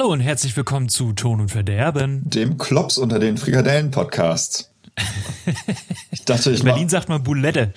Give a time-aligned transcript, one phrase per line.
[0.00, 2.22] Hallo und herzlich willkommen zu Ton und Verderben.
[2.24, 4.70] Dem Klops unter den Frikadellen-Podcasts.
[6.10, 7.74] Ich dachte, ich In Berlin sagt man Boulette.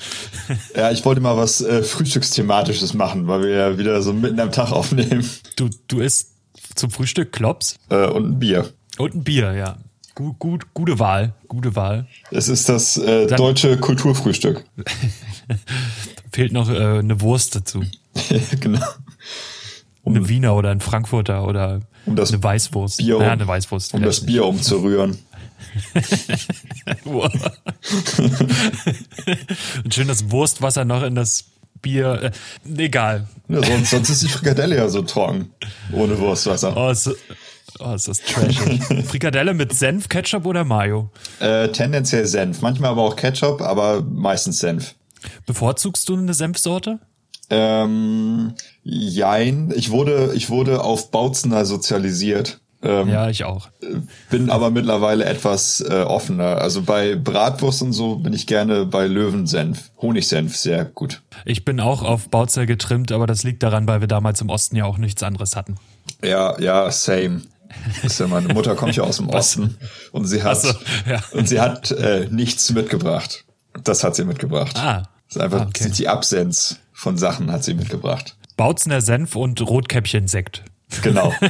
[0.73, 4.53] Ja, ich wollte mal was äh, Frühstücksthematisches machen, weil wir ja wieder so mitten am
[4.53, 5.29] Tag aufnehmen.
[5.57, 6.31] Du, du isst
[6.75, 7.75] zum Frühstück Klops?
[7.89, 8.69] Äh, und ein Bier.
[8.97, 9.77] Und ein Bier, ja.
[10.15, 12.07] Gut, gut, gute Wahl, gute Wahl.
[12.31, 14.63] Es ist das äh, deutsche Kulturfrühstück.
[16.31, 17.83] Fehlt noch äh, eine Wurst dazu.
[18.61, 18.79] genau.
[20.03, 22.97] Um, eine Wiener oder ein Frankfurter oder um das eine Weißwurst.
[22.97, 23.93] Bier um, ja, eine Weißwurst.
[23.93, 25.17] Um das Bier umzurühren.
[29.83, 31.45] Und schön das Wurstwasser noch in das
[31.81, 32.31] Bier.
[32.67, 33.27] Äh, egal.
[33.47, 35.51] Ja, sonst, sonst ist die Frikadelle ja so trocken.
[35.91, 36.75] Ohne Wurstwasser.
[36.75, 37.09] Oh, ist,
[37.79, 38.83] oh, ist das trashig.
[39.07, 41.11] Frikadelle mit Senf, Ketchup oder Mayo?
[41.39, 42.61] Äh, tendenziell Senf.
[42.61, 44.95] Manchmal aber auch Ketchup, aber meistens Senf.
[45.45, 46.99] Bevorzugst du eine Senfsorte?
[47.49, 48.53] Ähm,
[48.83, 49.73] jein.
[49.75, 52.59] Ich wurde, ich wurde auf Bautzener sozialisiert.
[52.83, 53.69] Ähm, ja, ich auch.
[54.29, 56.57] Bin aber mittlerweile etwas äh, offener.
[56.57, 59.91] Also bei Bratwurst und so bin ich gerne bei Löwensenf.
[60.01, 61.21] Honigsenf, sehr gut.
[61.45, 64.75] Ich bin auch auf Bautzer getrimmt, aber das liegt daran, weil wir damals im Osten
[64.75, 65.77] ja auch nichts anderes hatten.
[66.21, 67.43] Ja, ja, same.
[68.03, 69.77] ist ja meine Mutter kommt ja aus dem Osten
[70.11, 70.73] und sie hat so,
[71.09, 71.23] ja.
[71.31, 73.45] und sie hat äh, nichts mitgebracht.
[73.83, 74.77] Das hat sie mitgebracht.
[74.77, 75.03] Ah.
[75.27, 75.89] Das ist einfach ah, okay.
[75.89, 78.35] die Absenz von Sachen hat sie mitgebracht.
[78.57, 80.63] Bautzner Senf und Rotkäppchen Sekt.
[81.01, 81.33] Genau.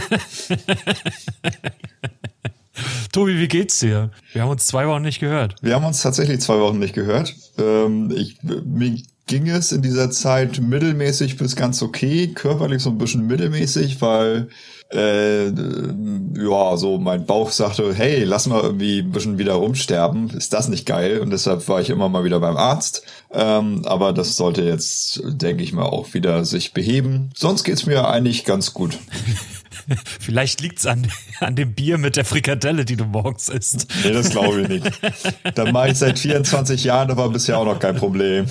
[3.11, 4.11] Tobi, wie geht's dir?
[4.31, 5.55] Wir haben uns zwei Wochen nicht gehört.
[5.61, 7.35] Wir haben uns tatsächlich zwei Wochen nicht gehört.
[7.57, 8.97] Ähm, ich, mir
[9.27, 14.49] ging es in dieser Zeit mittelmäßig bis ganz okay, körperlich so ein bisschen mittelmäßig, weil
[14.93, 20.53] äh, ja, so mein Bauch sagte, hey, lass mal irgendwie ein bisschen wieder rumsterben, ist
[20.53, 21.19] das nicht geil?
[21.19, 23.03] Und deshalb war ich immer mal wieder beim Arzt.
[23.31, 27.31] Ähm, aber das sollte jetzt, denke ich mal, auch wieder sich beheben.
[27.35, 28.99] Sonst geht's mir eigentlich ganz gut.
[30.19, 31.07] Vielleicht liegt's an,
[31.39, 33.87] an dem Bier mit der Frikadelle, die du morgens isst.
[34.03, 34.91] Nee, das glaube ich nicht.
[35.55, 38.45] Da mache ich seit 24 Jahren, aber bisher auch noch kein Problem.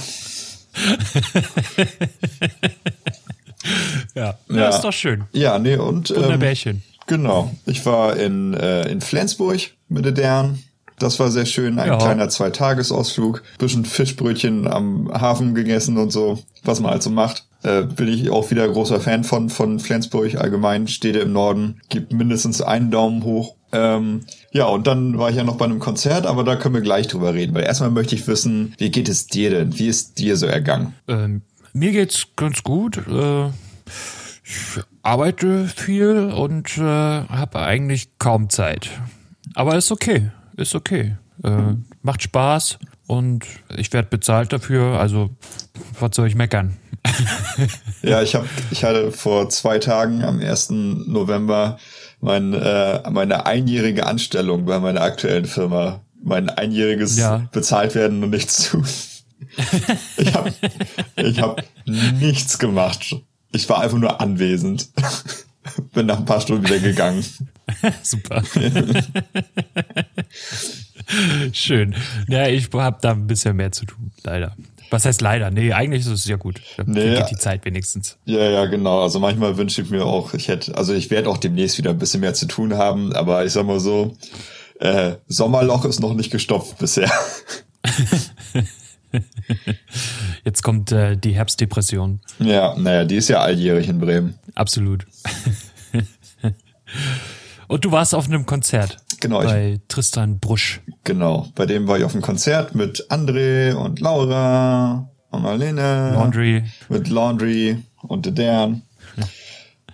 [4.15, 4.38] ja.
[4.49, 5.25] ja, ist doch schön.
[5.33, 6.10] Ja, nee, und.
[6.10, 6.77] Wunderbärchen.
[6.77, 7.50] Ähm, genau.
[7.66, 10.62] Ich war in, äh, in Flensburg mit der Dern.
[10.99, 11.78] Das war sehr schön.
[11.78, 11.97] Ein ja.
[11.99, 13.43] kleiner Zweitagesausflug.
[13.59, 17.47] Bisschen Fischbrötchen am Hafen gegessen und so, was man halt so macht.
[17.62, 20.89] Äh, bin ich auch wieder großer Fan von, von Flensburg allgemein.
[20.89, 21.81] Städte im Norden.
[21.89, 23.56] Gibt mindestens einen Daumen hoch.
[23.72, 26.83] Ähm, ja, und dann war ich ja noch bei einem Konzert, aber da können wir
[26.83, 29.78] gleich drüber reden, weil erstmal möchte ich wissen, wie geht es dir denn?
[29.78, 30.94] Wie ist dir so ergangen?
[31.09, 32.99] Ähm, mir geht's ganz gut.
[33.09, 33.47] Äh,
[34.44, 38.91] ich arbeite viel und äh, habe eigentlich kaum Zeit.
[39.55, 41.16] Aber ist okay, ist okay.
[41.43, 43.47] Äh, macht Spaß und
[43.77, 45.00] ich werde bezahlt dafür.
[45.00, 45.31] Also
[45.99, 46.77] was soll ich meckern?
[48.03, 50.71] ja, ich habe, ich hatte vor zwei Tagen am 1.
[50.71, 51.78] November
[52.22, 56.00] mein, äh, meine einjährige Anstellung bei meiner aktuellen Firma.
[56.25, 57.49] Mein einjähriges ja.
[57.53, 58.87] bezahlt werden und nichts tun
[60.16, 60.53] ich habe
[61.16, 63.16] ich hab nichts gemacht.
[63.53, 64.88] Ich war einfach nur anwesend.
[65.93, 67.25] Bin nach ein paar Stunden wieder gegangen.
[68.03, 68.43] Super.
[71.53, 71.94] Schön.
[72.28, 74.56] Ja, ich habe da ein bisschen mehr zu tun, leider.
[74.92, 75.50] Was heißt leider?
[75.50, 76.60] Nee, eigentlich ist es ja gut.
[76.76, 78.19] Da nee, geht die Zeit wenigstens.
[78.26, 79.03] Ja, ja, genau.
[79.03, 81.98] Also manchmal wünsche ich mir auch, ich hätte, also ich werde auch demnächst wieder ein
[81.98, 84.14] bisschen mehr zu tun haben, aber ich sag mal so,
[84.80, 87.10] äh, Sommerloch ist noch nicht gestopft bisher.
[90.44, 92.21] Jetzt kommt äh, die Herbstdepression.
[92.39, 94.39] Ja, naja, die ist ja alljährig in Bremen.
[94.54, 95.06] Absolut.
[97.66, 98.98] Und du warst auf einem Konzert.
[99.22, 99.41] Genau.
[99.41, 100.80] Bei Tristan Brusch.
[101.04, 101.47] Genau.
[101.54, 106.10] Bei dem war ich auf einem Konzert mit André und Laura und Marlene.
[106.13, 106.65] Laundry.
[106.89, 108.83] Mit Laundry und Dan.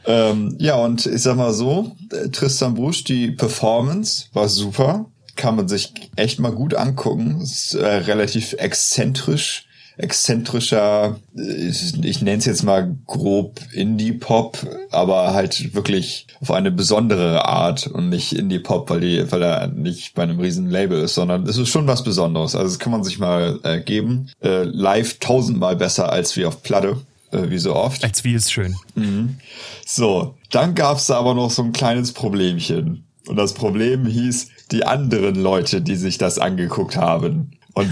[0.06, 1.94] ähm, ja, und ich sag mal so,
[2.32, 5.04] Tristan Brusch, die Performance war super
[5.36, 7.40] kann man sich echt mal gut angucken.
[7.40, 9.67] ist äh, relativ exzentrisch,
[9.98, 14.58] exzentrischer, ich, ich nenne es jetzt mal grob Indie-Pop,
[14.90, 20.14] aber halt wirklich auf eine besondere Art und nicht Indie-Pop, weil, die, weil er nicht
[20.14, 22.54] bei einem riesen Label ist, sondern es ist schon was Besonderes.
[22.54, 24.30] Also das kann man sich mal äh, geben.
[24.40, 26.96] Äh, live tausendmal besser als wie auf Platte
[27.32, 28.04] äh, wie so oft.
[28.04, 28.76] Als wie ist schön.
[28.94, 29.38] Mhm.
[29.84, 33.04] So, dann gab's da aber noch so ein kleines Problemchen.
[33.26, 37.52] Und das Problem hieß, die anderen Leute, die sich das angeguckt haben.
[37.74, 37.90] Und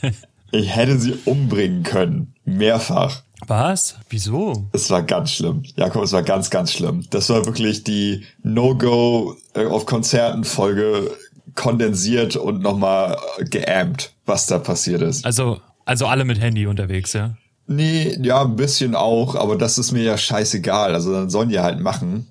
[0.52, 2.34] ich hätte sie umbringen können.
[2.44, 3.22] Mehrfach.
[3.46, 3.96] Was?
[4.08, 4.68] Wieso?
[4.72, 5.62] Es war ganz schlimm.
[5.76, 7.04] Jakob, es war ganz, ganz schlimm.
[7.10, 11.10] Das war wirklich die No-Go äh, auf Konzerten Folge
[11.54, 13.16] kondensiert und nochmal
[13.50, 15.24] geampt, was da passiert ist.
[15.24, 17.36] Also, also alle mit Handy unterwegs, ja?
[17.66, 20.94] Nee, ja, ein bisschen auch, aber das ist mir ja scheißegal.
[20.94, 22.26] Also dann sollen die halt machen.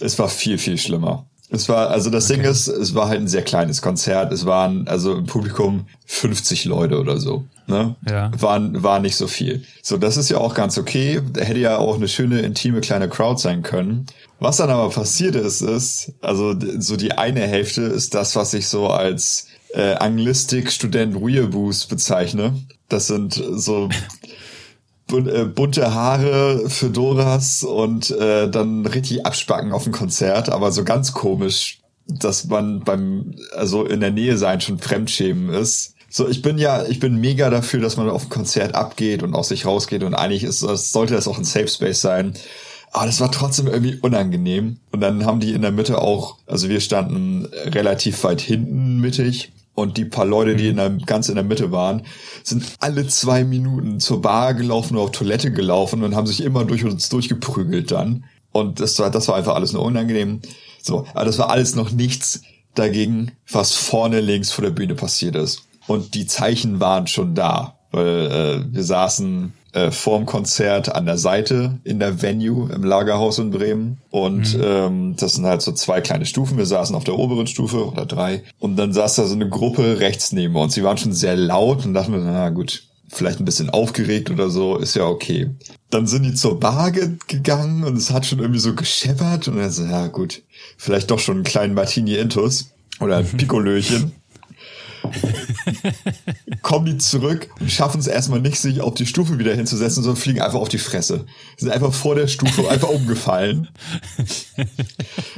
[0.00, 1.26] Es war viel, viel schlimmer.
[1.50, 2.40] Es war, also das okay.
[2.40, 4.32] Ding ist, es war halt ein sehr kleines Konzert.
[4.32, 7.44] Es waren also im Publikum 50 Leute oder so.
[7.66, 7.96] Ne?
[8.08, 8.30] Ja.
[8.40, 9.64] Waren, war nicht so viel.
[9.82, 11.20] So, das ist ja auch ganz okay.
[11.36, 14.06] Hätte ja auch eine schöne, intime kleine Crowd sein können.
[14.38, 18.68] Was dann aber passiert ist, ist, also so die eine Hälfte ist das, was ich
[18.68, 22.54] so als äh, Anglistik-Student Weeaboos bezeichne.
[22.88, 23.88] Das sind so
[25.12, 31.12] äh, bunte Haare, Fedoras und äh, dann richtig abspacken auf dem Konzert, aber so ganz
[31.12, 35.93] komisch, dass man beim, also in der Nähe sein schon Fremdschämen ist.
[36.16, 39.34] So, ich bin ja, ich bin mega dafür, dass man auf ein Konzert abgeht und
[39.34, 42.34] aus sich rausgeht und eigentlich ist, das, sollte das auch ein Safe Space sein.
[42.92, 44.76] Aber das war trotzdem irgendwie unangenehm.
[44.92, 49.50] Und dann haben die in der Mitte auch, also wir standen relativ weit hinten mittig
[49.74, 52.02] und die paar Leute, die in der, ganz in der Mitte waren,
[52.44, 56.64] sind alle zwei Minuten zur Bar gelaufen oder auf Toilette gelaufen und haben sich immer
[56.64, 58.22] durch uns durchgeprügelt dann.
[58.52, 60.42] Und das war, das war einfach alles nur unangenehm.
[60.80, 62.42] So, aber das war alles noch nichts
[62.76, 65.64] dagegen, was vorne links vor der Bühne passiert ist.
[65.86, 71.18] Und die Zeichen waren schon da, weil äh, wir saßen äh, vorm Konzert an der
[71.18, 73.98] Seite in der Venue im Lagerhaus in Bremen.
[74.10, 74.62] Und mhm.
[74.64, 76.56] ähm, das sind halt so zwei kleine Stufen.
[76.56, 78.44] Wir saßen auf der oberen Stufe oder drei.
[78.58, 80.74] Und dann saß da so eine Gruppe rechts neben uns.
[80.74, 84.50] Sie waren schon sehr laut und dachten wir, na gut, vielleicht ein bisschen aufgeregt oder
[84.50, 85.50] so, ist ja okay.
[85.90, 89.56] Dann sind die zur Bar ge gegangen und es hat schon irgendwie so gescheppert und
[89.56, 90.42] dann so, ja gut,
[90.76, 92.70] vielleicht doch schon einen kleinen Martini Intus
[93.00, 94.12] oder ein Pikolöchen.
[96.62, 100.20] kommen die zurück und schaffen es erstmal nicht, sich auf die Stufe wieder hinzusetzen, sondern
[100.20, 101.26] fliegen einfach auf die Fresse.
[101.56, 103.68] Sind einfach vor der Stufe einfach umgefallen.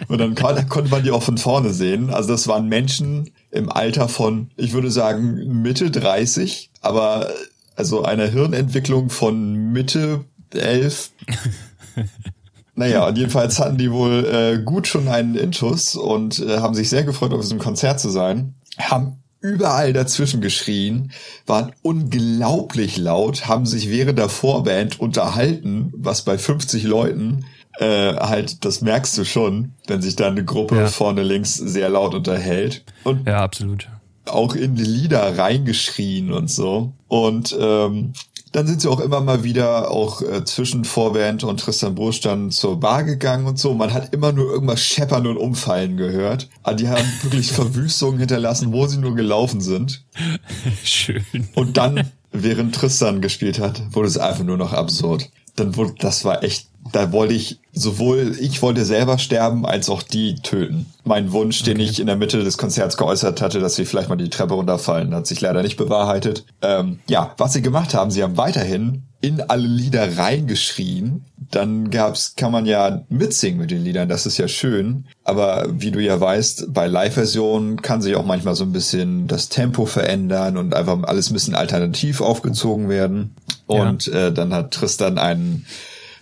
[0.09, 2.11] Und dann konnte man die auch von vorne sehen.
[2.11, 7.31] Also das waren Menschen im Alter von, ich würde sagen, Mitte 30, aber
[7.75, 11.11] also einer Hirnentwicklung von Mitte 11.
[12.79, 16.91] Naja, und jedenfalls hatten die wohl äh, gut schon einen Intus und äh, haben sich
[16.91, 18.55] sehr gefreut, auf diesem Konzert zu sein.
[18.79, 21.13] Haben überall dazwischen geschrien,
[21.47, 27.45] waren unglaublich laut, haben sich während der Vorband unterhalten, was bei 50 Leuten
[27.79, 30.87] äh, halt, das merkst du schon, wenn sich da eine Gruppe ja.
[30.87, 32.85] vorne links sehr laut unterhält.
[33.05, 33.89] Und ja, absolut.
[34.25, 36.93] Auch in die Lieder reingeschrien und so.
[37.07, 38.13] Und ähm,
[38.53, 42.51] dann sind sie auch immer mal wieder auch äh, zwischen Vorwand und Tristan Bursch dann
[42.51, 43.75] zur Bar gegangen und so.
[43.75, 46.49] Man hat immer nur irgendwas scheppern und umfallen gehört.
[46.63, 50.05] Aber ah, die haben wirklich Verwüstungen hinterlassen, wo sie nur gelaufen sind.
[50.85, 51.25] Schön.
[51.55, 55.31] Und dann, während Tristan gespielt hat, wurde es einfach nur noch absurd.
[55.57, 60.03] Dann wurde, das war echt da wollte ich sowohl ich wollte selber sterben als auch
[60.03, 60.87] die töten.
[61.05, 64.17] Mein Wunsch, den ich in der Mitte des Konzerts geäußert hatte, dass sie vielleicht mal
[64.17, 66.47] die Treppe runterfallen, hat sich leider nicht bewahrheitet.
[66.63, 71.27] Ähm, ja, was sie gemacht haben, sie haben weiterhin in alle Lieder reingeschrien.
[71.51, 75.05] Dann gab's, kann man ja mitsingen mit den Liedern, das ist ja schön.
[75.23, 79.51] Aber wie du ja weißt, bei Live-Versionen kann sich auch manchmal so ein bisschen das
[79.51, 83.37] Tempo verändern und einfach alles ein bisschen alternativ aufgezogen werden.
[83.67, 84.29] Und ja.
[84.29, 85.67] äh, dann hat Tristan einen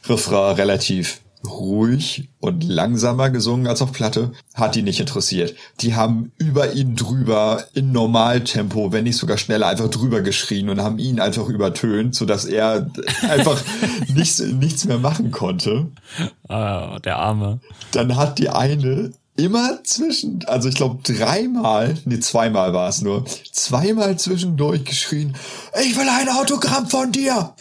[0.08, 5.54] Refrain relativ ruhig und langsamer gesungen als auf Platte, hat die nicht interessiert.
[5.80, 10.80] Die haben über ihn drüber in Normaltempo, wenn nicht sogar schneller, einfach drüber geschrien und
[10.80, 12.90] haben ihn einfach übertönt, sodass er
[13.28, 13.62] einfach
[14.14, 15.88] nichts, nichts mehr machen konnte.
[16.48, 17.60] Ah, der Arme.
[17.92, 23.24] Dann hat die eine immer zwischen, also ich glaube dreimal, nee, zweimal war es nur,
[23.52, 25.34] zweimal zwischendurch geschrien,
[25.82, 27.54] ich will ein Autogramm von dir.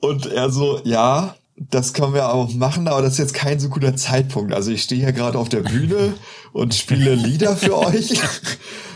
[0.00, 3.68] Und er so, ja, das können wir auch machen, aber das ist jetzt kein so
[3.68, 4.52] guter Zeitpunkt.
[4.52, 6.14] Also ich stehe hier gerade auf der Bühne
[6.52, 8.20] und spiele Lieder für euch.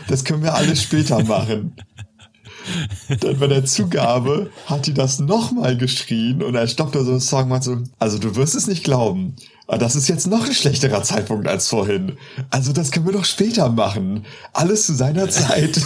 [0.07, 1.75] Das können wir alles später machen.
[3.21, 7.19] Dann bei der Zugabe hat die das nochmal geschrien und er stoppt da so einen
[7.19, 9.35] Song und meint so, also du wirst es nicht glauben,
[9.67, 12.17] aber das ist jetzt noch ein schlechterer Zeitpunkt als vorhin.
[12.51, 14.25] Also das können wir doch später machen.
[14.53, 15.81] Alles zu seiner Zeit.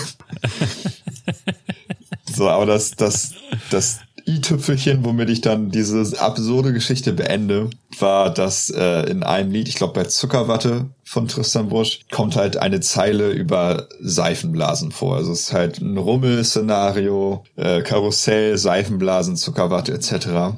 [2.35, 3.31] so, aber das, das,
[3.69, 9.67] das i-Tüpfelchen, womit ich dann diese absurde Geschichte beende, war, dass äh, in einem Lied,
[9.67, 15.15] ich glaube bei Zuckerwatte von Tristan Busch, kommt halt eine Zeile über Seifenblasen vor.
[15.15, 20.57] Also es ist halt ein Rummel-Szenario, äh, Karussell, Seifenblasen, Zuckerwatte etc.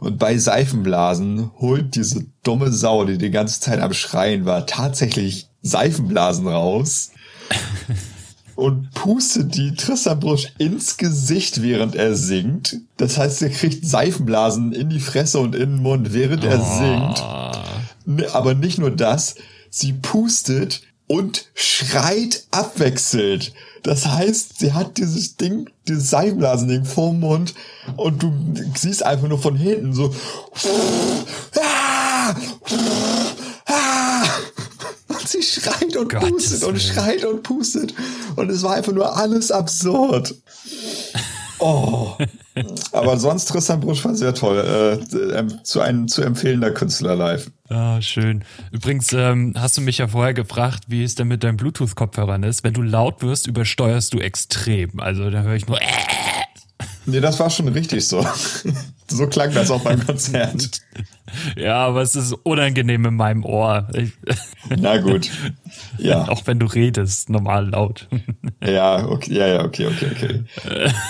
[0.00, 5.48] Und bei Seifenblasen holt diese dumme Sau, die die ganze Zeit am Schreien war, tatsächlich
[5.62, 7.10] Seifenblasen raus
[8.54, 12.80] und pustet die Tristan Brusch ins Gesicht, während er singt.
[12.96, 18.04] Das heißt, er kriegt Seifenblasen in die Fresse und in den Mund, während er oh.
[18.06, 18.34] singt.
[18.34, 19.34] Aber nicht nur das,
[19.70, 23.52] sie pustet und schreit abwechselt.
[23.82, 27.54] Das heißt, sie hat dieses Ding, dieses Seifenblasending vorm Mund
[27.96, 28.32] und du
[28.74, 30.14] siehst einfach nur von hinten so
[31.60, 32.34] ah, ah,
[33.66, 34.24] ah!
[35.24, 36.80] Und sie schreit und Gottes pustet und Willen.
[36.80, 37.94] schreit und pustet.
[38.36, 40.34] Und es war einfach nur alles absurd.
[41.60, 42.12] Oh.
[42.92, 44.58] Aber sonst Tristan Brusch war sehr toll.
[44.58, 47.50] Äh, ähm, zu einem zu empfehlender Künstler live.
[47.70, 48.44] Ah, schön.
[48.70, 52.64] Übrigens ähm, hast du mich ja vorher gefragt, wie es denn mit deinen Bluetooth-Kopfhörern ist.
[52.64, 55.00] Wenn du laut wirst, übersteuerst du extrem.
[55.00, 55.80] Also da höre ich nur.
[55.80, 55.86] Äh.
[57.06, 58.26] Nee, das war schon richtig so.
[59.08, 60.80] so klang das auch beim Konzert.
[61.56, 63.88] Ja, aber es ist unangenehm in meinem Ohr.
[63.92, 64.12] Ich,
[64.76, 65.30] Na gut.
[65.98, 66.28] Ja.
[66.28, 68.08] auch wenn du redest, normal laut.
[68.64, 70.44] Ja, okay, ja, ja, okay, okay, okay.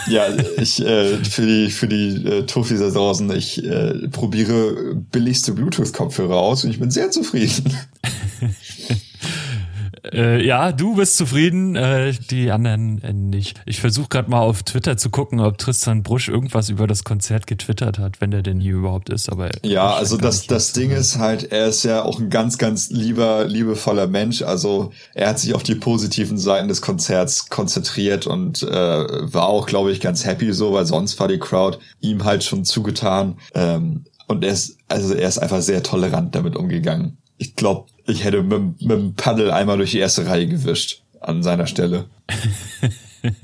[0.08, 5.52] Ja, ich äh, für die für die äh, Tuffis da draußen, ich äh, probiere billigste
[5.52, 7.76] Bluetooth-Kopfhörer aus und ich bin sehr zufrieden.
[10.12, 13.61] Äh, ja, du bist zufrieden, äh, die anderen äh, nicht.
[13.64, 17.46] Ich versuche gerade mal auf Twitter zu gucken, ob Tristan Brusch irgendwas über das Konzert
[17.46, 19.30] getwittert hat, wenn der denn hier überhaupt ist.
[19.30, 22.90] Aber Ja, also das das Ding ist halt, er ist ja auch ein ganz ganz
[22.90, 24.42] lieber liebevoller Mensch.
[24.42, 29.66] Also er hat sich auf die positiven Seiten des Konzerts konzentriert und äh, war auch,
[29.66, 33.38] glaube ich, ganz happy so, weil sonst war die Crowd ihm halt schon zugetan.
[33.54, 37.16] Ähm, und er ist also er ist einfach sehr tolerant damit umgegangen.
[37.38, 41.42] Ich glaube, ich hätte mit, mit dem Paddel einmal durch die erste Reihe gewischt an
[41.42, 42.06] seiner Stelle.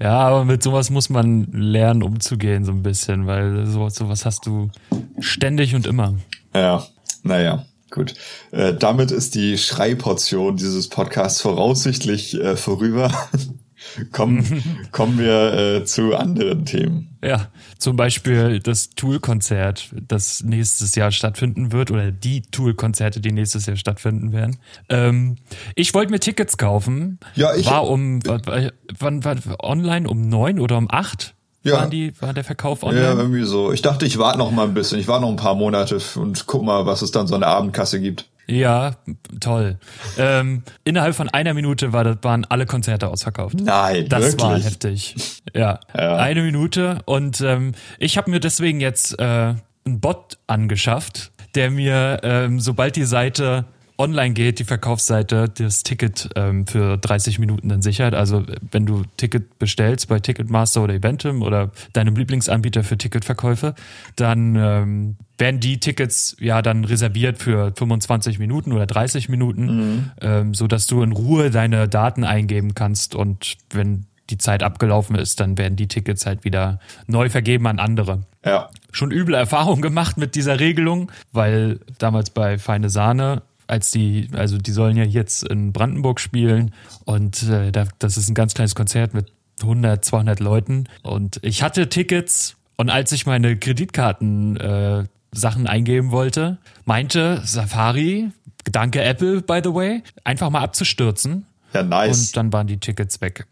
[0.00, 4.46] Ja, aber mit sowas muss man lernen, umzugehen, so ein bisschen, weil so, sowas hast
[4.46, 4.70] du
[5.18, 6.14] ständig und immer.
[6.54, 6.86] Ja,
[7.22, 8.14] naja, gut.
[8.50, 13.12] Äh, damit ist die Schreiportion dieses Podcasts voraussichtlich äh, vorüber.
[14.12, 17.08] kommen, kommen wir äh, zu anderen Themen.
[17.22, 23.66] Ja, zum Beispiel das Tool-Konzert, das nächstes Jahr stattfinden wird, oder die Tool-Konzerte, die nächstes
[23.66, 24.58] Jahr stattfinden werden.
[24.88, 25.36] Ähm,
[25.74, 27.18] ich wollte mir Tickets kaufen.
[27.34, 31.34] Ja, ich- War um, wann, wann, wann, online um neun oder um acht?
[31.62, 31.74] Ja.
[31.74, 33.04] Waren die, war der Verkauf online?
[33.04, 33.70] Ja, irgendwie so.
[33.70, 34.98] Ich dachte, ich warte noch mal ein bisschen.
[34.98, 37.50] Ich warte noch ein paar Monate und guck mal, was es dann so an der
[37.50, 38.26] Abendkasse gibt.
[38.50, 38.96] Ja,
[39.38, 39.78] toll.
[40.18, 43.60] Ähm, innerhalb von einer Minute war das, waren alle Konzerte ausverkauft.
[43.60, 44.42] Nein, Das wirklich?
[44.42, 45.14] war heftig.
[45.54, 46.16] Ja, Ja.
[46.16, 46.98] eine Minute.
[47.06, 52.96] Und ähm, ich habe mir deswegen jetzt äh, einen Bot angeschafft, der mir, ähm, sobald
[52.96, 53.66] die Seite
[53.98, 58.14] online geht, die Verkaufsseite, das Ticket ähm, für 30 Minuten dann sichert.
[58.14, 63.74] Also wenn du Ticket bestellst bei Ticketmaster oder Eventim oder deinem Lieblingsanbieter für Ticketverkäufe,
[64.16, 70.54] dann ähm, werden die Tickets ja dann reserviert für 25 Minuten oder 30 Minuten, ähm,
[70.54, 75.40] so dass du in Ruhe deine Daten eingeben kannst und wenn die Zeit abgelaufen ist,
[75.40, 76.78] dann werden die Tickets halt wieder
[77.08, 78.68] neu vergeben an andere Ja.
[78.92, 84.58] schon üble Erfahrungen gemacht mit dieser Regelung, weil damals bei Feine Sahne, als die, also
[84.58, 86.72] die sollen ja jetzt in Brandenburg spielen
[87.04, 89.32] und äh, da, das ist ein ganz kleines Konzert mit
[89.62, 96.10] 100, 200 Leuten und ich hatte Tickets und als ich meine Kreditkarten äh, Sachen eingeben
[96.10, 98.30] wollte, meinte Safari,
[98.64, 102.28] danke Apple by the way, einfach mal abzustürzen Ja, nice.
[102.28, 103.46] und dann waren die Tickets weg.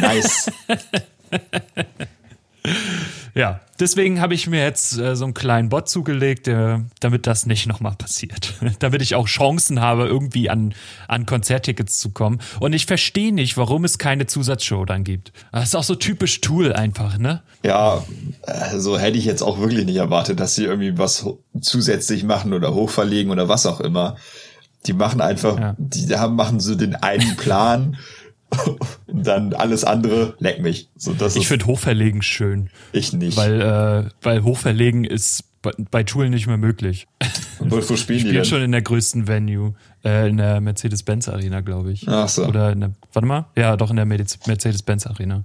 [0.00, 0.50] nice.
[3.34, 7.46] Ja, deswegen habe ich mir jetzt äh, so einen kleinen Bot zugelegt, äh, damit das
[7.46, 8.54] nicht nochmal passiert.
[8.78, 10.74] damit ich auch Chancen habe, irgendwie an,
[11.08, 12.40] an Konzerttickets zu kommen.
[12.60, 15.32] Und ich verstehe nicht, warum es keine Zusatzshow dann gibt.
[15.50, 17.42] Das ist auch so typisch Tool einfach, ne?
[17.64, 18.04] Ja,
[18.42, 21.26] also hätte ich jetzt auch wirklich nicht erwartet, dass sie irgendwie was
[21.60, 24.16] zusätzlich machen oder hochverlegen oder was auch immer.
[24.86, 25.74] Die machen einfach, Ja.
[25.78, 27.96] die haben, machen so den einen Plan
[29.06, 30.88] dann alles andere leck mich.
[30.96, 33.36] So, das Ich finde Hochverlegen schön, ich nicht.
[33.36, 37.06] weil, äh, weil Hochverlegen ist bei, bei Tool nicht mehr möglich.
[37.70, 38.44] Wo, wo spielen die Spielt denn?
[38.44, 42.08] schon in der größten Venue, äh, in der Mercedes-Benz Arena, glaube ich.
[42.08, 42.46] Ach so.
[42.46, 45.44] Oder in der, warte mal, ja, doch in der Mercedes-Benz Arena.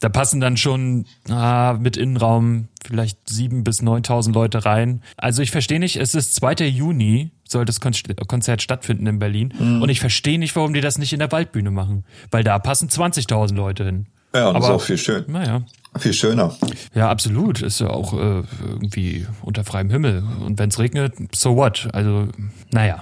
[0.00, 5.02] Da passen dann schon ah, mit Innenraum vielleicht sieben bis 9.000 Leute rein.
[5.16, 6.66] Also ich verstehe nicht, es ist 2.
[6.66, 7.92] Juni, soll das Kon
[8.26, 9.52] Konzert stattfinden in Berlin.
[9.58, 9.82] Mhm.
[9.82, 12.04] Und ich verstehe nicht, warum die das nicht in der Waldbühne machen.
[12.30, 14.06] Weil da passen 20.000 Leute hin.
[14.34, 15.24] Ja, und das ist Aber- auch viel schön.
[15.28, 15.62] Naja.
[15.98, 16.54] Viel schöner.
[16.94, 17.62] Ja, absolut.
[17.62, 20.24] Ist ja auch äh, irgendwie unter freiem Himmel.
[20.44, 21.88] Und wenn es regnet, so what?
[21.92, 22.28] Also,
[22.72, 23.00] naja.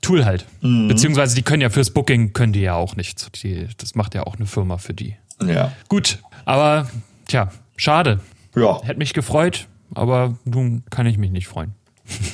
[0.00, 0.46] Tool halt.
[0.60, 3.28] Beziehungsweise die können ja fürs Booking können die ja auch nichts.
[3.42, 5.16] Die, das macht ja auch eine Firma für die.
[5.44, 5.72] Ja.
[5.88, 6.88] Gut, aber
[7.26, 8.20] tja, schade.
[8.54, 11.74] Ja, Hätte mich gefreut, aber nun kann ich mich nicht freuen.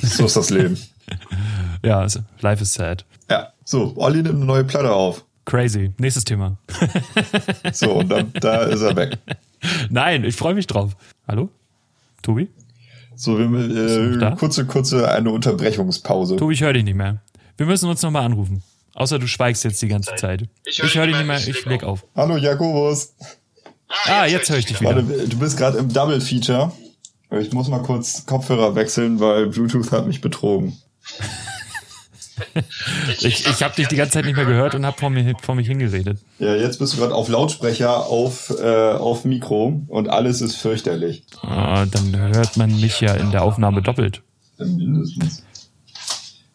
[0.03, 0.77] so ist das Leben.
[1.83, 3.05] Ja, also, life is sad.
[3.29, 3.49] Ja.
[3.63, 5.23] So, Olli nimmt eine neue Platte auf.
[5.45, 5.91] Crazy.
[5.97, 6.57] Nächstes Thema.
[7.71, 9.17] So, und dann, da ist er weg.
[9.89, 10.95] Nein, ich freue mich drauf.
[11.27, 11.49] Hallo?
[12.21, 12.49] Tobi?
[13.15, 16.35] So, wir noch äh, kurze, kurze eine Unterbrechungspause.
[16.35, 17.21] Tobi, ich höre dich nicht mehr.
[17.57, 18.63] Wir müssen uns nochmal anrufen.
[18.93, 20.47] Außer du schweigst jetzt die ganze Zeit.
[20.65, 22.05] Ich höre höre dich nicht mehr, ich leg auf.
[22.15, 23.13] Hallo Jakobus.
[24.05, 24.95] Ah, jetzt höre ich dich wieder.
[24.95, 26.71] Warte, du bist gerade im Double Feature.
[27.31, 30.77] Ich muss mal kurz Kopfhörer wechseln, weil Bluetooth hat mich betrogen.
[33.19, 35.55] ich ich habe dich die ganze Zeit nicht mehr gehört und habe vor, mir, vor
[35.55, 36.19] mich hingeredet.
[36.39, 41.23] Ja, jetzt bist du gerade auf Lautsprecher, auf, äh, auf Mikro und alles ist fürchterlich.
[41.41, 44.21] Ah, dann hört man mich ja in der Aufnahme doppelt.
[44.57, 45.43] Mindestens.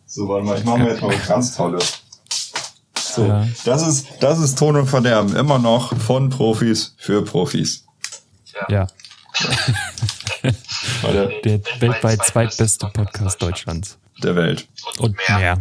[0.06, 2.02] So, warte mal, ich mache mir jetzt mal was ganz Tolles.
[2.99, 3.46] So, ja.
[3.64, 5.34] das ist, das ist Ton und Verderben.
[5.37, 7.84] Immer noch von Profis für Profis.
[8.68, 8.87] Ja.
[11.02, 13.99] der, der weltweit zweitbeste Podcast Deutschlands.
[14.23, 14.68] Der Welt.
[14.99, 15.59] Und mehr.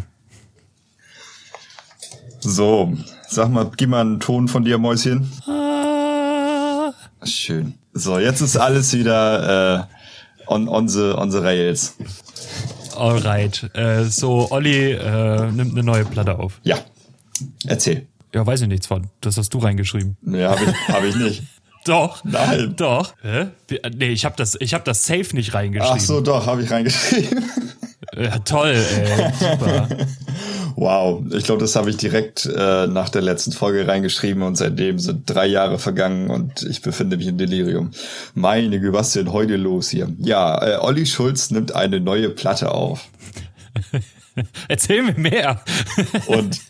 [2.40, 2.94] So,
[3.28, 5.32] sag mal, gib mal einen Ton von dir, Mäuschen.
[5.46, 6.94] Ah.
[7.24, 7.74] Schön.
[7.94, 9.84] So, jetzt ist alles wieder äh,
[10.48, 11.96] on, on, the, on the rails.
[12.96, 13.70] Alright.
[13.76, 16.60] Äh, so, Olli äh, nimmt eine neue Platte auf.
[16.64, 16.78] Ja.
[17.66, 18.08] Erzähl.
[18.34, 19.08] Ja, weiß ich nichts von.
[19.22, 20.18] Das hast du reingeschrieben.
[20.22, 21.44] Nee, habe ich, hab ich nicht.
[21.86, 22.24] Doch.
[22.24, 22.74] Nein.
[22.76, 23.14] Doch.
[23.22, 23.48] Hä?
[23.96, 25.98] Nee, ich habe das, ich hab das Safe nicht reingeschrieben.
[25.98, 27.44] Ach so, doch, habe ich reingeschrieben.
[28.18, 29.32] Ja, toll, ey.
[29.40, 29.88] Super.
[30.76, 34.98] wow, ich glaube, das habe ich direkt äh, nach der letzten Folge reingeschrieben und seitdem
[35.00, 37.92] sind drei Jahre vergangen und ich befinde mich in Delirium.
[38.34, 40.10] Meine Güte, was ist denn heute los hier?
[40.18, 43.08] Ja, äh, Olli Schulz nimmt eine neue Platte auf.
[44.68, 45.62] Erzähl mir mehr.
[46.28, 46.62] Und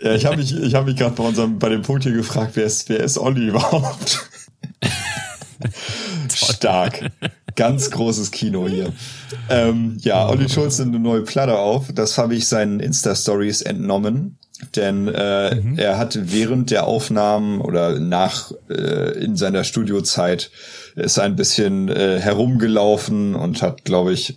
[0.00, 2.52] ja, ich habe mich, ich habe mich gerade bei unserem, bei dem Punkt hier gefragt,
[2.54, 4.28] wer ist, wer ist Olli überhaupt?
[6.34, 7.10] Stark.
[7.56, 8.92] Ganz großes Kino hier.
[9.48, 11.92] Ähm, ja, Olli Schulz nimmt eine neue Platte auf.
[11.94, 14.38] Das habe ich seinen Insta-Stories entnommen.
[14.76, 15.78] Denn äh, mhm.
[15.78, 20.50] er hat während der Aufnahmen oder nach äh, in seiner Studiozeit
[20.94, 24.36] ist ein bisschen äh, herumgelaufen und hat, glaube ich,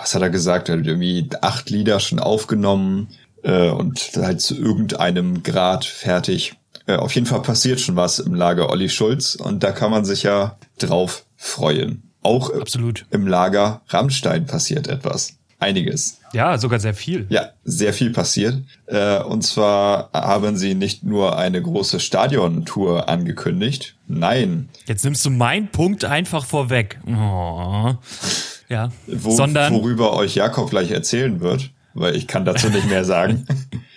[0.00, 0.68] was hat er gesagt?
[0.68, 3.08] Er hat irgendwie acht Lieder schon aufgenommen
[3.42, 6.54] äh, und halt zu irgendeinem Grad fertig.
[6.96, 10.22] Auf jeden Fall passiert schon was im Lager Olli Schulz und da kann man sich
[10.22, 12.02] ja drauf freuen.
[12.22, 13.06] Auch Absolut.
[13.10, 15.38] im Lager Rammstein passiert etwas.
[15.60, 16.20] Einiges.
[16.32, 17.26] Ja, sogar sehr viel.
[17.30, 18.62] Ja, sehr viel passiert.
[18.86, 23.96] Äh, und zwar haben sie nicht nur eine große Stadiontour angekündigt.
[24.06, 24.68] Nein.
[24.86, 27.00] Jetzt nimmst du meinen Punkt einfach vorweg.
[27.06, 27.94] Oh.
[28.68, 28.90] Ja.
[29.08, 33.44] Wo, Sondern worüber euch Jakob gleich erzählen wird, weil ich kann dazu nicht mehr sagen.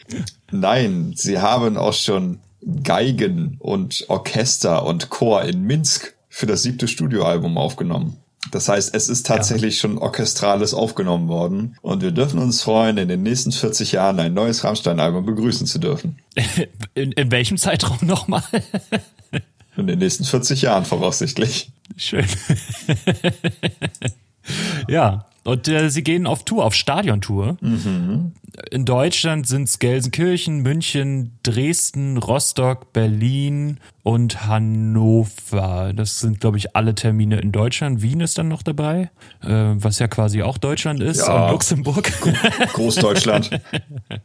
[0.51, 2.39] Nein, sie haben auch schon
[2.83, 8.17] Geigen und Orchester und Chor in Minsk für das siebte Studioalbum aufgenommen.
[8.49, 9.81] Das heißt, es ist tatsächlich ja.
[9.81, 14.33] schon orchestrales aufgenommen worden und wir dürfen uns freuen, in den nächsten 40 Jahren ein
[14.33, 16.17] neues Rammstein-Album begrüßen zu dürfen.
[16.93, 18.43] In, in welchem Zeitraum nochmal?
[19.77, 21.71] in den nächsten 40 Jahren voraussichtlich.
[21.95, 22.25] Schön.
[24.89, 27.57] ja, und äh, sie gehen auf Tour, auf Stadiontour.
[27.61, 28.33] Mhm.
[28.69, 35.93] In Deutschland sind es Gelsenkirchen, München, Dresden, Rostock, Berlin und Hannover.
[35.95, 38.01] Das sind, glaube ich, alle Termine in Deutschland.
[38.01, 39.09] Wien ist dann noch dabei,
[39.41, 41.25] äh, was ja quasi auch Deutschland ist.
[41.25, 42.11] Ja, und Luxemburg.
[42.73, 43.51] Großdeutschland.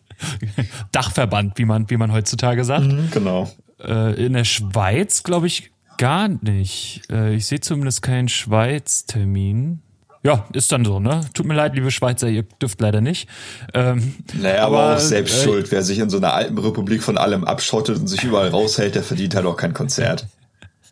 [0.93, 2.87] Dachverband, wie man, wie man heutzutage sagt.
[2.87, 3.51] Mhm, genau.
[3.81, 7.03] Äh, in der Schweiz, glaube ich, gar nicht.
[7.11, 9.83] Äh, ich sehe zumindest keinen Schweiz-Termin.
[10.27, 11.21] Ja, ist dann so, ne?
[11.35, 13.29] Tut mir leid, liebe Schweizer, ihr dürft leider nicht.
[13.75, 15.71] Ähm, naja, aber, aber auch selbst äh, schuld.
[15.71, 19.05] Wer sich in so einer alten Republik von allem abschottet und sich überall raushält, der
[19.05, 20.27] verdient halt auch kein Konzert.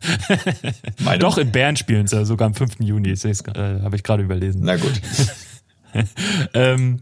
[1.19, 2.75] Doch, in Bern spielen sie sogar am 5.
[2.79, 4.61] Juni, äh, habe ich gerade überlesen.
[4.63, 5.01] Na gut.
[6.53, 7.01] ähm,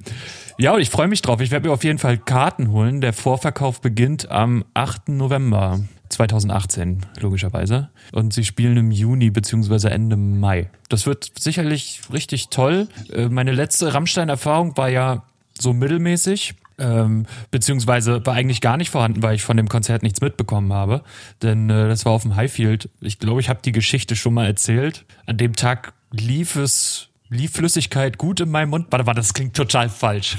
[0.58, 1.40] ja, und ich freue mich drauf.
[1.40, 3.00] Ich werde mir auf jeden Fall Karten holen.
[3.00, 5.10] Der Vorverkauf beginnt am 8.
[5.10, 5.82] November.
[6.14, 7.90] 2018, logischerweise.
[8.12, 10.70] Und sie spielen im Juni beziehungsweise Ende Mai.
[10.90, 12.88] Das wird sicherlich richtig toll.
[13.12, 15.24] Äh, meine letzte Rammstein-Erfahrung war ja
[15.60, 16.56] so mittelmäßig.
[16.80, 21.04] Ähm, beziehungsweise war eigentlich gar nicht vorhanden, weil ich von dem Konzert nichts mitbekommen habe.
[21.42, 22.90] Denn äh, das war auf dem Highfield.
[23.00, 25.06] Ich glaube, ich habe die Geschichte schon mal erzählt.
[25.28, 28.88] An dem Tag lief es lief Flüssigkeit gut in meinem Mund.
[28.92, 30.38] Warte, warte, das klingt total falsch.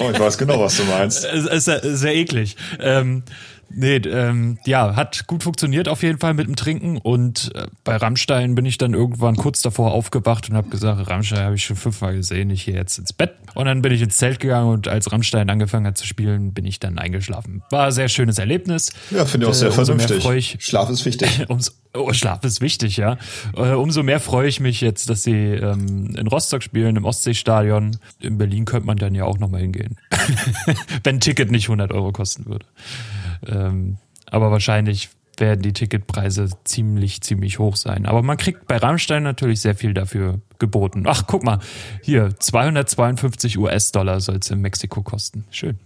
[0.00, 1.24] Oh, ich weiß genau, was du meinst.
[1.24, 2.56] Es ist sehr, sehr eklig.
[2.80, 3.22] Ähm,
[3.70, 6.98] Nee, ähm, ja, hat gut funktioniert auf jeden Fall mit dem Trinken.
[6.98, 11.44] Und äh, bei Rammstein bin ich dann irgendwann kurz davor aufgewacht und habe gesagt, Rammstein
[11.44, 13.34] habe ich schon fünfmal gesehen, ich gehe jetzt ins Bett.
[13.54, 16.64] Und dann bin ich ins Zelt gegangen und als Rammstein angefangen hat zu spielen, bin
[16.64, 17.62] ich dann eingeschlafen.
[17.70, 18.92] War ein sehr schönes Erlebnis.
[19.10, 20.24] Ja, finde ich auch sehr äh, vernünftig.
[20.30, 21.44] Ich, Schlaf ist wichtig.
[21.48, 23.16] umso, oh, Schlaf ist wichtig, ja.
[23.56, 27.96] Äh, umso mehr freue ich mich jetzt, dass sie ähm, in Rostock spielen, im Ostseestadion.
[28.20, 29.96] In Berlin könnte man dann ja auch nochmal hingehen.
[31.04, 32.66] Wenn ein Ticket nicht 100 Euro kosten würde.
[33.46, 33.98] Ähm,
[34.30, 38.06] aber wahrscheinlich werden die Ticketpreise ziemlich, ziemlich hoch sein.
[38.06, 41.04] Aber man kriegt bei Rammstein natürlich sehr viel dafür geboten.
[41.06, 41.58] Ach, guck mal,
[42.02, 45.44] hier, 252 US-Dollar soll es in Mexiko kosten.
[45.50, 45.78] Schön.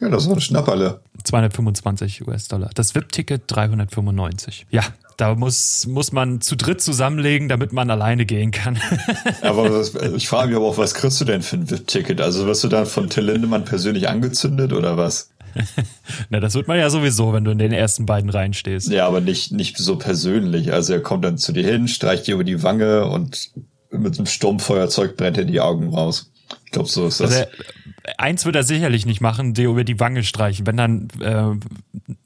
[0.00, 1.00] Ja, das war ein Schnapperle.
[1.22, 2.70] 225 US-Dollar.
[2.74, 4.66] Das VIP-Ticket 395.
[4.70, 4.82] Ja,
[5.16, 8.78] Da muss, muss man zu dritt zusammenlegen, damit man alleine gehen kann.
[9.42, 12.20] aber was, ich frage mich aber auch, was kriegst du denn für ein VIP-Ticket?
[12.20, 15.30] Also wirst du dann von Till Lindemann persönlich angezündet oder was?
[16.30, 18.90] Na, das wird man ja sowieso, wenn du in den ersten beiden Reihen stehst.
[18.90, 20.72] Ja, aber nicht, nicht so persönlich.
[20.72, 23.50] Also er kommt dann zu dir hin, streicht dir über die Wange und
[23.90, 26.30] mit einem Sturmfeuerzeug brennt er die Augen raus.
[26.66, 27.32] Ich glaube, so ist das.
[27.32, 30.66] Also er, eins wird er sicherlich nicht machen, dir über die Wange streichen.
[30.66, 31.54] Wenn dann äh,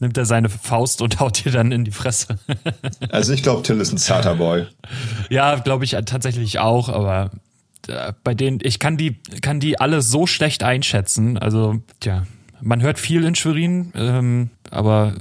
[0.01, 2.38] nimmt er seine Faust und haut dir dann in die Fresse.
[3.11, 4.67] also ich glaube, Till ist ein zarter Boy.
[5.31, 7.31] Ja, glaube ich tatsächlich auch, aber
[7.87, 11.38] äh, bei denen, ich kann die, kann die alle so schlecht einschätzen.
[11.38, 12.27] Also, tja,
[12.61, 15.14] man hört viel in Schwerin, ähm, aber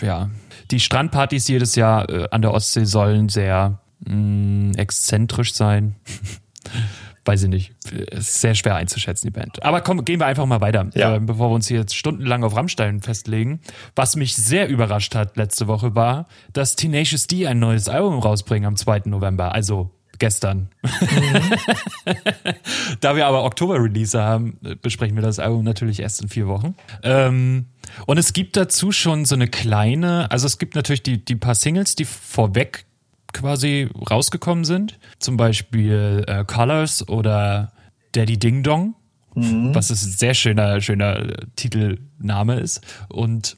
[0.00, 0.30] ja,
[0.70, 5.96] die Strandpartys jedes Jahr äh, an der Ostsee sollen sehr mh, mm, exzentrisch sein.
[7.24, 7.72] Weiß ich nicht.
[8.10, 9.62] Ist sehr schwer einzuschätzen, die Band.
[9.62, 11.14] Aber komm, gehen wir einfach mal weiter, ja.
[11.14, 13.60] äh, bevor wir uns hier jetzt stundenlang auf Rammstein festlegen.
[13.94, 18.66] Was mich sehr überrascht hat letzte Woche war, dass Tenacious D ein neues Album rausbringen
[18.66, 19.02] am 2.
[19.04, 19.54] November.
[19.54, 20.68] Also gestern.
[20.82, 20.90] Mhm.
[23.00, 26.76] da wir aber Oktober-Release haben, besprechen wir das Album natürlich erst in vier Wochen.
[27.02, 27.66] Ähm,
[28.06, 31.56] und es gibt dazu schon so eine kleine, also es gibt natürlich die, die paar
[31.56, 32.84] Singles, die vorweg
[33.32, 35.00] quasi rausgekommen sind.
[35.18, 37.72] Zum Beispiel äh, Colors oder
[38.12, 38.94] Daddy Ding Dong,
[39.34, 39.74] mhm.
[39.74, 42.80] was ein sehr schöner, schöner Titelname ist.
[43.08, 43.56] Und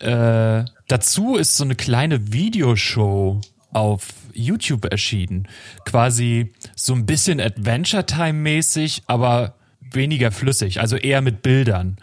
[0.00, 3.42] äh, dazu ist so eine kleine Videoshow
[3.72, 5.48] auf YouTube erschienen.
[5.84, 11.96] Quasi so ein bisschen Adventure Time mäßig, aber weniger flüssig, also eher mit Bildern.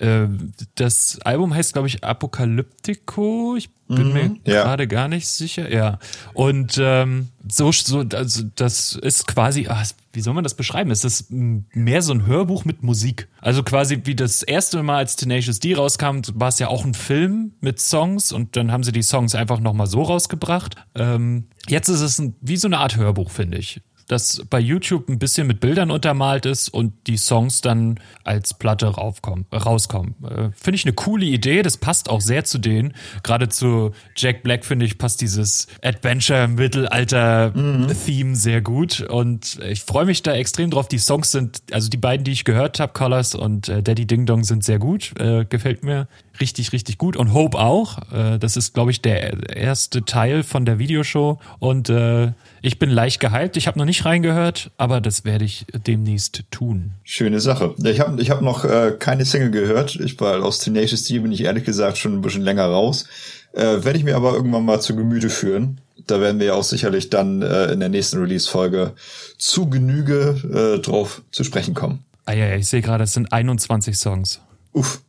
[0.00, 0.28] Äh,
[0.76, 3.54] das Album heißt, glaube ich, Apokalyptico.
[3.56, 4.62] Ich bin mhm, mir ja.
[4.62, 5.70] gerade gar nicht sicher.
[5.70, 5.98] Ja.
[6.32, 10.90] Und ähm, so, so, also das ist quasi, ach, wie soll man das beschreiben?
[10.90, 13.28] Es ist mehr so ein Hörbuch mit Musik.
[13.40, 16.94] Also quasi wie das erste Mal, als Tenacious D rauskam, war es ja auch ein
[16.94, 20.76] Film mit Songs und dann haben sie die Songs einfach nochmal so rausgebracht.
[20.94, 25.08] Ähm, jetzt ist es ein, wie so eine Art Hörbuch, finde ich das bei YouTube
[25.08, 30.16] ein bisschen mit Bildern untermalt ist und die Songs dann als Platte raufkommen, rauskommen.
[30.24, 32.94] Äh, finde ich eine coole Idee, das passt auch sehr zu denen.
[33.22, 38.34] Gerade zu Jack Black, finde ich, passt dieses Adventure-Mittelalter-Theme mhm.
[38.34, 40.88] sehr gut und ich freue mich da extrem drauf.
[40.88, 44.26] Die Songs sind, also die beiden, die ich gehört habe, Colors und äh, Daddy Ding
[44.26, 46.08] Dong sind sehr gut, äh, gefällt mir
[46.40, 47.98] richtig, richtig gut und Hope auch.
[48.12, 52.90] Äh, das ist, glaube ich, der erste Teil von der Videoshow und äh, ich bin
[52.90, 53.56] leicht gehypt.
[53.56, 56.92] Ich habe noch nicht reingehört, aber das werde ich demnächst tun.
[57.04, 57.74] Schöne Sache.
[57.84, 59.96] Ich habe ich hab noch äh, keine Single gehört.
[59.96, 63.06] Ich war aus Tenacious D bin ich ehrlich gesagt schon ein bisschen länger raus.
[63.52, 65.80] Äh, werde ich mir aber irgendwann mal zu Gemüte führen.
[66.06, 68.94] Da werden wir ja auch sicherlich dann äh, in der nächsten Release-Folge
[69.38, 72.04] zu Genüge äh, drauf zu sprechen kommen.
[72.26, 74.40] Ah ja, ich sehe gerade, es sind 21 Songs.
[74.72, 75.02] Uff.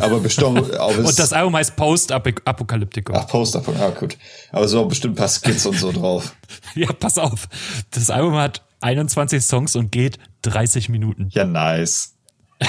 [0.00, 0.78] Aber bestimmt.
[0.78, 3.12] auch und das Album heißt Post-Apokalyptico.
[3.14, 4.16] Ach, Post-Apokalyptico, ah, gut.
[4.50, 6.34] Aber so bestimmt ein paar Skits und so drauf.
[6.74, 7.48] ja, pass auf.
[7.90, 11.28] Das Album hat 21 Songs und geht 30 Minuten.
[11.32, 12.14] Ja, nice.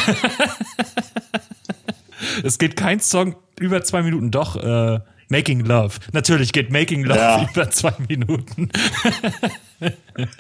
[2.44, 4.32] es geht kein Song über zwei Minuten.
[4.32, 5.96] Doch, äh, Making Love.
[6.12, 7.50] Natürlich geht Making Love ja.
[7.54, 8.70] über zwei Minuten.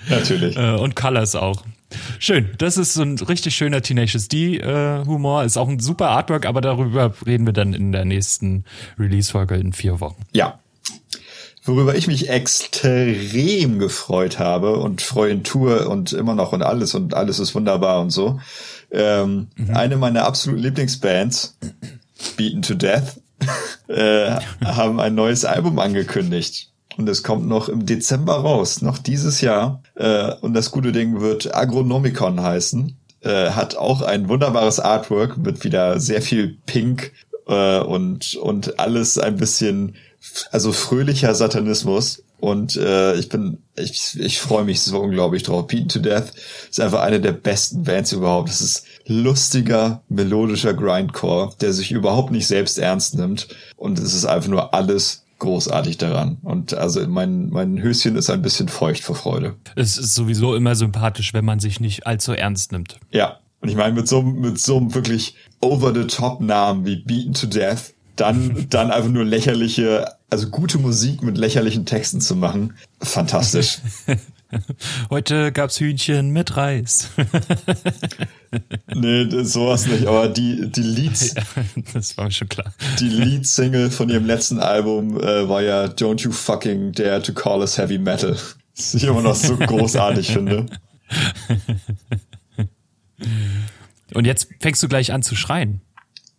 [0.09, 0.57] Natürlich.
[0.57, 1.63] Äh, und Colors auch.
[2.19, 2.49] Schön.
[2.57, 5.43] Das ist so ein richtig schöner Tenacious D-Humor.
[5.43, 8.65] Äh, ist auch ein super Artwork, aber darüber reden wir dann in der nächsten
[8.99, 10.21] Release-Folge in vier Wochen.
[10.31, 10.59] Ja.
[11.65, 17.13] Worüber ich mich extrem gefreut habe und freuen tue und immer noch und alles und
[17.13, 18.39] alles ist wunderbar und so.
[18.91, 19.73] Ähm, mhm.
[19.73, 21.57] Eine meiner absoluten Lieblingsbands,
[22.35, 23.21] Beaten to Death,
[23.87, 26.72] äh, haben ein neues Album angekündigt.
[26.97, 29.81] Und es kommt noch im Dezember raus, noch dieses Jahr.
[29.95, 32.97] Äh, und das gute Ding wird Agronomicon heißen.
[33.21, 37.13] Äh, hat auch ein wunderbares Artwork mit wieder sehr viel Pink
[37.47, 39.95] äh, und, und alles ein bisschen,
[40.51, 42.23] also fröhlicher Satanismus.
[42.39, 45.67] Und äh, ich bin, ich, ich freue mich so unglaublich drauf.
[45.67, 46.33] Beaten to Death
[46.69, 48.49] ist einfach eine der besten Bands überhaupt.
[48.49, 53.47] Das ist lustiger, melodischer Grindcore, der sich überhaupt nicht selbst ernst nimmt.
[53.77, 56.37] Und es ist einfach nur alles großartig daran.
[56.41, 59.55] Und also mein, mein Höschen ist ein bisschen feucht vor Freude.
[59.75, 62.99] Es ist sowieso immer sympathisch, wenn man sich nicht allzu ernst nimmt.
[63.11, 63.39] Ja.
[63.61, 68.65] Und ich meine, mit so, mit so einem wirklich over-the-top-Namen wie Beaten to Death, dann,
[68.69, 73.79] dann einfach nur lächerliche, also gute Musik mit lächerlichen Texten zu machen, fantastisch.
[75.09, 77.09] Heute gab's Hühnchen mit Reis.
[78.93, 81.35] nee, sowas nicht, aber die, die Leads.
[81.93, 82.73] das war schon klar.
[82.99, 87.59] Die Lead-Single von ihrem letzten Album äh, war ja Don't You Fucking Dare to Call
[87.61, 88.37] Us Heavy Metal.
[88.75, 90.65] Was ich immer noch so großartig finde.
[94.13, 95.81] Und jetzt fängst du gleich an zu schreien.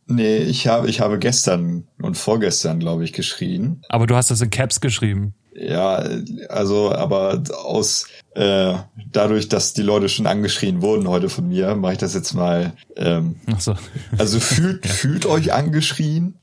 [0.07, 3.83] Nee, ich habe, ich habe gestern und vorgestern, glaube ich, geschrien.
[3.89, 5.35] Aber du hast das in Caps geschrieben.
[5.55, 6.05] Ja,
[6.49, 8.75] also, aber aus äh,
[9.13, 12.73] dadurch, dass die Leute schon angeschrien wurden heute von mir, mache ich das jetzt mal.
[12.97, 13.77] Ähm, Ach so.
[14.19, 16.35] Also fühlt fühlt euch angeschrien,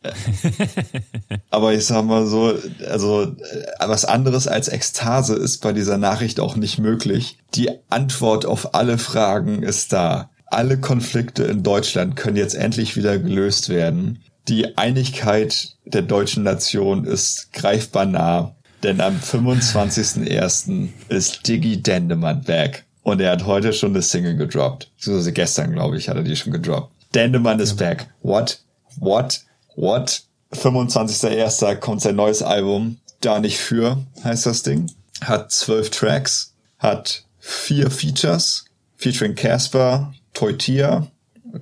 [1.50, 2.58] aber ich sag mal so,
[2.90, 3.36] also äh,
[3.80, 7.38] was anderes als Ekstase ist bei dieser Nachricht auch nicht möglich.
[7.54, 10.30] Die Antwort auf alle Fragen ist da.
[10.46, 14.24] Alle Konflikte in Deutschland können jetzt endlich wieder gelöst werden.
[14.48, 18.56] Die Einigkeit der deutschen Nation ist greifbar nah.
[18.84, 20.90] Denn am 25.01.
[21.10, 22.86] ist Diggy Dendemann back.
[23.04, 24.92] Und er hat heute schon eine Single gedroppt.
[25.06, 26.92] Also gestern, glaube ich, hat er die schon gedroppt.
[27.14, 28.08] Dendemann ist back.
[28.22, 28.60] What?
[28.98, 29.42] What?
[29.76, 30.24] What?
[30.54, 31.76] 25.01.
[31.76, 32.98] kommt sein neues Album.
[33.22, 34.92] Da nicht für, heißt das Ding.
[35.22, 36.54] Hat zwölf Tracks.
[36.80, 38.66] Hat vier Features.
[38.98, 41.08] Featuring Casper, Toytia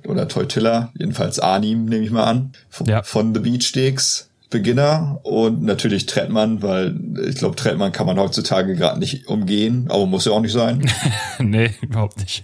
[0.06, 2.52] oder Toytilla, jedenfalls Arnim, nehme ich mal an.
[2.68, 3.02] Von, ja.
[3.02, 4.29] von The Beach Sticks.
[4.50, 10.06] Beginner und natürlich Trettmann, weil ich glaube, Trettmann kann man heutzutage gerade nicht umgehen, aber
[10.06, 10.84] muss ja auch nicht sein.
[11.38, 12.42] nee, überhaupt nicht.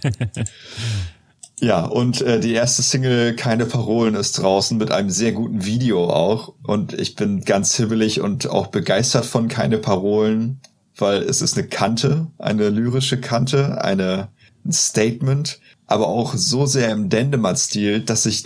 [1.59, 6.09] ja, und äh, die erste Single Keine Parolen ist draußen mit einem sehr guten Video
[6.09, 10.61] auch und ich bin ganz hibbelig und auch begeistert von Keine Parolen,
[10.95, 14.29] weil es ist eine Kante, eine lyrische Kante, eine
[14.67, 18.43] ein Statement, aber auch so sehr im Dendemann-Stil, dass ich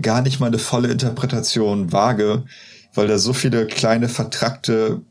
[0.00, 2.44] gar nicht mal eine volle Interpretation wage,
[2.94, 5.02] weil da so viele kleine vertrackte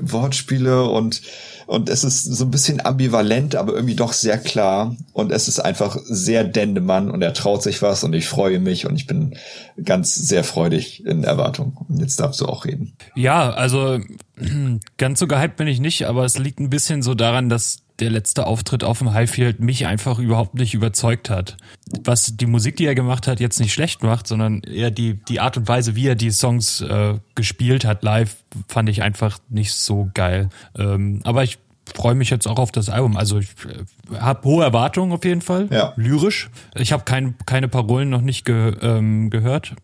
[0.00, 1.22] Wortspiele und
[1.66, 4.96] und es ist so ein bisschen ambivalent, aber irgendwie doch sehr klar.
[5.12, 8.86] Und es ist einfach sehr Dendemann und er traut sich was und ich freue mich
[8.86, 9.36] und ich bin
[9.84, 11.76] ganz sehr freudig in Erwartung.
[11.88, 12.92] Und jetzt darfst du auch reden.
[13.16, 13.98] Ja, also
[14.96, 18.10] ganz so gehypt bin ich nicht, aber es liegt ein bisschen so daran, dass der
[18.10, 21.56] letzte Auftritt auf dem Highfield mich einfach überhaupt nicht überzeugt hat.
[22.02, 25.40] Was die Musik, die er gemacht hat, jetzt nicht schlecht macht, sondern eher die, die
[25.40, 28.36] Art und Weise, wie er die Songs äh, gespielt hat live,
[28.68, 30.50] fand ich einfach nicht so geil.
[30.76, 31.58] Ähm, aber ich
[31.94, 33.16] freue mich jetzt auch auf das Album.
[33.16, 35.68] Also ich äh, habe hohe Erwartungen auf jeden Fall.
[35.70, 35.92] Ja.
[35.96, 36.50] Lyrisch.
[36.74, 39.74] Ich habe kein, keine Parolen noch nicht ge, ähm, gehört.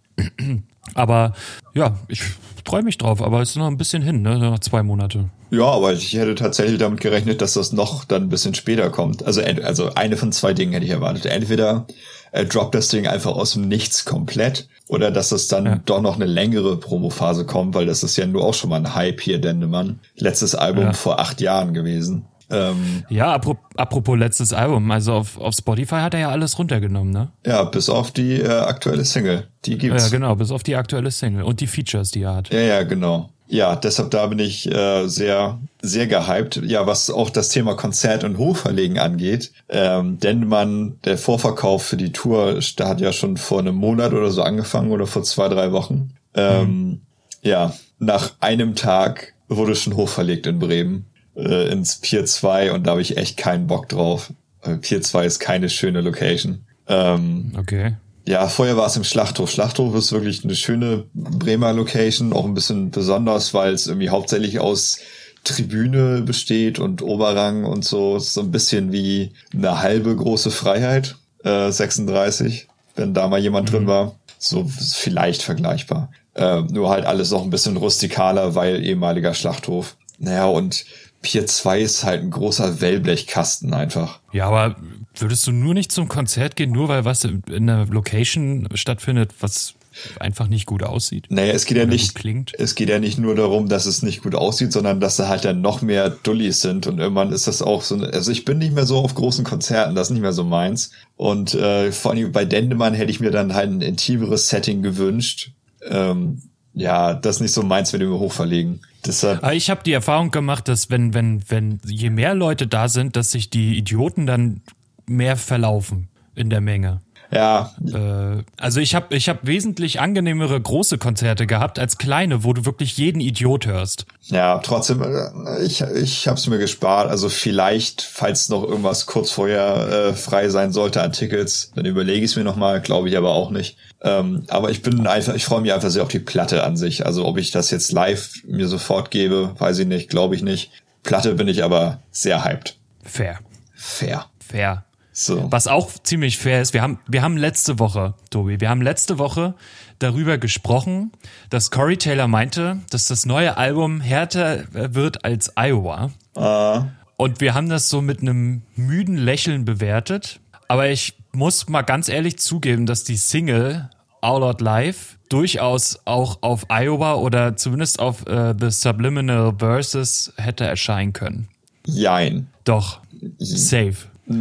[0.95, 1.33] Aber
[1.75, 2.23] ja, ich
[2.64, 4.38] freue mich drauf, aber es ist noch ein bisschen hin, ne?
[4.38, 5.31] Noch zwei Monate.
[5.51, 9.25] Ja, aber ich hätte tatsächlich damit gerechnet, dass das noch dann ein bisschen später kommt.
[9.25, 11.27] Also, also eine von zwei Dingen hätte ich erwartet.
[11.27, 11.87] Entweder
[12.33, 15.81] er droppt das Ding einfach aus dem Nichts komplett oder dass es dann ja.
[15.85, 18.95] doch noch eine längere Promophase kommt, weil das ist ja nur auch schon mal ein
[18.95, 20.01] Hype hier, Dendemann.
[20.16, 20.92] Letztes Album ja.
[20.95, 22.25] vor acht Jahren gewesen.
[22.53, 27.33] Ähm, ja, apropos letztes Album, also auf, auf Spotify hat er ja alles runtergenommen, ne?
[27.47, 29.49] Ja, bis auf die äh, aktuelle Single.
[29.65, 30.05] Die gibt's.
[30.05, 32.53] Ja, genau, bis auf die aktuelle Single und die Features, die er hat.
[32.53, 33.31] Ja, ja, genau.
[33.49, 36.62] Ja, deshalb da bin ich äh, sehr, sehr gehypt.
[36.65, 39.53] Ja, was auch das Thema Konzert und Hochverlegen angeht.
[39.69, 44.15] Ähm, denn man, der Vorverkauf für die Tour, da hat ja schon vor einem Monat
[44.15, 46.15] oder so angefangen oder vor zwei, drei Wochen.
[46.35, 47.01] Ähm, mhm.
[47.43, 51.05] Ja, nach einem Tag wurde schon hochverlegt in Bremen
[51.37, 54.33] äh, ins Pier 2 und da habe ich echt keinen Bock drauf.
[54.81, 56.64] Pier 2 ist keine schöne Location.
[56.87, 57.97] Ähm, okay.
[58.27, 59.51] Ja, vorher war es im Schlachthof.
[59.51, 64.61] Schlachthof ist wirklich eine schöne Bremer Location, auch ein bisschen besonders, weil es irgendwie hauptsächlich
[64.61, 64.99] aus
[65.42, 68.18] Tribüne besteht und Oberrang und so.
[68.21, 73.75] so ein bisschen wie eine halbe große Freiheit, äh, 36, wenn da mal jemand mhm.
[73.75, 74.14] drin war.
[74.38, 76.12] So vielleicht vergleichbar.
[76.35, 79.97] Äh, nur halt alles noch ein bisschen rustikaler, weil ehemaliger Schlachthof.
[80.18, 80.85] Naja, und
[81.23, 84.21] Pier 2 ist halt ein großer Wellblechkasten einfach.
[84.33, 84.77] Ja, aber
[85.17, 89.75] würdest du nur nicht zum Konzert gehen, nur weil was in einer Location stattfindet, was
[90.19, 91.27] einfach nicht gut aussieht?
[91.29, 92.19] Naja, es geht ja nicht,
[92.59, 95.45] es geht ja nicht nur darum, dass es nicht gut aussieht, sondern dass da halt
[95.45, 98.75] dann noch mehr Dullis sind und irgendwann ist das auch so, also ich bin nicht
[98.75, 102.33] mehr so auf großen Konzerten, das ist nicht mehr so meins und äh, vor allem
[102.33, 105.53] bei Dendemann hätte ich mir dann halt ein intimeres Setting gewünscht,
[105.89, 106.43] ähm,
[106.75, 108.81] ja, das ist nicht so meins, wenn wir hochverlegen.
[109.05, 109.45] Deshalb.
[109.53, 113.33] ich habe die Erfahrung gemacht, dass wenn, wenn, wenn je mehr Leute da sind, dass
[113.33, 114.61] sich die Idioten dann
[115.07, 117.01] mehr verlaufen in der Menge.
[117.33, 117.73] Ja.
[117.83, 122.67] Äh, also ich habe ich hab wesentlich angenehmere große Konzerte gehabt als kleine, wo du
[122.67, 124.05] wirklich jeden Idiot hörst.
[124.25, 127.11] Ja, trotzdem, äh, ich, ich habe es mir gespart.
[127.11, 132.19] Also vielleicht, falls noch irgendwas kurz vorher äh, frei sein sollte an Tickets, dann überlege
[132.19, 133.79] ich es mir nochmal, glaube ich aber auch nicht.
[134.05, 137.07] Ähm, aber ich bin einfach, ich freue mich einfach sehr auf die Platte an sich.
[137.07, 140.71] Also ob ich das jetzt live mir sofort gebe, weiß ich nicht, glaube ich nicht.
[141.03, 142.77] Platte bin ich aber sehr hyped.
[143.03, 143.38] Fair.
[143.75, 144.27] Fair.
[144.41, 144.85] Fair.
[145.12, 145.47] So.
[145.51, 149.19] Was auch ziemlich fair ist, wir haben, wir haben letzte Woche, Tobi, wir haben letzte
[149.19, 149.55] Woche
[149.99, 151.12] darüber gesprochen,
[151.51, 156.11] dass Corey Taylor meinte, dass das neue Album härter wird als Iowa.
[156.35, 156.85] Uh.
[157.17, 160.41] Und wir haben das so mit einem müden Lächeln bewertet.
[160.67, 163.88] Aber ich muss mal ganz ehrlich zugeben, dass die Single
[164.21, 170.64] All Out Live durchaus auch auf Iowa oder zumindest auf äh, The Subliminal Verses hätte
[170.64, 171.49] erscheinen können.
[171.87, 172.49] Jein.
[172.64, 173.01] Doch.
[173.38, 173.97] Safe.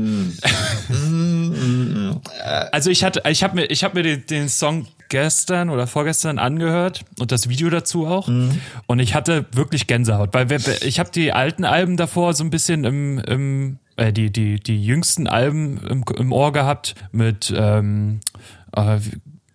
[2.71, 6.37] also ich hatte, ich habe mir, ich habe mir den, den, Song gestern oder vorgestern
[6.37, 8.61] angehört und das Video dazu auch mhm.
[8.85, 10.47] und ich hatte wirklich Gänsehaut, weil
[10.83, 14.83] ich habe die alten Alben davor so ein bisschen im, im äh, die die die
[14.83, 18.19] jüngsten Alben im, im Ohr gehabt mit ähm,
[18.75, 18.99] äh,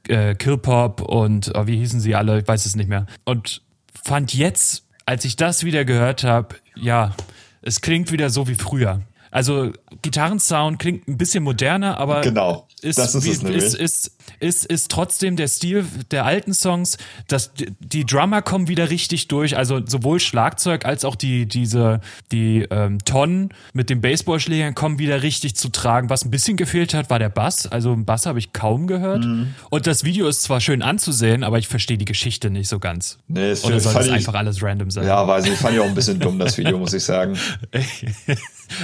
[0.09, 3.63] äh, Killpop und äh, wie hießen sie alle, ich weiß es nicht mehr und
[4.05, 7.15] fand jetzt, als ich das wieder gehört habe, ja,
[7.63, 9.03] es klingt wieder so wie früher.
[9.37, 9.71] Also
[10.01, 14.91] Gitarrensound klingt ein bisschen moderner, aber genau, ist, das ist, wie, ist, ist, ist, ist
[14.91, 16.97] trotzdem der Stil der alten Songs.
[17.29, 22.01] dass die Drummer kommen wieder richtig durch, also sowohl Schlagzeug als auch die diese
[22.33, 26.09] die ähm, Tonnen mit den Baseballschlägern kommen wieder richtig zu tragen.
[26.09, 27.67] Was ein bisschen gefehlt hat, war der Bass.
[27.67, 29.27] Also einen Bass habe ich kaum gehört.
[29.27, 29.55] Mhm.
[29.69, 33.19] Und das Video ist zwar schön anzusehen, aber ich verstehe die Geschichte nicht so ganz.
[33.29, 35.07] Nee, es Oder soll das einfach alles random sein?
[35.07, 35.59] Ja, weiß ich.
[35.59, 37.37] Fand ich auch ein bisschen dumm das Video, muss ich sagen.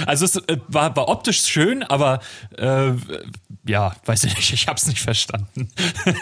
[0.05, 2.19] Also es äh, war, war optisch schön, aber
[2.57, 2.91] äh,
[3.65, 5.69] ja, weiß ich nicht, ich habe es nicht verstanden.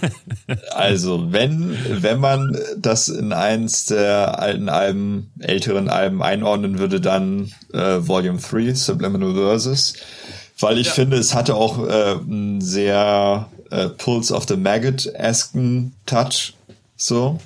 [0.71, 7.51] also wenn wenn man das in eins der alten Alben, älteren Alben einordnen würde, dann
[7.73, 9.95] äh, Volume 3, Subliminal Verses,
[10.59, 10.93] weil ich ja.
[10.93, 16.53] finde, es hatte auch äh, einen sehr äh, Pulse of the Maggot-esken Touch,
[16.95, 17.39] so.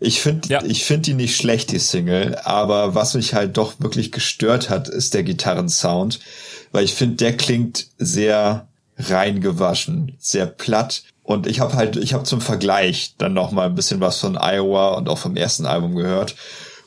[0.00, 0.62] Ich finde, ja.
[0.64, 4.88] ich finde die nicht schlecht, die Single, aber was mich halt doch wirklich gestört hat,
[4.88, 6.20] ist der Gitarrensound,
[6.72, 11.02] weil ich finde, der klingt sehr reingewaschen, sehr platt.
[11.22, 14.36] Und ich habe halt, ich habe zum Vergleich dann noch mal ein bisschen was von
[14.36, 16.36] Iowa und auch vom ersten Album gehört.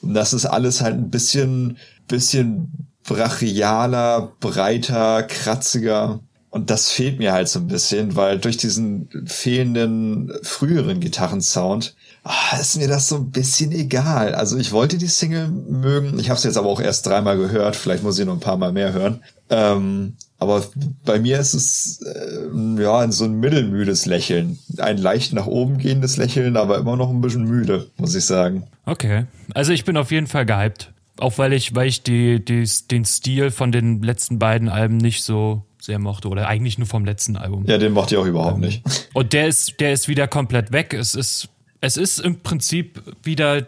[0.02, 6.20] Und das ist alles halt ein bisschen, bisschen brachialer, breiter, kratziger.
[6.52, 12.58] Und das fehlt mir halt so ein bisschen, weil durch diesen fehlenden früheren Gitarrensound ah,
[12.60, 14.36] ist mir das so ein bisschen egal.
[14.36, 16.20] Also ich wollte die Single mögen.
[16.20, 17.76] Ich habe es jetzt aber auch erst dreimal gehört.
[17.76, 19.22] Vielleicht muss ich noch ein paar Mal mehr hören.
[19.50, 20.64] Ähm, aber
[21.06, 24.60] bei mir ist es äh, ja so ein mittelmüdes Lächeln.
[24.78, 28.64] Ein leicht nach oben gehendes Lächeln, aber immer noch ein bisschen müde, muss ich sagen.
[28.86, 29.26] Okay.
[29.54, 30.94] Also ich bin auf jeden Fall gehypt.
[31.20, 35.24] Auch weil ich, weil ich die, die, den Stil von den letzten beiden Alben nicht
[35.24, 36.30] so sehr mochte.
[36.30, 37.66] Oder eigentlich nur vom letzten Album.
[37.66, 38.84] Ja, den mochte ich auch überhaupt ähm, nicht.
[39.14, 40.94] Und der ist, der ist wieder komplett weg.
[40.94, 41.50] Es ist
[41.82, 43.66] es ist im Prinzip wieder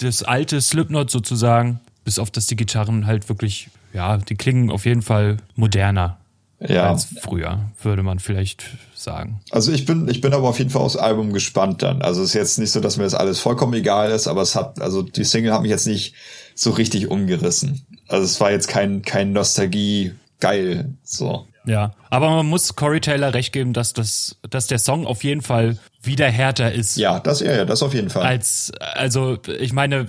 [0.00, 4.84] das alte Slipknot sozusagen, bis auf dass die Gitarren halt wirklich, ja, die klingen auf
[4.84, 6.18] jeden Fall moderner
[6.60, 6.90] ja.
[6.90, 8.64] als früher, würde man vielleicht
[8.94, 9.40] sagen.
[9.50, 12.02] Also ich bin, ich bin aber auf jeden Fall aufs Album gespannt dann.
[12.02, 14.54] Also es ist jetzt nicht so, dass mir das alles vollkommen egal ist, aber es
[14.54, 16.14] hat, also die Single hat mich jetzt nicht
[16.54, 17.86] so richtig umgerissen.
[18.08, 21.46] Also es war jetzt kein, kein Nostalgie geil, so.
[21.66, 25.42] Ja, aber man muss Corey Taylor recht geben, dass das, dass der Song auf jeden
[25.42, 26.96] Fall wieder härter ist.
[26.96, 28.22] Ja, das ja, ja, das auf jeden Fall.
[28.24, 30.06] Als, also ich meine,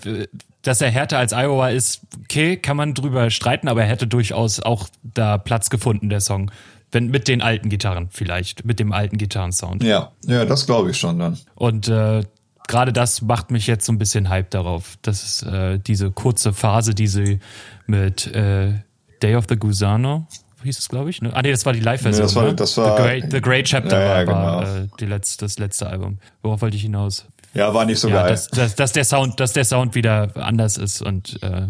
[0.61, 4.59] dass er härter als Iowa ist, okay, kann man drüber streiten, aber er hätte durchaus
[4.59, 6.51] auch da Platz gefunden, der Song.
[6.91, 9.83] Wenn mit den alten Gitarren vielleicht, mit dem alten Gitarrensound.
[9.83, 11.37] Ja, ja, das glaube ich schon dann.
[11.55, 12.23] Und äh,
[12.67, 14.97] gerade das macht mich jetzt so ein bisschen Hype darauf.
[15.01, 17.39] Das ist äh, diese kurze Phase, die sie
[17.87, 18.73] mit äh,
[19.21, 20.27] Day of the Gusano
[20.63, 21.21] hieß es, glaube ich.
[21.21, 21.31] Ne?
[21.33, 22.21] Ah, nee, das war die Live-Version.
[22.21, 22.55] Nee, das war, ne?
[22.55, 24.83] das war The Great, The Great Chapter ja, ja, war, genau.
[24.83, 26.19] äh, die letzte, das letzte Album.
[26.41, 27.25] Worauf wollte ich hinaus?
[27.53, 28.29] Ja, war nicht so ja, geil.
[28.29, 31.67] Dass, dass, dass, der Sound, dass der Sound wieder anders ist und äh,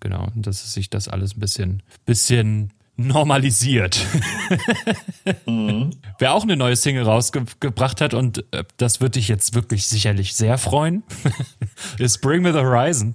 [0.00, 2.72] genau, dass sich das alles ein bisschen, bisschen
[3.06, 4.06] normalisiert.
[5.46, 5.90] mhm.
[6.18, 10.34] Wer auch eine neue Single rausgebracht hat und äh, das würde dich jetzt wirklich sicherlich
[10.34, 11.02] sehr freuen,
[11.98, 13.14] ist Bring Me the Horizon.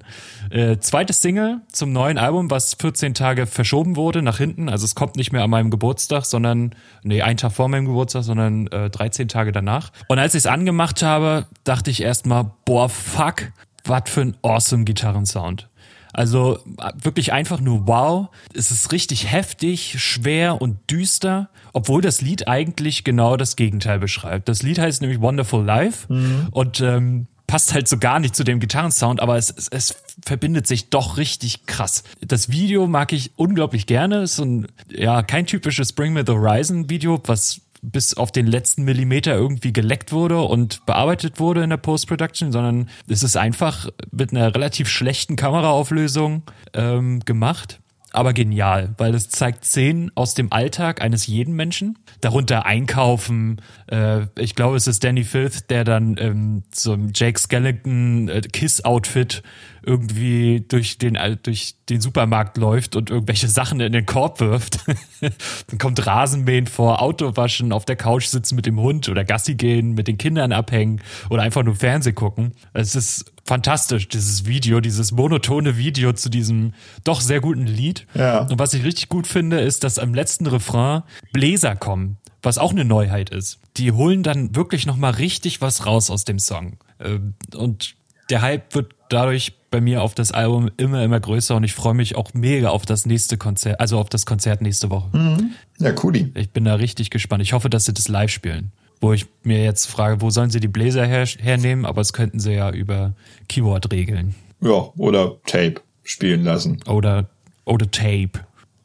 [0.50, 4.70] Äh, zweites Single zum neuen Album, was 14 Tage verschoben wurde nach hinten.
[4.70, 8.24] Also es kommt nicht mehr an meinem Geburtstag, sondern, nee, einen Tag vor meinem Geburtstag,
[8.24, 9.92] sondern äh, 13 Tage danach.
[10.08, 13.52] Und als ich es angemacht habe, dachte ich erstmal, boah, fuck,
[13.84, 15.70] was für ein awesome Gitarrensound.
[16.18, 16.58] Also
[17.00, 18.30] wirklich einfach nur wow.
[18.56, 24.50] Es ist richtig heftig, schwer und düster, obwohl das Lied eigentlich genau das Gegenteil beschreibt.
[24.50, 26.48] Das Lied heißt nämlich Wonderful Life mhm.
[26.50, 29.96] und ähm, passt halt so gar nicht zu dem Gitarrensound, aber es, es, es
[30.26, 32.04] verbindet sich doch richtig krass.
[32.20, 34.24] Das Video mag ich unglaublich gerne.
[34.24, 37.62] Ist so ein, ja, kein typisches Bring Me the Horizon Video, was
[37.92, 42.90] bis auf den letzten Millimeter irgendwie geleckt wurde und bearbeitet wurde in der Post-Production, sondern
[43.08, 47.80] es ist einfach mit einer relativ schlechten Kameraauflösung ähm, gemacht.
[48.14, 52.00] Aber genial, weil es zeigt Szenen aus dem Alltag eines jeden Menschen.
[52.22, 53.62] Darunter Einkaufen.
[53.88, 58.42] Äh, ich glaube, es ist Danny Filth, der dann ähm, so ein Jake Skellington äh,
[58.42, 59.44] Kiss-Outfit
[59.88, 64.80] irgendwie durch den, durch den Supermarkt läuft und irgendwelche Sachen in den Korb wirft.
[65.22, 69.94] dann kommt Rasenmähen vor, Autowaschen, auf der Couch sitzen mit dem Hund oder Gassi gehen,
[69.94, 72.52] mit den Kindern abhängen oder einfach nur Fernseh gucken.
[72.74, 76.74] Es ist fantastisch, dieses Video, dieses monotone Video zu diesem
[77.06, 78.06] doch sehr guten Lied.
[78.14, 78.40] Ja.
[78.42, 82.72] Und was ich richtig gut finde, ist, dass am letzten Refrain Bläser kommen, was auch
[82.72, 83.60] eine Neuheit ist.
[83.78, 86.76] Die holen dann wirklich nochmal richtig was raus aus dem Song.
[87.00, 87.96] Ähm, und
[88.30, 91.94] der Hype wird dadurch bei mir auf das Album immer, immer größer und ich freue
[91.94, 95.16] mich auch mega auf das nächste Konzert, also auf das Konzert nächste Woche.
[95.16, 95.52] Mhm.
[95.80, 96.32] Ja, cooli.
[96.36, 97.42] Ich bin da richtig gespannt.
[97.44, 98.72] Ich hoffe, dass sie das live spielen.
[99.00, 101.86] Wo ich mir jetzt frage, wo sollen sie die Bläser her hernehmen?
[101.86, 103.14] Aber das könnten sie ja über
[103.48, 104.34] Keyboard regeln.
[104.60, 106.80] Ja, oder Tape spielen lassen.
[106.88, 107.30] Oder,
[107.66, 108.32] oder Tape.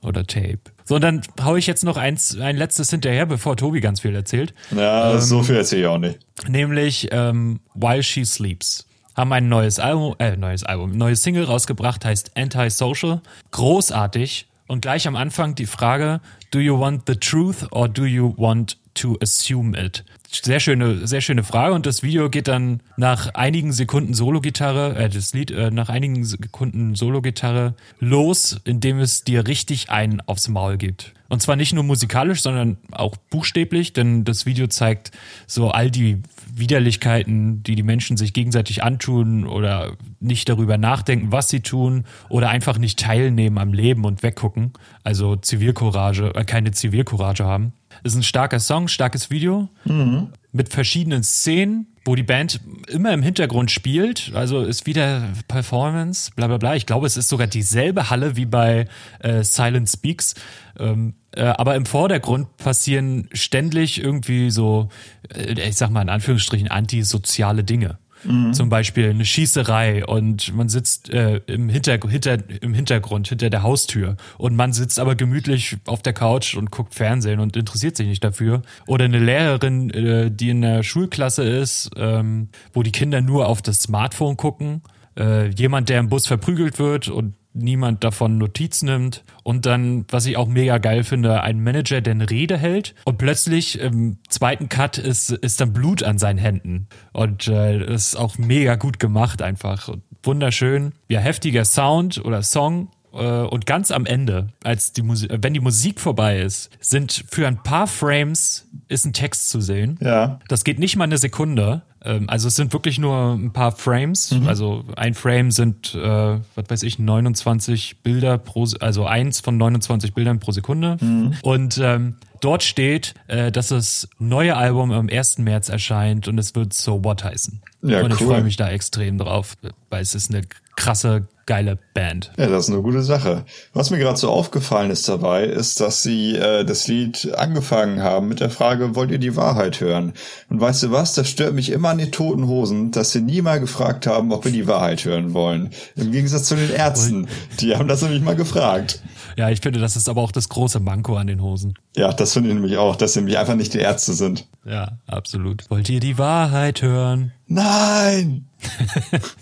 [0.02, 0.58] Oder Tape.
[0.84, 4.14] So, und dann hau ich jetzt noch eins, ein letztes hinterher, bevor Tobi ganz viel
[4.14, 4.52] erzählt.
[4.76, 6.18] Ja, ähm, so viel erzähle ich auch nicht.
[6.48, 12.04] Nämlich ähm, While She Sleeps haben ein neues Album, äh, neues Album, neues Single rausgebracht,
[12.04, 13.20] heißt Anti-Social.
[13.50, 14.46] Großartig.
[14.68, 18.78] Und gleich am Anfang die Frage, do you want the truth or do you want
[18.94, 20.04] to assume it?
[20.40, 21.74] Sehr schöne, sehr schöne Frage.
[21.74, 26.24] Und das Video geht dann nach einigen Sekunden Solo-Gitarre, äh, das Lied, äh, nach einigen
[26.24, 31.12] Sekunden Solo-Gitarre los, indem es dir richtig einen aufs Maul gibt.
[31.28, 35.12] Und zwar nicht nur musikalisch, sondern auch buchstäblich, denn das Video zeigt
[35.46, 36.22] so all die
[36.54, 42.50] Widerlichkeiten, die die Menschen sich gegenseitig antun oder nicht darüber nachdenken, was sie tun oder
[42.50, 44.72] einfach nicht teilnehmen am Leben und weggucken.
[45.04, 47.72] Also Zivilcourage, äh, keine Zivilcourage haben.
[48.02, 50.28] Ist ein starker Song, starkes Video mhm.
[50.52, 54.32] mit verschiedenen Szenen, wo die Band immer im Hintergrund spielt.
[54.34, 56.74] Also ist wieder Performance, bla bla bla.
[56.74, 58.86] Ich glaube, es ist sogar dieselbe Halle wie bei
[59.20, 60.34] äh, Silent Speaks.
[60.78, 64.88] Ähm, äh, aber im Vordergrund passieren ständig irgendwie so,
[65.32, 67.98] äh, ich sag mal in Anführungsstrichen, antisoziale Dinge.
[68.24, 68.52] Mhm.
[68.52, 73.62] Zum Beispiel eine Schießerei und man sitzt äh, im, Hinter hinter, im Hintergrund, hinter der
[73.62, 78.06] Haustür und man sitzt aber gemütlich auf der Couch und guckt Fernsehen und interessiert sich
[78.06, 78.62] nicht dafür.
[78.86, 83.62] Oder eine Lehrerin, äh, die in der Schulklasse ist, ähm, wo die Kinder nur auf
[83.62, 84.82] das Smartphone gucken.
[85.18, 89.24] Äh, jemand, der im Bus verprügelt wird und niemand davon Notiz nimmt.
[89.42, 93.18] Und dann, was ich auch mega geil finde, ein Manager, der eine Rede hält und
[93.18, 96.88] plötzlich im zweiten Cut ist, ist dann Blut an seinen Händen.
[97.12, 99.88] Und äh, das ist auch mega gut gemacht einfach.
[100.22, 100.92] Wunderschön.
[101.08, 105.60] Ja, heftiger Sound oder Song äh, und ganz am Ende, als die Musik, wenn die
[105.60, 109.98] Musik vorbei ist, sind für ein paar Frames ist ein Text zu sehen.
[110.00, 110.40] Ja.
[110.48, 111.82] Das geht nicht mal eine Sekunde.
[112.04, 114.32] Ähm, also es sind wirklich nur ein paar Frames.
[114.32, 114.48] Mhm.
[114.48, 120.14] Also ein Frame sind, äh, was weiß ich, 29 Bilder pro, also eins von 29
[120.14, 120.96] Bildern pro Sekunde.
[121.00, 121.34] Mhm.
[121.42, 125.38] Und ähm, dort steht, äh, dass das neue Album am 1.
[125.38, 127.62] März erscheint und es wird So What heißen.
[127.82, 128.28] Ja, und ich cool.
[128.28, 129.56] freue mich da extrem drauf,
[129.90, 130.42] weil es ist eine
[130.76, 132.32] krasse, geile Band.
[132.36, 133.44] Ja, das ist eine gute Sache.
[133.72, 138.28] Was mir gerade so aufgefallen ist dabei, ist, dass sie äh, das Lied angefangen haben
[138.28, 140.12] mit der Frage, wollt ihr die Wahrheit hören?
[140.48, 143.42] Und weißt du was, das stört mich immer an die toten Hosen, dass sie nie
[143.42, 145.70] mal gefragt haben, ob wir die Wahrheit hören wollen.
[145.96, 147.28] Im Gegensatz zu den Ärzten.
[147.60, 149.02] Die haben das nämlich mal gefragt.
[149.36, 151.74] Ja, ich finde, das ist aber auch das große Manko an den Hosen.
[151.96, 154.48] Ja, das finde ich nämlich auch, dass sie nämlich einfach nicht die Ärzte sind.
[154.64, 155.68] Ja, absolut.
[155.70, 157.32] Wollt ihr die Wahrheit hören?
[157.46, 158.48] Nein!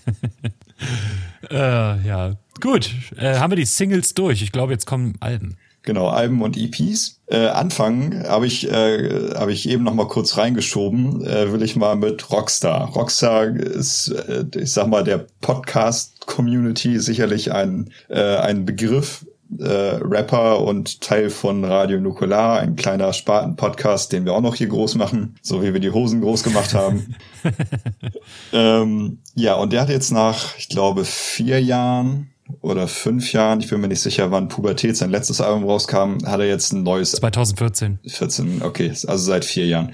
[1.51, 2.91] äh, ja, gut.
[3.17, 4.43] Äh, haben wir die Singles durch?
[4.43, 5.57] Ich glaube, jetzt kommen Alben.
[5.83, 7.21] Genau, Alben und EPs.
[7.27, 11.75] Äh, anfangen habe ich, äh, hab ich eben noch mal kurz reingeschoben, äh, will ich
[11.75, 12.91] mal mit Rockstar.
[12.91, 19.25] Rockstar ist, äh, ich sag mal, der Podcast-Community sicherlich ein, äh, ein Begriff,
[19.59, 24.69] äh, Rapper und Teil von Radio Nukular, ein kleiner Spaten-Podcast, den wir auch noch hier
[24.69, 27.15] groß machen, so wie wir die Hosen groß gemacht haben.
[28.53, 32.31] ähm, ja, und der hat jetzt nach, ich glaube, vier Jahren
[32.61, 36.41] oder fünf Jahren, ich bin mir nicht sicher, wann Pubertät sein letztes Album rauskam, hat
[36.41, 37.13] er jetzt ein neues.
[37.13, 38.01] 2014.
[38.07, 39.93] 14, okay, also seit vier Jahren.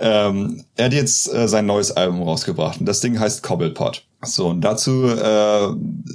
[0.00, 4.02] Ähm, er hat jetzt äh, sein neues Album rausgebracht und das Ding heißt Cobblepot.
[4.22, 5.68] So, und dazu äh,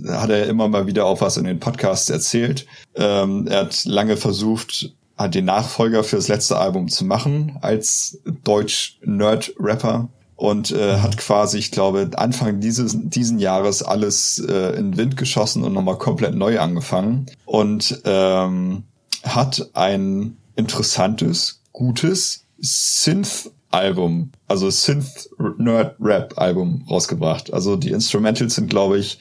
[0.09, 2.65] hat er immer mal wieder auch was in den Podcasts erzählt.
[2.95, 8.19] Ähm, er hat lange versucht, hat den Nachfolger für das letzte Album zu machen als
[8.43, 14.97] Deutsch-Nerd-Rapper und äh, hat quasi, ich glaube, Anfang dieses diesen Jahres alles äh, in den
[14.97, 18.83] Wind geschossen und nochmal komplett neu angefangen und ähm,
[19.23, 27.53] hat ein interessantes, gutes Synth Album, also Synth Nerd Rap Album rausgebracht.
[27.53, 29.19] Also die Instrumentals sind, glaube ich,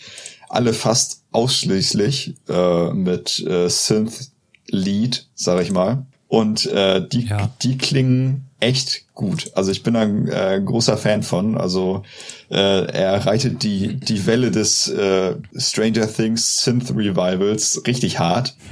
[0.49, 4.31] alle fast ausschließlich äh, mit äh, Synth
[4.69, 6.07] Lead, sag ich mal.
[6.29, 7.51] Und äh, die, ja.
[7.63, 9.51] die klingen echt gut.
[9.55, 11.57] Also ich bin ein äh, großer Fan von.
[11.57, 12.03] Also
[12.51, 18.57] äh, er reitet die, die Welle des äh, Stranger Things Synth Revivals richtig hart.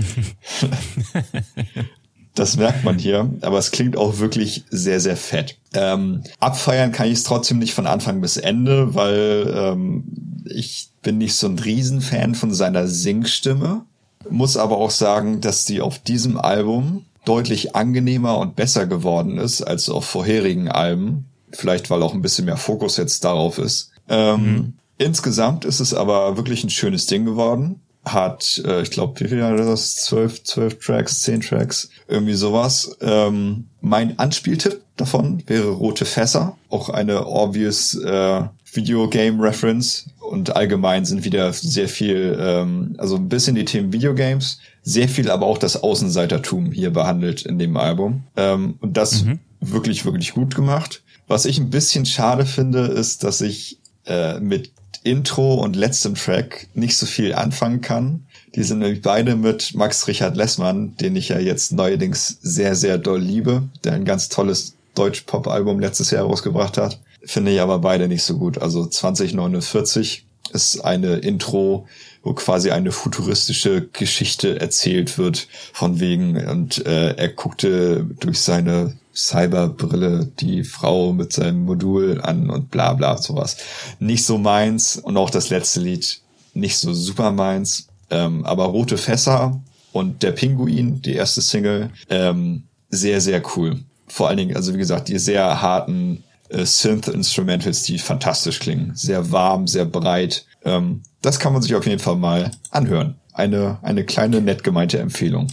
[2.35, 5.59] Das merkt man hier, aber es klingt auch wirklich sehr, sehr fett.
[5.75, 10.05] Ähm, abfeiern kann ich es trotzdem nicht von Anfang bis Ende, weil ähm,
[10.47, 13.85] ich bin nicht so ein Riesenfan von seiner Singstimme.
[14.31, 19.63] Muss aber auch sagen, dass die auf diesem Album deutlich angenehmer und besser geworden ist
[19.63, 21.27] als auf vorherigen Alben.
[21.51, 23.91] Vielleicht, weil auch ein bisschen mehr Fokus jetzt darauf ist.
[24.09, 24.73] Ähm, mhm.
[24.97, 27.81] Insgesamt ist es aber wirklich ein schönes Ding geworden.
[28.05, 29.95] Hat, äh, ich glaube, wie viel hat das?
[29.95, 32.97] Zwölf, zwölf Tracks, zehn Tracks, irgendwie sowas.
[33.01, 36.57] Ähm, mein Anspieltipp davon wäre Rote Fässer.
[36.69, 38.43] Auch eine obvious äh,
[38.73, 45.09] Videogame-Reference und allgemein sind wieder sehr viel, ähm, also ein bisschen die Themen Videogames, sehr
[45.09, 48.25] viel aber auch das Außenseitertum hier behandelt in dem Album.
[48.37, 49.41] Ähm, und das mhm.
[49.61, 51.03] wirklich, wirklich gut gemacht.
[51.29, 54.73] Was ich ein bisschen schade finde, ist, dass ich äh, mit
[55.05, 58.27] Intro und letztem Track nicht so viel anfangen kann.
[58.55, 62.99] Die sind nämlich beide mit Max Richard Lessmann, den ich ja jetzt neuerdings sehr, sehr
[62.99, 67.01] doll liebe, der ein ganz tolles Deutsch-Pop-Album letztes Jahr rausgebracht hat.
[67.25, 68.59] Finde ich aber beide nicht so gut.
[68.59, 71.87] Also 2049 ist eine Intro,
[72.23, 78.97] wo quasi eine futuristische Geschichte erzählt wird von wegen und äh, er guckte durch seine
[79.15, 83.57] Cyberbrille die Frau mit seinem Modul an und bla bla sowas.
[83.99, 86.21] Nicht so meins und auch das letzte Lied
[86.55, 87.89] nicht so super meins.
[88.11, 89.61] Ähm, aber Rote Fässer
[89.93, 93.81] und Der Pinguin, die erste Single, ähm, sehr, sehr cool.
[94.09, 98.93] Vor allen Dingen, also wie gesagt, die sehr harten äh, Synth-Instrumentals, die fantastisch klingen.
[98.95, 100.45] Sehr warm, sehr breit.
[100.65, 103.17] Ähm, das kann man sich auf jeden Fall mal anhören.
[103.33, 105.47] Eine, eine kleine, nett gemeinte Empfehlung.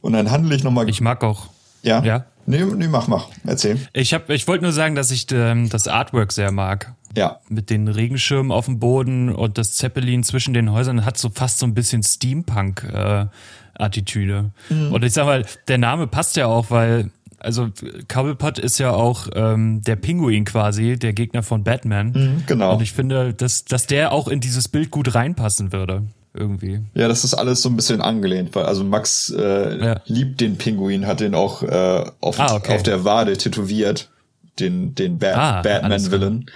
[0.00, 0.88] Und dann handle ich nochmal.
[0.88, 1.48] Ich mag auch.
[1.82, 2.02] Ja?
[2.02, 2.26] Ja.
[2.46, 3.28] Nee, nee, mach, mach.
[3.46, 3.78] Erzähl.
[3.92, 6.94] Ich, hab, ich wollte nur sagen, dass ich ähm, das Artwork sehr mag.
[7.16, 7.40] Ja.
[7.48, 11.58] Mit den Regenschirmen auf dem Boden und das Zeppelin zwischen den Häusern hat so fast
[11.58, 14.50] so ein bisschen Steampunk-Attitüde.
[14.70, 14.92] Äh, mhm.
[14.92, 17.68] Und ich sag mal, der Name passt ja auch, weil also
[18.08, 22.12] Cobblepot ist ja auch ähm, der Pinguin quasi, der Gegner von Batman.
[22.12, 22.74] Mhm, genau.
[22.74, 26.04] Und ich finde, dass, dass der auch in dieses Bild gut reinpassen würde.
[26.36, 26.80] Irgendwie.
[26.94, 30.00] Ja, das ist alles so ein bisschen angelehnt, weil also Max äh, ja.
[30.06, 32.74] liebt den Pinguin, hat den auch äh, auf, ah, okay.
[32.74, 34.10] auf der Wade tätowiert,
[34.58, 36.46] den, den ba ah, Batman-Villain.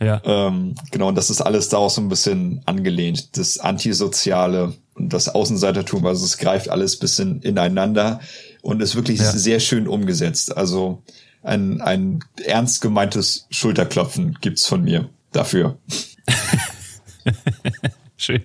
[0.00, 0.20] Ja.
[0.24, 3.36] Ähm, genau, und das ist alles daraus so ein bisschen angelehnt.
[3.36, 8.20] Das Antisoziale und das Außenseitertum, also es greift alles bisschen ineinander
[8.62, 9.30] und ist wirklich ja.
[9.30, 10.56] sehr schön umgesetzt.
[10.56, 11.02] Also
[11.44, 15.78] ein, ein ernst gemeintes Schulterklopfen gibt's von mir dafür.
[18.18, 18.42] schön.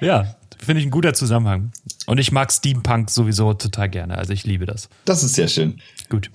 [0.00, 1.72] Ja, finde ich ein guter Zusammenhang.
[2.06, 4.16] Und ich mag Steampunk sowieso total gerne.
[4.16, 4.88] Also ich liebe das.
[5.04, 5.80] Das ist sehr schön.
[6.08, 6.30] Gut.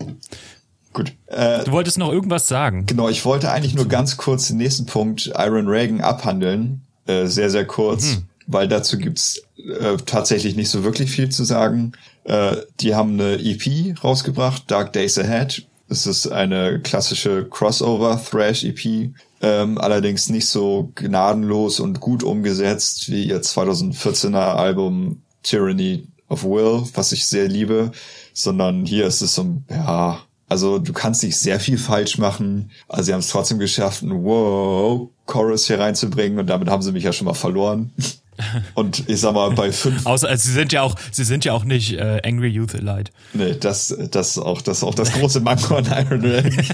[0.92, 1.14] Gut.
[1.28, 2.86] Äh, du wolltest noch irgendwas sagen.
[2.86, 6.82] Genau, ich wollte eigentlich nur ganz kurz den nächsten Punkt Iron Reagan abhandeln.
[7.08, 8.16] Äh, sehr, sehr kurz.
[8.16, 11.94] Mhm weil dazu gibt's äh, tatsächlich nicht so wirklich viel zu sagen.
[12.24, 15.66] Äh, die haben eine EP rausgebracht, Dark Days Ahead.
[15.94, 23.44] Es ist eine klassische Crossover-Thrash-EP, ähm, allerdings nicht so gnadenlos und gut umgesetzt wie ihr
[23.44, 27.92] 2014er Album Tyranny of Will, was ich sehr liebe,
[28.34, 30.20] sondern hier ist es so, ja,
[30.50, 32.72] also du kannst nicht sehr viel falsch machen.
[32.88, 37.04] Also sie haben es trotzdem geschafft, einen Wow-Chorus hier reinzubringen und damit haben sie mich
[37.04, 37.94] ja schon mal verloren.
[38.74, 40.06] Und ich sag mal, bei fünf.
[40.06, 43.12] Außer, also sie sind ja auch, sie sind ja auch nicht äh, Angry Youth Elite.
[43.34, 46.52] Nee, das, das auch, das auch das große Manko an Iron Man.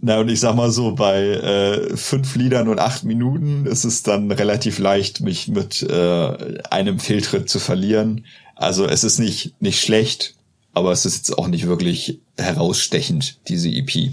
[0.00, 4.02] Na, und ich sag mal so, bei äh, fünf Liedern und acht Minuten ist es
[4.02, 8.24] dann relativ leicht, mich mit äh, einem Fehltritt zu verlieren.
[8.56, 10.34] Also es ist nicht, nicht schlecht,
[10.72, 14.10] aber es ist jetzt auch nicht wirklich herausstechend, diese EP.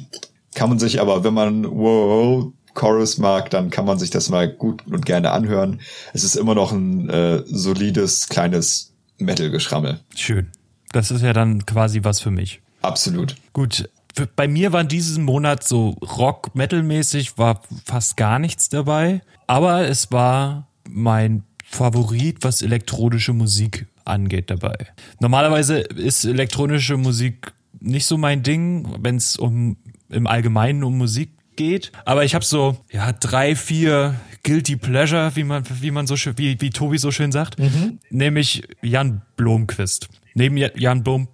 [0.55, 4.47] Kann man sich aber, wenn man wow Chorus mag, dann kann man sich das mal
[4.47, 5.81] gut und gerne anhören.
[6.13, 9.99] Es ist immer noch ein äh, solides, kleines Metal-Geschrammel.
[10.15, 10.47] Schön.
[10.93, 12.61] Das ist ja dann quasi was für mich.
[12.81, 13.35] Absolut.
[13.51, 13.89] Gut.
[14.37, 19.21] Bei mir war in diesem Monat so Rock-Metal-mäßig war fast gar nichts dabei.
[19.45, 24.77] Aber es war mein Favorit, was elektronische Musik angeht dabei.
[25.19, 27.51] Normalerweise ist elektronische Musik
[27.81, 29.75] nicht so mein Ding, wenn es um
[30.09, 31.91] im Allgemeinen um Musik geht.
[32.05, 36.37] Aber ich habe so ja drei, vier Guilty Pleasure, wie man wie man so schön,
[36.37, 37.99] wie wie Tobi so schön sagt, mhm.
[38.09, 40.07] nämlich Jan Blomquist.
[40.35, 41.27] Neben Jan Blom,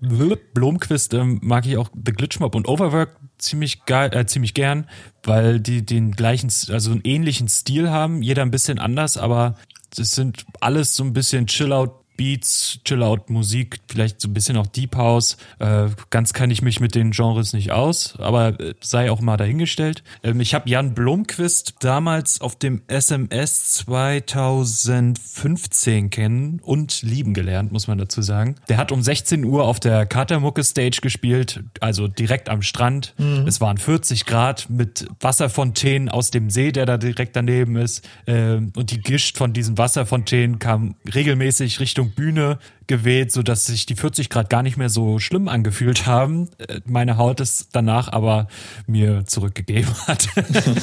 [0.54, 4.88] Blomquist ähm, mag ich auch The Glitch Mob und Overwork ziemlich geil, äh, ziemlich gern,
[5.24, 9.58] weil die den gleichen, also einen ähnlichen Stil haben, jeder ein bisschen anders, aber
[9.96, 14.96] es sind alles so ein bisschen Chill-out Beats, Chill-Out-Musik, vielleicht so ein bisschen auch Deep
[14.96, 15.38] House.
[15.60, 19.38] Äh, ganz kann ich mich mit den Genres nicht aus, aber äh, sei auch mal
[19.38, 20.04] dahingestellt.
[20.24, 27.88] Ähm, ich habe Jan Blomqvist damals auf dem SMS 2015 kennen und lieben gelernt, muss
[27.88, 28.56] man dazu sagen.
[28.70, 33.14] Der hat um 16 Uhr auf der Katermucke Stage gespielt, also direkt am Strand.
[33.18, 33.48] Mhm.
[33.48, 38.08] Es waren 40 Grad mit Wasserfontänen aus dem See, der da direkt daneben ist.
[38.26, 43.86] Äh, und die Gischt von diesen Wasserfontänen kam regelmäßig Richtung Bühne geweht, so dass sich
[43.86, 46.50] die 40 Grad gar nicht mehr so schlimm angefühlt haben.
[46.58, 48.48] Äh, meine Haut es danach aber
[48.88, 50.30] mir zurückgegeben hat,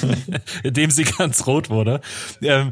[0.62, 2.01] indem sie ganz rot wurde.
[2.41, 2.70] Ähm,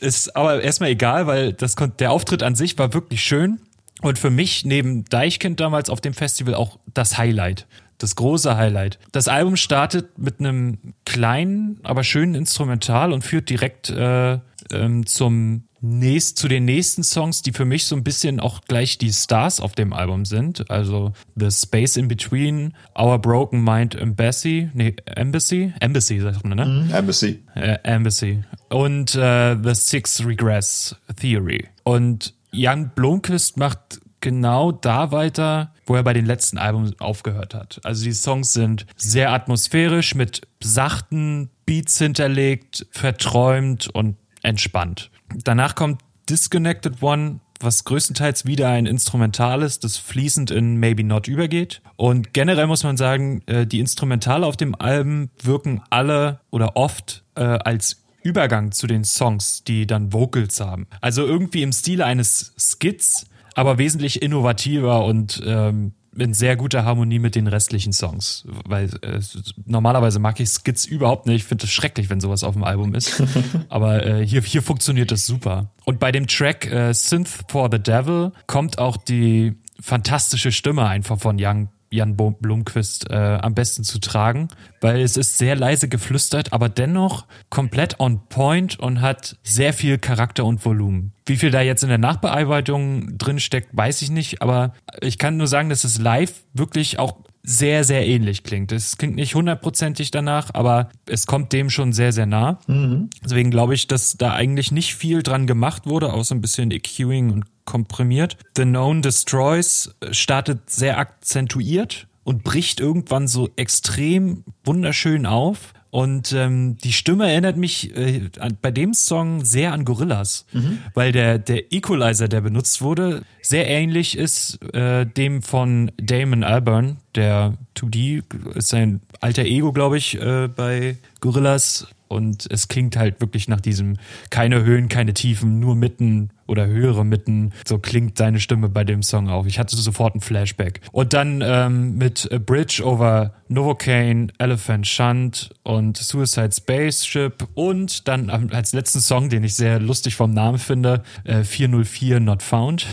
[0.00, 3.60] ist aber erstmal egal, weil das der Auftritt an sich war wirklich schön.
[4.02, 7.66] Und für mich neben Deichkind damals auf dem Festival auch das Highlight.
[7.98, 8.98] Das große Highlight.
[9.12, 14.38] Das Album startet mit einem kleinen, aber schönen Instrumental und führt direkt äh,
[14.72, 18.98] ähm, zum nächst, zu den nächsten Songs, die für mich so ein bisschen auch gleich
[18.98, 20.70] die Stars auf dem Album sind.
[20.70, 25.72] Also The Space in Between, Our Broken Mind Embassy, nee, Embassy?
[25.80, 26.66] Embassy, sagt man, ne?
[26.66, 27.42] Mm, Embassy.
[27.54, 28.42] Äh, Embassy.
[28.68, 31.66] Und äh, The Six Regress Theory.
[31.84, 37.80] Und Jan Blomqvist macht genau da weiter, wo er bei den letzten Alben aufgehört hat.
[37.84, 45.10] Also die Songs sind sehr atmosphärisch mit sachten Beats hinterlegt, verträumt und entspannt.
[45.34, 51.28] Danach kommt Disconnected One, was größtenteils wieder ein Instrumental ist, das fließend in Maybe Not
[51.28, 51.82] übergeht.
[51.96, 57.24] Und generell muss man sagen, äh, die Instrumentale auf dem Album wirken alle oder oft
[57.34, 60.86] äh, als Übergang zu den Songs, die dann Vocals haben.
[61.00, 67.18] Also irgendwie im Stile eines Skits, aber wesentlich innovativer und ähm, in sehr guter Harmonie
[67.18, 68.44] mit den restlichen Songs.
[68.64, 69.20] Weil äh,
[69.64, 71.36] normalerweise mag ich Skits überhaupt nicht.
[71.36, 73.22] Ich finde es schrecklich, wenn sowas auf dem Album ist.
[73.68, 75.70] Aber äh, hier, hier funktioniert das super.
[75.84, 81.18] Und bei dem Track äh, Synth for the Devil kommt auch die fantastische Stimme einfach
[81.18, 84.48] von Young Jan Blomqvist äh, am besten zu tragen,
[84.80, 89.98] weil es ist sehr leise geflüstert, aber dennoch komplett on point und hat sehr viel
[89.98, 91.12] Charakter und Volumen.
[91.26, 95.36] Wie viel da jetzt in der Nachbearbeitung drin steckt, weiß ich nicht, aber ich kann
[95.36, 98.72] nur sagen, dass es live wirklich auch sehr, sehr ähnlich klingt.
[98.72, 102.58] Es klingt nicht hundertprozentig danach, aber es kommt dem schon sehr, sehr nah.
[102.66, 103.10] Mhm.
[103.24, 107.30] Deswegen glaube ich, dass da eigentlich nicht viel dran gemacht wurde, außer ein bisschen EQing
[107.30, 108.36] und komprimiert.
[108.56, 115.72] The Known Destroys startet sehr akzentuiert und bricht irgendwann so extrem wunderschön auf.
[115.90, 118.30] Und ähm, die Stimme erinnert mich äh,
[118.62, 120.78] bei dem Song sehr an Gorillas, mhm.
[120.94, 126.98] weil der, der Equalizer, der benutzt wurde, sehr ähnlich ist äh, dem von Damon Albarn,
[127.16, 128.22] der 2D
[128.56, 133.60] ist sein alter Ego, glaube ich, äh, bei Gorillas und es klingt halt wirklich nach
[133.60, 133.96] diesem
[134.30, 137.52] keine Höhen, keine Tiefen, nur Mitten oder höhere Mitten.
[137.64, 139.46] So klingt seine Stimme bei dem Song auch.
[139.46, 140.80] Ich hatte sofort ein Flashback.
[140.90, 148.28] Und dann ähm, mit A Bridge over Novocaine, Elephant Shunt und Suicide Spaceship und dann
[148.28, 152.86] als letzten Song, den ich sehr lustig vom Namen finde, äh, 404 Not Found.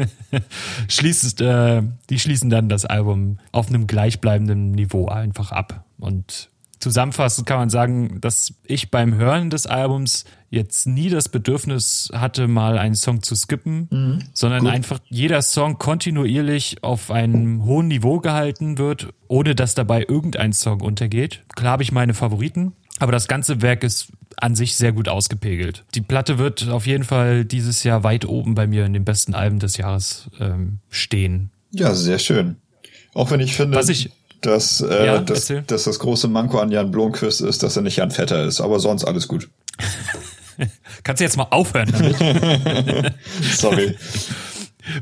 [0.88, 5.84] Schließt, äh, die schließen dann das Album auf einem gleichbleibenden Niveau einfach ab.
[5.98, 6.49] Und
[6.80, 12.48] zusammenfassend kann man sagen, dass ich beim Hören des Albums jetzt nie das Bedürfnis hatte,
[12.48, 14.18] mal einen Song zu skippen, mhm.
[14.32, 14.72] sondern Gut.
[14.72, 20.80] einfach jeder Song kontinuierlich auf einem hohen Niveau gehalten wird, ohne dass dabei irgendein Song
[20.80, 21.44] untergeht.
[21.54, 25.84] Klar habe ich meine Favoriten, aber das ganze Werk ist an sich sehr gut ausgepegelt.
[25.94, 29.34] Die Platte wird auf jeden Fall dieses Jahr weit oben bei mir in den besten
[29.34, 31.50] Alben des Jahres ähm, stehen.
[31.72, 32.56] Ja, sehr schön.
[33.12, 34.10] Auch wenn ich finde, Was ich,
[34.40, 37.96] dass, äh, ja, dass, dass das große Manko an Jan Blomqvist ist, dass er nicht
[37.96, 39.48] Jan Vetter ist, aber sonst alles gut.
[41.04, 42.16] Kannst du jetzt mal aufhören damit?
[43.56, 43.96] Sorry.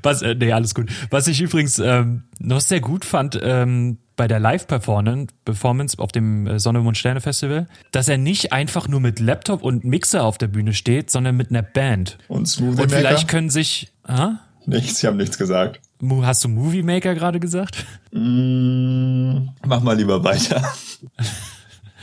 [0.02, 0.90] Was, äh, nee, alles gut.
[1.10, 6.58] Was ich übrigens ähm, noch sehr gut fand ähm, bei der Live-Performance auf dem äh,
[6.58, 10.48] Sonne, Mond, Sterne Festival, dass er nicht einfach nur mit Laptop und Mixer auf der
[10.48, 12.18] Bühne steht, sondern mit einer Band.
[12.28, 13.92] Und Smoothie Und vielleicht können sich...
[14.02, 14.40] Ah?
[14.66, 15.80] Nichts, ich habe nichts gesagt.
[16.22, 17.84] Hast du Movie Maker gerade gesagt?
[18.12, 20.62] Mm, mach mal lieber weiter.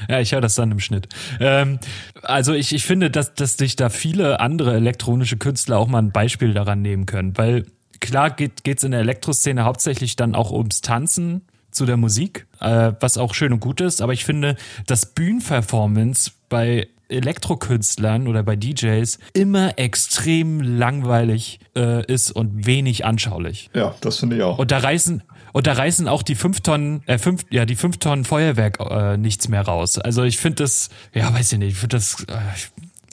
[0.09, 1.07] Ja, ich höre das dann im Schnitt.
[1.39, 1.79] Ähm,
[2.21, 6.11] also ich, ich finde, dass, dass sich da viele andere elektronische Künstler auch mal ein
[6.11, 7.65] Beispiel daran nehmen können, weil
[8.01, 11.41] klar geht es in der Elektroszene hauptsächlich dann auch ums Tanzen
[11.71, 16.31] zu der Musik, äh, was auch schön und gut ist, aber ich finde, dass Bühnenperformance
[16.49, 23.69] bei Elektrokünstlern oder bei DJs immer extrem langweilig äh, ist und wenig anschaulich.
[23.73, 24.57] Ja, das finde ich auch.
[24.57, 25.23] Und da reißen
[25.55, 29.15] und da reißen auch die fünf Tonnen, äh, fünf, ja, die fünf Tonnen Feuerwerk äh,
[29.15, 29.97] nichts mehr raus.
[29.97, 32.35] Also ich finde das, ja, weiß ich nicht, ich finde das, äh,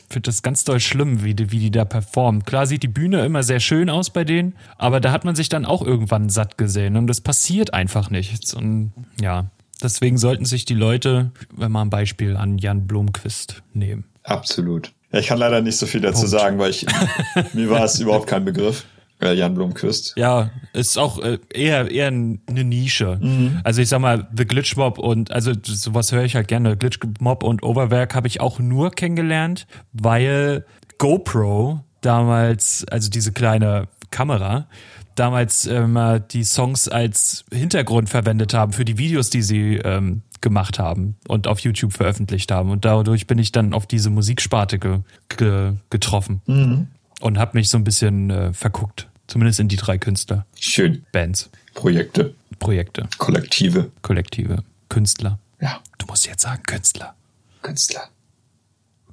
[0.09, 2.45] finde das ganz doll schlimm, wie die, wie die da performen.
[2.45, 5.49] Klar sieht die Bühne immer sehr schön aus bei denen, aber da hat man sich
[5.51, 8.55] dann auch irgendwann satt gesehen und das passiert einfach nichts.
[8.55, 9.51] Und ja,
[9.83, 14.05] deswegen sollten sich die Leute, wenn man ein Beispiel an Jan Blomqvist nehmen.
[14.23, 14.93] Absolut.
[15.13, 16.31] Ja, ich kann leider nicht so viel dazu Punkt.
[16.31, 16.87] sagen, weil ich,
[17.53, 18.85] mir war es überhaupt kein Begriff.
[19.23, 20.15] Äh, Jan Blomqvist.
[20.17, 23.19] Ja, ist auch äh, eher eher eine Nische.
[23.21, 23.61] Mhm.
[23.63, 26.77] Also ich sag mal, The Glitch Mob und also sowas höre ich halt gerne.
[26.77, 30.65] Glitch Mob und Overwerk habe ich auch nur kennengelernt, weil
[30.99, 34.67] GoPro damals, also diese kleine Kamera,
[35.15, 40.23] damals immer ähm, die Songs als Hintergrund verwendet haben für die Videos, die sie ähm,
[40.41, 42.71] gemacht haben und auf YouTube veröffentlicht haben.
[42.71, 46.89] Und dadurch bin ich dann auf diese Musiksparte ge ge getroffen mhm.
[47.21, 49.09] und habe mich so ein bisschen äh, verguckt.
[49.27, 50.45] Zumindest in die drei Künstler.
[50.59, 51.05] Schön.
[51.13, 51.49] Bands.
[51.75, 52.35] Projekte.
[52.59, 53.09] Projekte.
[53.19, 53.91] Kollektive.
[54.03, 54.63] Kollektive.
[54.89, 55.39] Künstler.
[55.61, 55.81] Ja.
[55.97, 57.15] Du musst jetzt sagen Künstler.
[57.63, 58.09] Künstler.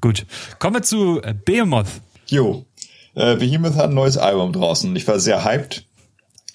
[0.02, 0.26] Gut.
[0.60, 1.88] Kommen wir zu äh, Behemoth.
[2.28, 2.66] Jo.
[3.16, 4.96] Äh, Behemoth hat ein neues Album draußen.
[4.96, 5.86] Ich war sehr hyped.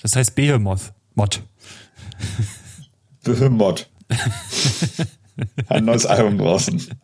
[0.05, 0.93] Das heißt Behemoth.
[1.15, 1.43] Mod.
[3.25, 3.89] Behemoth.
[5.69, 6.85] ein neues Album draußen.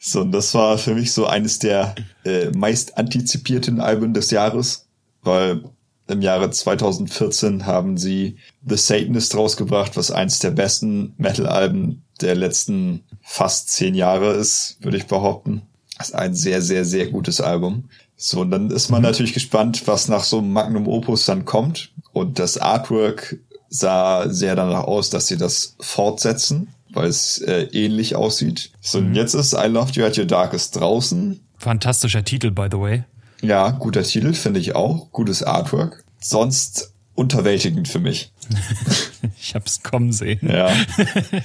[0.00, 4.86] So, und das war für mich so eines der äh, meist antizipierten Alben des Jahres,
[5.22, 5.64] weil
[6.06, 13.02] im Jahre 2014 haben sie The Satanist rausgebracht, was eins der besten Metal-Alben der letzten
[13.22, 15.62] fast zehn Jahre ist, würde ich behaupten.
[15.98, 17.88] Das ist ein sehr, sehr, sehr gutes Album.
[18.18, 19.06] So, und dann ist man mhm.
[19.06, 21.92] natürlich gespannt, was nach so einem Magnum Opus dann kommt.
[22.12, 23.38] Und das Artwork
[23.70, 28.70] sah sehr danach aus, dass sie das fortsetzen weil es äh, ähnlich aussieht.
[28.80, 29.08] So, mhm.
[29.08, 31.40] und jetzt ist I Loved You at Your Darkest draußen.
[31.56, 33.04] Fantastischer Titel, by the way.
[33.42, 35.10] Ja, guter Titel, finde ich auch.
[35.12, 36.04] Gutes Artwork.
[36.20, 38.32] Sonst unterwältigend für mich.
[39.40, 40.40] ich hab's kommen sehen.
[40.42, 40.70] Ja.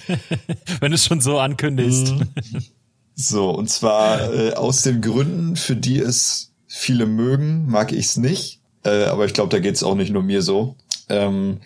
[0.79, 2.13] Wenn es schon so ankündigst.
[2.13, 2.27] Mhm.
[3.15, 8.17] So, und zwar äh, aus den Gründen, für die es viele mögen, mag ich es
[8.17, 8.59] nicht.
[8.83, 10.75] Äh, aber ich glaube, da geht's auch nicht nur mir so.
[11.07, 11.59] Ähm,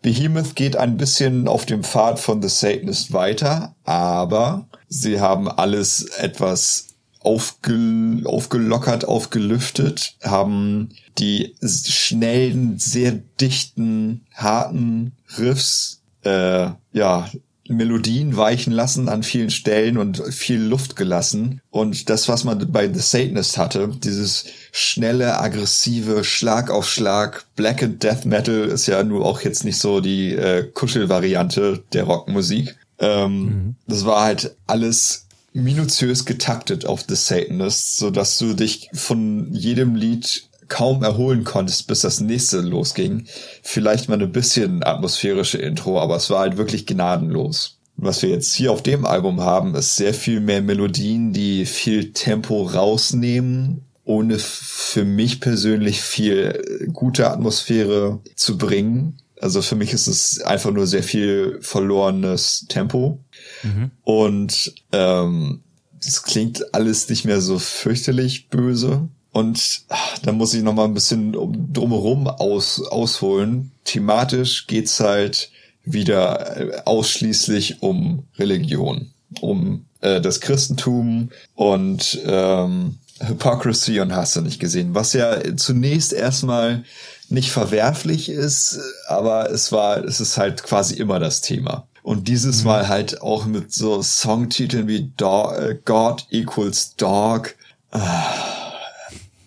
[0.00, 6.04] Behemoth geht ein bisschen auf dem Pfad von The Satanist weiter, aber sie haben alles
[6.04, 6.88] etwas
[7.20, 17.28] aufge aufgelockert, aufgelüftet, haben die schnellen, sehr dichten, harten Riffs äh, ja
[17.68, 21.60] Melodien weichen lassen an vielen Stellen und viel Luft gelassen.
[21.70, 27.82] Und das, was man bei The Satanist hatte, dieses schnelle, aggressive, Schlag auf Schlag, Black
[27.82, 32.76] and Death Metal ist ja nur auch jetzt nicht so die äh, Kuschelvariante der Rockmusik.
[32.98, 33.74] Ähm, mhm.
[33.86, 39.94] Das war halt alles minutiös getaktet auf The Satanist, so dass du dich von jedem
[39.94, 43.26] Lied kaum erholen konntest, bis das nächste losging.
[43.62, 47.78] Vielleicht mal ein bisschen atmosphärische Intro, aber es war halt wirklich gnadenlos.
[47.96, 52.12] Was wir jetzt hier auf dem Album haben, ist sehr viel mehr Melodien, die viel
[52.12, 59.18] Tempo rausnehmen, ohne für mich persönlich viel gute Atmosphäre zu bringen.
[59.40, 63.20] Also für mich ist es einfach nur sehr viel verlorenes Tempo.
[63.62, 63.90] Mhm.
[64.02, 65.60] Und ähm,
[66.04, 69.08] das klingt alles nicht mehr so fürchterlich böse.
[69.34, 71.32] Und ach, da muss ich noch mal ein bisschen
[71.72, 73.72] drumherum aus, ausholen.
[73.82, 75.50] Thematisch geht's halt
[75.84, 79.10] wieder äh, ausschließlich um Religion,
[79.40, 86.12] um äh, das Christentum und ähm, Hypocrisy und hast du nicht gesehen, was ja zunächst
[86.12, 86.84] erstmal
[87.28, 88.78] nicht verwerflich ist,
[89.08, 91.88] aber es war, es ist halt quasi immer das Thema.
[92.04, 92.66] Und dieses mhm.
[92.66, 97.56] Mal halt auch mit so Songtiteln wie äh, God equals Dog.
[97.90, 98.53] Ah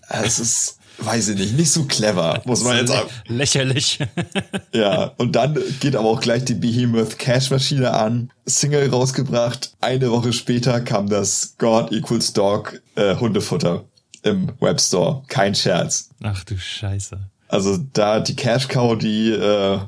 [0.10, 3.10] es ist, weiß ich nicht, nicht so clever, muss man jetzt sagen.
[3.28, 4.00] Lächerlich.
[4.74, 8.32] ja, und dann geht aber auch gleich die Behemoth Cash Maschine an.
[8.46, 9.74] Single rausgebracht.
[9.82, 13.86] Eine Woche später kam das God equals Dog äh, Hundefutter
[14.24, 15.24] im Webstore.
[15.28, 16.10] Kein Scherz.
[16.24, 17.20] Ach du Scheiße.
[17.48, 19.80] Also da die Cash Cow, die äh,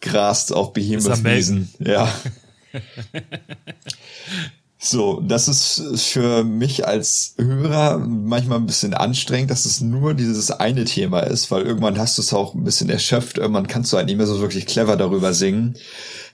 [0.00, 1.72] grast auf Behemoth Wiesen.
[1.78, 2.12] Ja.
[4.80, 10.52] So, das ist für mich als Hörer manchmal ein bisschen anstrengend, dass es nur dieses
[10.52, 13.96] eine Thema ist, weil irgendwann hast du es auch ein bisschen erschöpft, irgendwann kannst du
[13.96, 15.74] halt nicht mehr so wirklich clever darüber singen.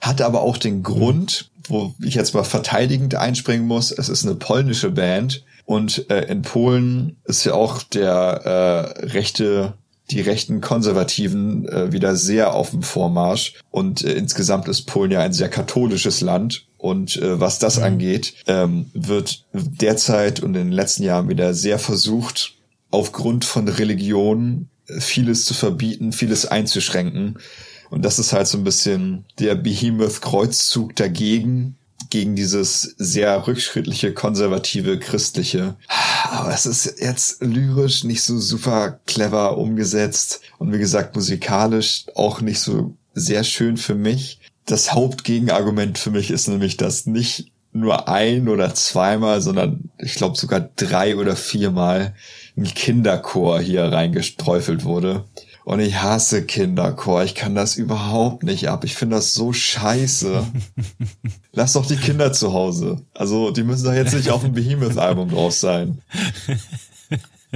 [0.03, 4.35] Hat aber auch den Grund, wo ich jetzt mal verteidigend einspringen muss, es ist eine
[4.35, 9.73] polnische Band und äh, in Polen ist ja auch der äh, rechte
[10.11, 13.55] die rechten Konservativen äh, wieder sehr auf dem Vormarsch.
[13.71, 16.67] Und äh, insgesamt ist Polen ja ein sehr katholisches Land.
[16.77, 17.85] Und äh, was das mhm.
[17.85, 22.55] angeht, ähm, wird derzeit und in den letzten Jahren wieder sehr versucht,
[22.91, 27.39] aufgrund von Religion äh, vieles zu verbieten, vieles einzuschränken.
[27.91, 31.77] Und das ist halt so ein bisschen der Behemoth-Kreuzzug dagegen.
[32.11, 35.77] Gegen dieses sehr rückschrittliche, konservative, christliche.
[36.31, 42.41] Aber es ist jetzt lyrisch nicht so super clever umgesetzt und wie gesagt musikalisch auch
[42.41, 44.41] nicht so sehr schön für mich.
[44.67, 50.37] Das Hauptgegenargument für mich ist nämlich, dass nicht nur ein oder zweimal, sondern ich glaube
[50.37, 52.15] sogar drei oder viermal
[52.57, 55.25] ein Kinderchor hier reingestreufelt wurde.
[55.65, 57.25] Und ich hasse Kinderchor.
[57.25, 58.85] Ich kann das überhaupt nicht ab.
[58.85, 60.47] Ich finde das so scheiße.
[61.53, 63.01] Lass doch die Kinder zu Hause.
[63.15, 66.03] Also, die müssen doch jetzt nicht auf dem Behemoth-Album drauf sein.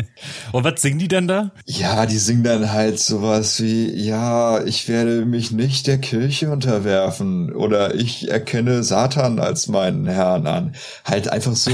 [0.53, 1.53] Und was singen die denn da?
[1.67, 7.55] Ja, die singen dann halt sowas wie, ja, ich werde mich nicht der Kirche unterwerfen
[7.55, 10.75] oder ich erkenne Satan als meinen Herrn an.
[11.05, 11.71] Halt einfach so,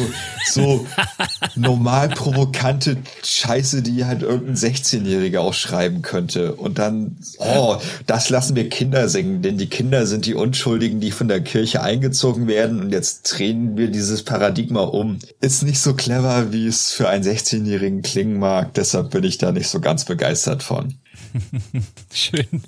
[0.46, 0.86] so
[1.54, 6.54] normal provokante Scheiße, die halt irgendein 16-Jähriger auch schreiben könnte.
[6.54, 11.10] Und dann, oh, das lassen wir Kinder singen, denn die Kinder sind die Unschuldigen, die
[11.10, 15.18] von der Kirche eingezogen werden und jetzt drehen wir dieses Paradigma um.
[15.40, 19.50] Ist nicht so clever, wie es für einen 16-Jährigen klingen mag, deshalb bin ich da
[19.50, 20.94] nicht so ganz begeistert von.
[22.12, 22.62] Schön.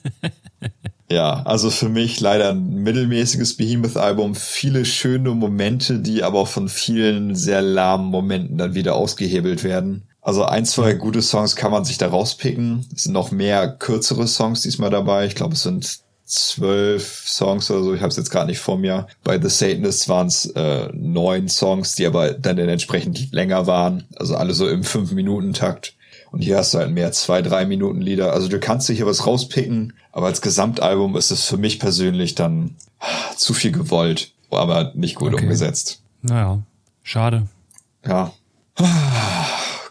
[1.09, 6.69] ja, also für mich leider ein mittelmäßiges Behemoth-Album, viele schöne Momente, die aber auch von
[6.69, 10.09] vielen sehr lahmen Momenten dann wieder ausgehebelt werden.
[10.21, 12.85] Also ein, zwei gute Songs kann man sich da rauspicken.
[12.93, 15.27] Es sind noch mehr kürzere Songs diesmal dabei.
[15.27, 18.77] Ich glaube, es sind zwölf Songs oder so, ich habe es jetzt gerade nicht vor
[18.77, 19.07] mir.
[19.25, 24.05] Bei The Satanists waren es äh, neun Songs, die aber dann entsprechend länger waren.
[24.17, 25.95] Also alle so im fünf Minuten Takt.
[26.33, 28.33] Und hier hast du halt mehr zwei, drei Minuten Lieder.
[28.33, 32.35] Also du kannst dir hier was rauspicken, aber als Gesamtalbum ist es für mich persönlich
[32.35, 32.75] dann
[33.37, 35.45] zu viel gewollt, aber nicht gut okay.
[35.45, 36.03] umgesetzt.
[36.23, 36.59] Naja,
[37.03, 37.47] schade.
[38.05, 38.33] Ja.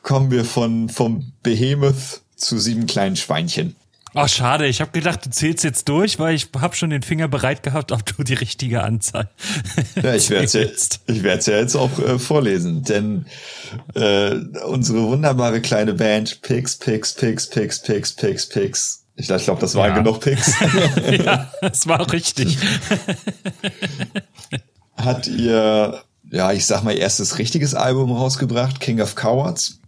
[0.04, 3.76] Kommen wir von vom Behemoth zu sieben kleinen Schweinchen.
[4.18, 4.66] Oh, schade.
[4.68, 7.91] Ich habe gedacht, du zählst jetzt durch, weil ich habe schon den Finger bereit gehabt,
[7.91, 9.30] ob du die richtige Anzahl.
[10.01, 13.26] Ja, ich werde es jetzt, ich werde es ja jetzt auch äh, vorlesen, denn
[13.93, 14.36] äh,
[14.66, 19.05] unsere wunderbare kleine Band Pix, Pix, Pix, Pix, Pix, Pix, Pix.
[19.16, 19.97] Ich, ich glaube, das waren ja.
[19.97, 20.53] genug Pix.
[21.11, 22.57] ja, das war richtig.
[24.97, 26.01] Hat ihr,
[26.32, 29.80] ja, ich sag mal, erstes richtiges Album rausgebracht, King of Cowards.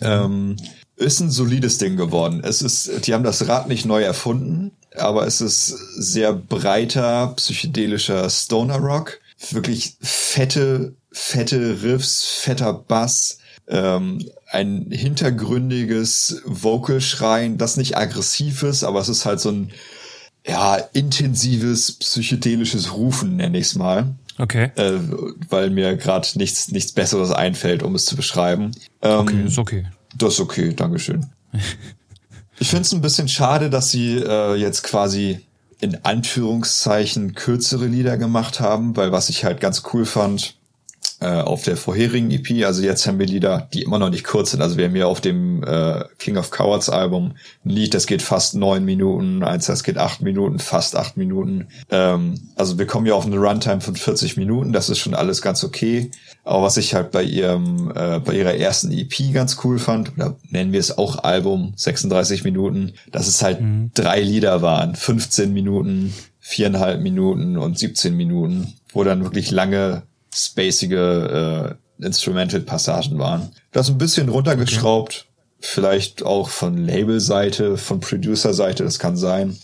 [0.00, 0.56] Ähm,
[0.96, 2.42] ist ein solides Ding geworden.
[2.44, 8.28] Es ist, die haben das Rad nicht neu erfunden, aber es ist sehr breiter, psychedelischer
[8.28, 9.20] Stoner Rock.
[9.50, 13.38] Wirklich fette, fette Riffs, fetter Bass,
[13.68, 19.70] ähm, ein hintergründiges Vocal-Schreien, das nicht aggressiv ist, aber es ist halt so ein,
[20.46, 24.14] ja, intensives, psychedelisches Rufen, nenne ich es mal.
[24.38, 24.70] Okay.
[24.76, 24.98] Äh,
[25.48, 28.72] weil mir gerade nichts, nichts Besseres einfällt, um es zu beschreiben.
[29.02, 29.86] Ähm, okay, ist okay.
[30.14, 31.26] Das ist okay, Dankeschön.
[32.58, 35.40] ich finde es ein bisschen schade, dass sie äh, jetzt quasi
[35.80, 40.54] in Anführungszeichen kürzere Lieder gemacht haben, weil was ich halt ganz cool fand,
[41.22, 42.64] äh, auf der vorherigen EP.
[42.66, 44.60] Also jetzt haben wir Lieder, die immer noch nicht kurz sind.
[44.60, 48.22] Also wir haben hier auf dem äh, King of Cowards Album ein Lied, das geht
[48.22, 51.68] fast neun Minuten, eins, das geht acht Minuten, fast acht Minuten.
[51.90, 55.42] Ähm, also wir kommen ja auf eine Runtime von 40 Minuten, das ist schon alles
[55.42, 56.10] ganz okay.
[56.42, 60.36] Aber was ich halt bei ihrem, äh, bei ihrer ersten EP ganz cool fand, oder
[60.50, 63.92] nennen wir es auch Album, 36 Minuten, dass es halt mhm.
[63.94, 70.02] drei Lieder waren, 15 Minuten, viereinhalb Minuten und 17 Minuten, wo dann wirklich lange
[70.32, 73.50] spacige äh, Instrumental-Passagen waren.
[73.70, 75.56] Das ein bisschen runtergeschraubt, okay.
[75.60, 79.56] vielleicht auch von Label-Seite, von Producer-Seite, das kann sein.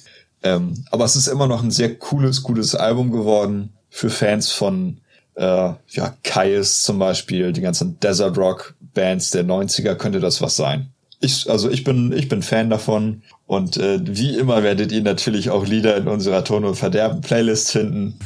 [0.42, 5.00] Ähm, aber es ist immer noch ein sehr cooles, gutes Album geworden für Fans von
[5.34, 10.56] äh, ja, Kais zum Beispiel, die ganzen Desert Rock Bands der 90er könnte das was
[10.56, 10.90] sein.
[11.20, 15.50] Ich, also ich bin, ich bin Fan davon und äh, wie immer werdet ihr natürlich
[15.50, 18.18] auch Lieder in unserer Ton und Verderben Playlist finden.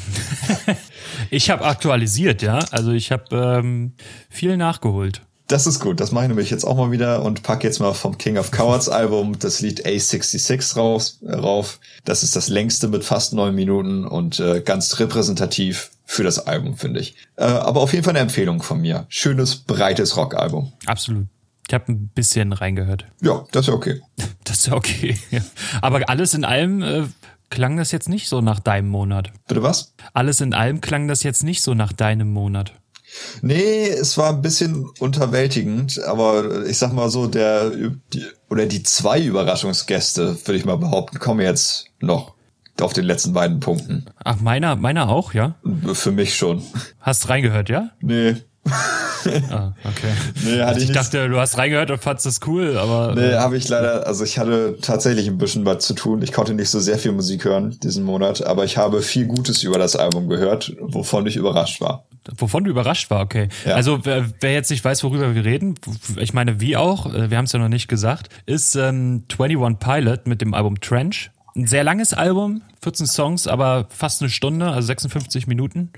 [1.33, 2.59] Ich habe aktualisiert, ja.
[2.73, 3.95] Also ich habe ähm,
[4.29, 5.23] viel nachgeholt.
[5.47, 5.99] Das ist gut.
[5.99, 8.51] Das mache ich nämlich jetzt auch mal wieder und pack jetzt mal vom King of
[8.51, 11.81] Cowards Album das Lied A66 raus, äh, rauf.
[12.05, 16.77] Das ist das längste mit fast neun Minuten und äh, ganz repräsentativ für das Album,
[16.77, 17.17] finde ich.
[17.37, 19.07] Äh, aber auf jeden Fall eine Empfehlung von mir.
[19.09, 20.75] Schönes, breites Rockalbum.
[20.85, 21.29] Absolut.
[21.67, 23.07] Ich habe ein bisschen reingehört.
[23.23, 24.03] Ja, das ist ja okay.
[24.45, 25.17] Das ist ja okay.
[25.81, 27.05] Aber alles in allem äh,
[27.53, 29.31] klang das jetzt nicht so nach deinem Monat.
[29.47, 29.95] Bitte was?
[30.15, 32.73] Alles in allem klang das jetzt nicht so nach deinem Monat.
[33.43, 38.83] Nee, es war ein bisschen unterwältigend, aber ich sag mal so, der die, oder die
[38.83, 42.33] zwei Überraschungsgäste, würde ich mal behaupten, kommen jetzt noch
[42.81, 44.07] auf den letzten beiden Punkten.
[44.25, 45.57] Ach, meiner, meiner auch, ja?
[45.93, 46.63] Für mich schon.
[47.01, 47.91] Hast reingehört, ja?
[48.01, 48.37] Nee,
[48.71, 50.13] ah, okay.
[50.45, 53.33] Nee, hatte Also ich ich dachte, du hast reingehört und fandst das cool, aber Nee,
[53.33, 56.23] äh, habe ich leider, also ich hatte tatsächlich ein bisschen was zu tun.
[56.23, 59.63] Ich konnte nicht so sehr viel Musik hören diesen Monat, aber ich habe viel Gutes
[59.63, 62.05] über das Album gehört, wovon ich überrascht war.
[62.37, 63.49] wovon du überrascht war, okay.
[63.67, 63.75] Ja.
[63.75, 65.75] Also wer, wer jetzt nicht weiß, worüber wir reden,
[66.17, 69.79] ich meine, wie auch, äh, wir haben es ja noch nicht gesagt, ist ähm, 21
[69.81, 71.31] Pilot mit dem Album Trench.
[71.55, 75.91] Ein sehr langes Album, 14 Songs, aber fast eine Stunde, also 56 Minuten.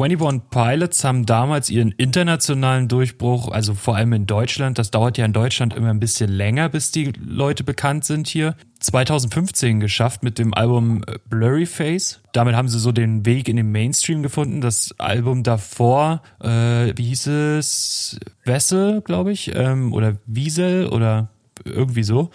[0.00, 5.24] 21 Pilots haben damals ihren internationalen Durchbruch, also vor allem in Deutschland, das dauert ja
[5.24, 10.38] in Deutschland immer ein bisschen länger, bis die Leute bekannt sind hier, 2015 geschafft mit
[10.38, 12.20] dem Album äh, Blurry Face.
[12.32, 14.60] Damit haben sie so den Weg in den Mainstream gefunden.
[14.60, 18.18] Das Album davor, äh, wie hieß es?
[18.44, 21.28] Wessel, glaube ich, ähm, oder Wiesel oder
[21.64, 22.30] irgendwie so.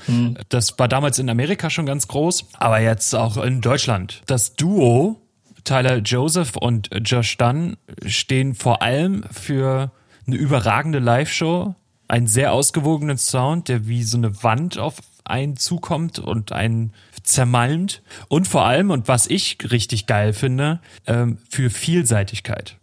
[0.50, 4.22] Das war damals in Amerika schon ganz groß, aber jetzt auch in Deutschland.
[4.26, 5.22] Das Duo
[5.70, 9.92] Tyler Joseph und Josh Dunn stehen vor allem für
[10.26, 11.76] eine überragende Live-Show,
[12.08, 14.96] einen sehr ausgewogenen Sound, der wie so eine Wand auf
[15.26, 18.02] einen zukommt und einen zermalmt.
[18.30, 22.78] Und vor allem, und was ich richtig geil finde, ähm, für Vielseitigkeit.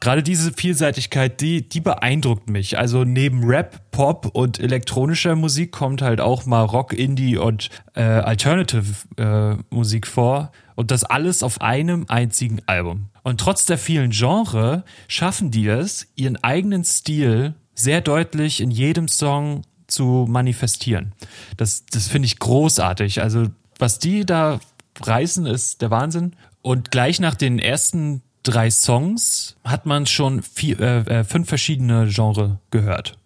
[0.00, 2.76] Gerade diese Vielseitigkeit, die, die beeindruckt mich.
[2.76, 8.02] Also neben Rap, Pop und elektronischer Musik kommt halt auch mal Rock, Indie und äh,
[8.02, 8.84] Alternative
[9.16, 10.52] äh, Musik vor.
[10.76, 13.06] Und das alles auf einem einzigen Album.
[13.24, 19.08] Und trotz der vielen Genre schaffen die es, ihren eigenen Stil sehr deutlich in jedem
[19.08, 21.12] Song zu manifestieren.
[21.56, 23.22] Das, das finde ich großartig.
[23.22, 23.46] Also
[23.78, 24.60] was die da
[25.02, 26.36] reißen, ist der Wahnsinn.
[26.62, 32.06] Und gleich nach den ersten drei Songs hat man schon vier, äh, äh, fünf verschiedene
[32.08, 33.18] Genre gehört.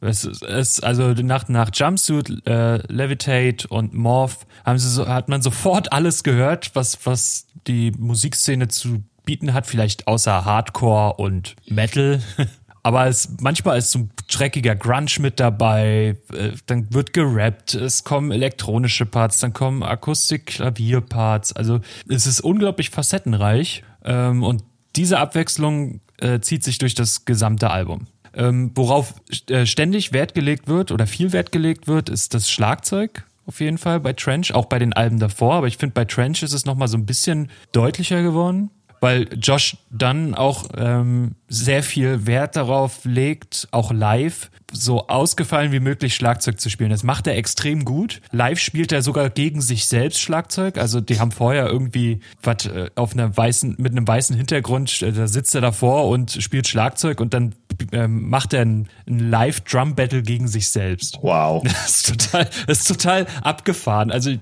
[0.00, 5.42] Es, ist- also nach, nach Jumpsuit, äh, Levitate und Morph haben sie so, hat man
[5.42, 12.20] sofort alles gehört, was, was die Musikszene zu bieten hat, vielleicht außer Hardcore und Metal.
[12.84, 18.04] Aber es, manchmal ist so ein dreckiger Grunge mit dabei, äh, dann wird gerappt, es
[18.04, 21.54] kommen elektronische Parts, dann kommen Akustik-Klavier-Parts.
[21.54, 21.80] Also
[22.10, 24.64] es ist unglaublich facettenreich ähm, und
[24.96, 28.06] diese Abwechslung äh, zieht sich durch das gesamte Album.
[28.34, 29.14] Ähm, worauf
[29.48, 33.24] äh, ständig Wert gelegt wird oder viel Wert gelegt wird, ist das Schlagzeug.
[33.46, 35.54] Auf jeden Fall bei Trench, auch bei den Alben davor.
[35.54, 38.70] Aber ich finde, bei Trench ist es nochmal so ein bisschen deutlicher geworden
[39.04, 45.80] weil Josh dann auch ähm, sehr viel Wert darauf legt, auch live so ausgefallen wie
[45.80, 46.88] möglich Schlagzeug zu spielen.
[46.88, 48.22] Das macht er extrem gut.
[48.32, 50.78] Live spielt er sogar gegen sich selbst Schlagzeug.
[50.78, 55.02] Also die haben vorher irgendwie was äh, auf einer weißen mit einem weißen Hintergrund.
[55.02, 57.54] äh, Da sitzt er davor und spielt Schlagzeug und dann
[57.92, 61.18] ähm, macht er ein, ein Live Drum Battle gegen sich selbst.
[61.22, 61.62] Wow.
[61.84, 64.10] Das ist total, das ist total abgefahren.
[64.10, 64.38] Also äh,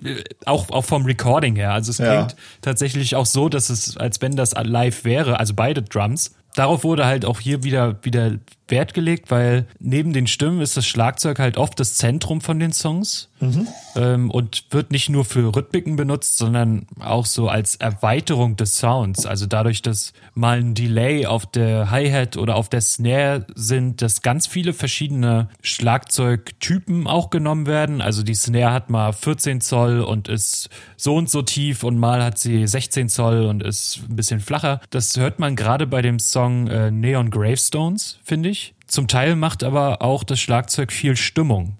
[0.46, 1.72] auch, auch vom Recording her.
[1.72, 2.14] Also es Ja.
[2.24, 6.32] klingt tatsächlich auch so, dass es, als wenn das live wäre, also beide Drums.
[6.54, 8.32] Darauf wurde halt auch hier wieder, wieder
[8.72, 12.72] Wert gelegt, weil neben den Stimmen ist das Schlagzeug halt oft das Zentrum von den
[12.72, 13.28] Songs
[13.96, 19.26] ähm, und wird nicht nur für Rhythmiken benutzt, sondern auch so als Erweiterung des Sounds.
[19.26, 24.22] Also dadurch, dass mal ein Delay auf der Hi-Hat oder auf der Snare sind, dass
[24.22, 28.00] ganz viele verschiedene Schlagzeugtypen auch genommen werden.
[28.00, 32.24] Also die Snare hat mal 14 Zoll und ist so und so tief und mal
[32.24, 34.80] hat sie 16 Zoll und ist ein bisschen flacher.
[34.90, 38.61] Das hört man gerade bei dem Song äh, Neon Gravestones, finde ich.
[38.92, 41.78] Zum Teil macht aber auch das Schlagzeug viel Stimmung.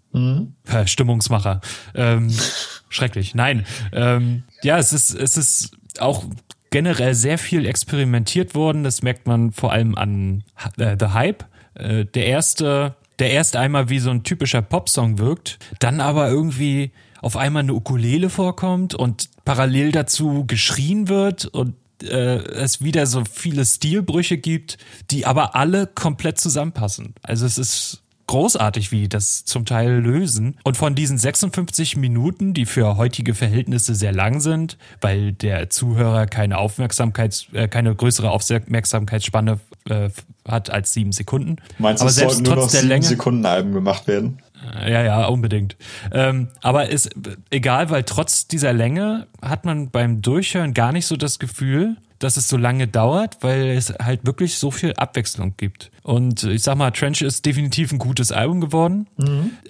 [0.67, 1.61] Äh, Stimmungsmacher.
[1.95, 2.31] Ähm,
[2.89, 3.35] schrecklich.
[3.35, 3.67] Nein.
[3.93, 6.25] Ähm, ja, es ist, es ist auch
[6.71, 8.83] generell sehr viel experimentiert worden.
[8.83, 10.43] Das merkt man vor allem an
[10.79, 11.45] äh, The Hype.
[11.75, 16.93] Äh, der erste, der erst einmal wie so ein typischer Popsong wirkt, dann aber irgendwie
[17.21, 21.75] auf einmal eine Ukulele vorkommt und parallel dazu geschrien wird und
[22.09, 24.79] äh, es wieder so viele Stilbrüche gibt,
[25.11, 27.15] die aber alle komplett zusammenpassen.
[27.23, 30.57] Also es ist großartig, wie die das zum Teil lösen.
[30.65, 36.27] Und von diesen 56 Minuten, die für heutige Verhältnisse sehr lang sind, weil der Zuhörer
[36.27, 40.11] keine Aufmerksamkeits, äh, keine größere Aufmerksamkeitsspanne äh,
[40.49, 41.57] hat als sieben Sekunden.
[41.79, 43.05] Meinst du, aber es selbst sollten nur noch trotz der sieben Länge.
[43.05, 44.39] Sekunden Alben gemacht werden?
[44.81, 45.77] Ja, ja, unbedingt.
[46.13, 47.11] Ähm, aber ist
[47.51, 52.37] egal, weil trotz dieser Länge hat man beim Durchhören gar nicht so das Gefühl, dass
[52.37, 55.91] es so lange dauert, weil es halt wirklich so viel Abwechslung gibt.
[56.03, 59.09] Und ich sag mal, Trench ist definitiv ein gutes Album geworden,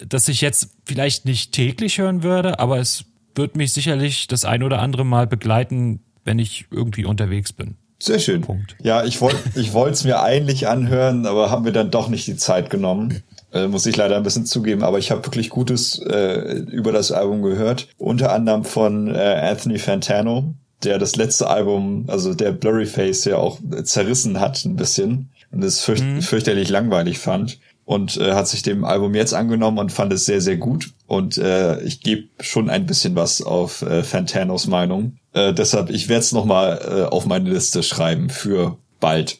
[0.07, 4.61] das ich jetzt vielleicht nicht täglich hören würde, aber es wird mich sicherlich das ein
[4.61, 7.75] oder andere Mal begleiten, wenn ich irgendwie unterwegs bin.
[7.99, 8.41] Sehr schön.
[8.41, 8.75] Punkt.
[8.81, 12.27] Ja, ich wollte ich wollte es mir eigentlich anhören, aber haben mir dann doch nicht
[12.27, 13.23] die Zeit genommen.
[13.53, 17.11] Äh, muss ich leider ein bisschen zugeben, aber ich habe wirklich Gutes äh, über das
[17.11, 17.87] Album gehört.
[17.97, 23.37] Unter anderem von äh, Anthony Fantano, der das letzte Album, also der Blurry Face ja
[23.37, 25.29] auch zerrissen hat ein bisschen.
[25.51, 26.21] und es fürcht mhm.
[26.21, 30.41] fürchterlich langweilig fand und äh, hat sich dem Album jetzt angenommen und fand es sehr,
[30.41, 30.91] sehr gut.
[31.05, 35.17] Und äh, ich gebe schon ein bisschen was auf äh, Fantanos Meinung.
[35.33, 39.39] Äh, deshalb, ich werde es nochmal äh, auf meine Liste schreiben für bald.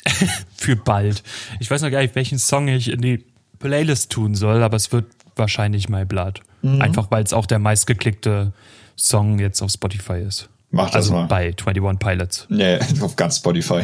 [0.56, 1.22] für bald.
[1.58, 3.24] Ich weiß noch gar nicht, welchen Song ich in die
[3.60, 5.06] Playlist tun soll, aber es wird
[5.36, 6.40] wahrscheinlich My Blood.
[6.62, 6.82] Mhm.
[6.82, 8.52] Einfach weil es auch der meistgeklickte
[8.96, 10.48] Song jetzt auf Spotify ist.
[10.72, 11.26] Mach das also mal.
[11.26, 12.46] bei 21 Pilots.
[12.48, 13.82] Nee, auf ganz Spotify.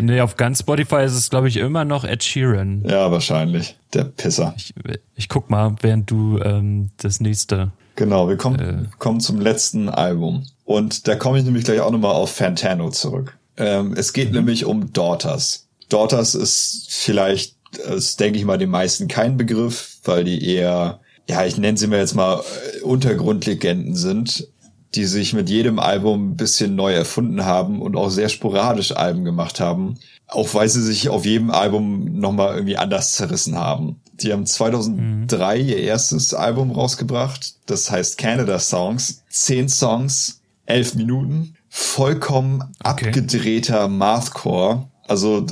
[0.00, 2.82] Nee, auf ganz Spotify ist es, glaube ich, immer noch Ed Sheeran.
[2.86, 3.76] Ja, wahrscheinlich.
[3.92, 4.54] Der Pisser.
[4.56, 4.74] Ich,
[5.14, 7.70] ich guck mal, während du ähm, das nächste.
[7.94, 10.44] Genau, wir kommen, äh, kommen zum letzten Album.
[10.64, 13.36] Und da komme ich nämlich gleich auch nochmal auf Fantano zurück.
[13.56, 14.36] Ähm, es geht mhm.
[14.36, 15.68] nämlich um Daughters.
[15.88, 21.44] Daughters ist vielleicht, ist, denke ich mal, den meisten kein Begriff, weil die eher, ja,
[21.44, 24.48] ich nenne sie mir jetzt mal äh, Untergrundlegenden sind
[24.96, 29.24] die sich mit jedem Album ein bisschen neu erfunden haben und auch sehr sporadisch Alben
[29.24, 29.96] gemacht haben.
[30.26, 34.00] Auch weil sie sich auf jedem Album nochmal irgendwie anders zerrissen haben.
[34.14, 35.68] Die haben 2003 mhm.
[35.68, 37.56] ihr erstes Album rausgebracht.
[37.66, 39.22] Das heißt Canada Songs.
[39.28, 41.54] Zehn Songs, elf Minuten.
[41.68, 43.08] Vollkommen okay.
[43.08, 44.88] abgedrehter Mathcore.
[45.08, 45.46] Also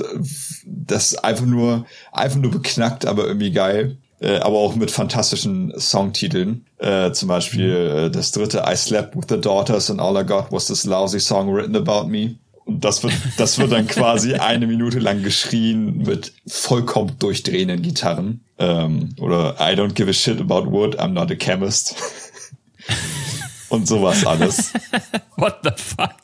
[0.65, 6.65] das einfach nur, einfach nur beknackt, aber irgendwie geil äh, aber auch mit fantastischen Songtiteln.
[6.77, 7.97] Äh, zum Beispiel mhm.
[7.97, 11.19] äh, das dritte I Slept with the Daughters and All I Got Was This Lousy
[11.19, 12.35] Song Written About Me.
[12.65, 18.43] Und das wird, das wird dann quasi eine Minute lang geschrien mit vollkommen durchdrehenden Gitarren.
[18.57, 21.95] Ähm, oder I don't give a shit about wood, I'm not a chemist.
[23.69, 24.73] Und sowas alles.
[25.37, 26.15] What the fuck?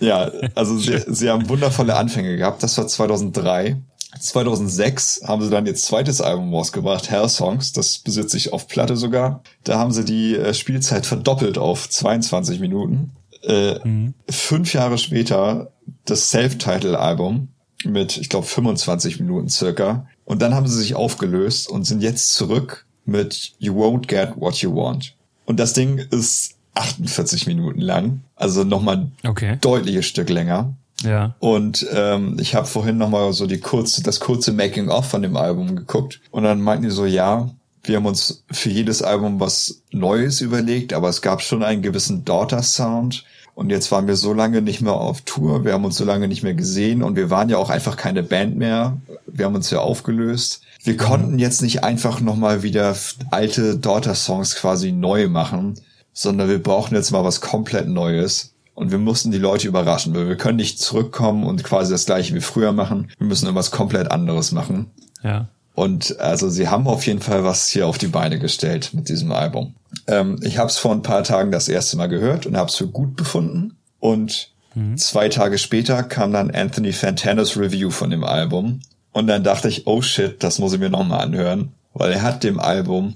[0.00, 2.62] Ja, also sie, sie haben wundervolle Anfänge gehabt.
[2.62, 3.76] Das war 2003.
[4.18, 7.72] 2006 haben sie dann ihr zweites Album rausgebracht, Hell Songs.
[7.72, 9.42] Das besitze ich auf Platte sogar.
[9.64, 13.12] Da haben sie die äh, Spielzeit verdoppelt auf 22 Minuten.
[13.42, 14.14] Äh, mhm.
[14.28, 15.72] Fünf Jahre später
[16.04, 17.48] das Self-Title-Album
[17.84, 20.06] mit, ich glaube, 25 Minuten circa.
[20.24, 24.56] Und dann haben sie sich aufgelöst und sind jetzt zurück mit You Won't Get What
[24.56, 25.14] You Want.
[25.46, 29.58] Und das Ding ist 48 Minuten lang, also nochmal ein okay.
[29.60, 30.74] deutliches Stück länger.
[31.02, 31.34] Ja.
[31.38, 35.76] Und ähm, ich habe vorhin nochmal so die kurze, das kurze Making-of von dem Album
[35.76, 36.20] geguckt.
[36.30, 37.50] Und dann meinten die so, ja,
[37.82, 42.24] wir haben uns für jedes Album was Neues überlegt, aber es gab schon einen gewissen
[42.24, 43.24] Daughter-Sound.
[43.54, 46.28] Und jetzt waren wir so lange nicht mehr auf Tour, wir haben uns so lange
[46.28, 48.96] nicht mehr gesehen und wir waren ja auch einfach keine Band mehr.
[49.26, 50.62] Wir haben uns ja aufgelöst.
[50.82, 52.96] Wir konnten jetzt nicht einfach nochmal wieder
[53.30, 55.74] alte Daughter-Songs quasi neu machen,
[56.12, 58.54] sondern wir brauchen jetzt mal was komplett Neues.
[58.74, 62.34] Und wir mussten die Leute überraschen, weil wir können nicht zurückkommen und quasi das gleiche
[62.34, 63.10] wie früher machen.
[63.18, 64.90] Wir müssen irgendwas komplett anderes machen.
[65.22, 65.48] Ja.
[65.74, 69.32] Und also sie haben auf jeden Fall was hier auf die Beine gestellt mit diesem
[69.32, 69.74] Album.
[70.06, 72.76] Ähm, ich habe es vor ein paar Tagen das erste Mal gehört und habe es
[72.76, 73.76] für gut befunden.
[73.98, 74.96] Und mhm.
[74.96, 78.80] zwei Tage später kam dann Anthony Fantanos Review von dem Album.
[79.12, 81.72] Und dann dachte ich, oh shit, das muss ich mir nochmal anhören.
[81.92, 83.14] Weil er hat dem Album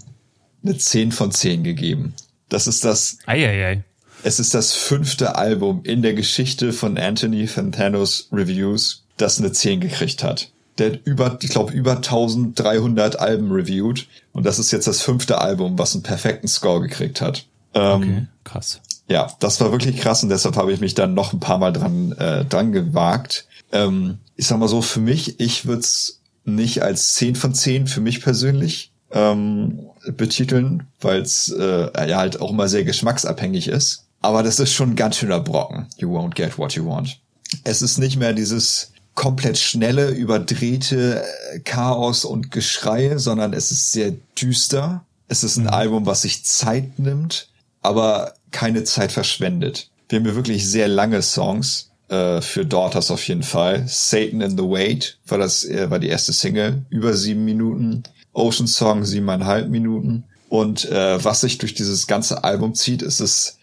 [0.63, 2.15] eine 10 von 10 gegeben.
[2.49, 3.85] Das ist das Eieiei.
[4.23, 9.81] Es ist das fünfte Album in der Geschichte von Anthony Fantanos Reviews, das eine 10
[9.81, 10.51] gekriegt hat.
[10.79, 14.07] Der hat über, ich glaube, über 1300 Alben reviewed.
[14.33, 17.47] Und das ist jetzt das fünfte Album, was einen perfekten Score gekriegt hat.
[17.75, 18.81] Ähm, okay, krass.
[19.09, 21.73] Ja, das war wirklich krass und deshalb habe ich mich dann noch ein paar Mal
[21.73, 23.47] dran, äh, dran gewagt.
[23.73, 27.87] Ähm, ich sag mal so, für mich, ich würde es nicht als 10 von 10
[27.87, 29.87] für mich persönlich ähm,
[30.17, 34.05] betiteln, weil es äh, ja halt auch immer sehr geschmacksabhängig ist.
[34.21, 35.87] Aber das ist schon ein ganz schöner Brocken.
[35.97, 37.19] You won't get what you want.
[37.63, 43.93] Es ist nicht mehr dieses komplett schnelle, überdrehte äh, Chaos und Geschreie, sondern es ist
[43.93, 45.05] sehr düster.
[45.29, 45.71] Es ist ein mhm.
[45.71, 47.49] Album, was sich Zeit nimmt,
[47.83, 49.89] aber keine Zeit verschwendet.
[50.09, 53.85] Wir haben hier wirklich sehr lange Songs äh, für Daughters auf jeden Fall.
[53.87, 58.03] Satan in the Wait war das äh, war die erste Single über sieben Minuten.
[58.35, 60.25] Ocean Song siebeneinhalb Minuten.
[60.49, 63.59] Und äh, was sich durch dieses ganze Album zieht, ist es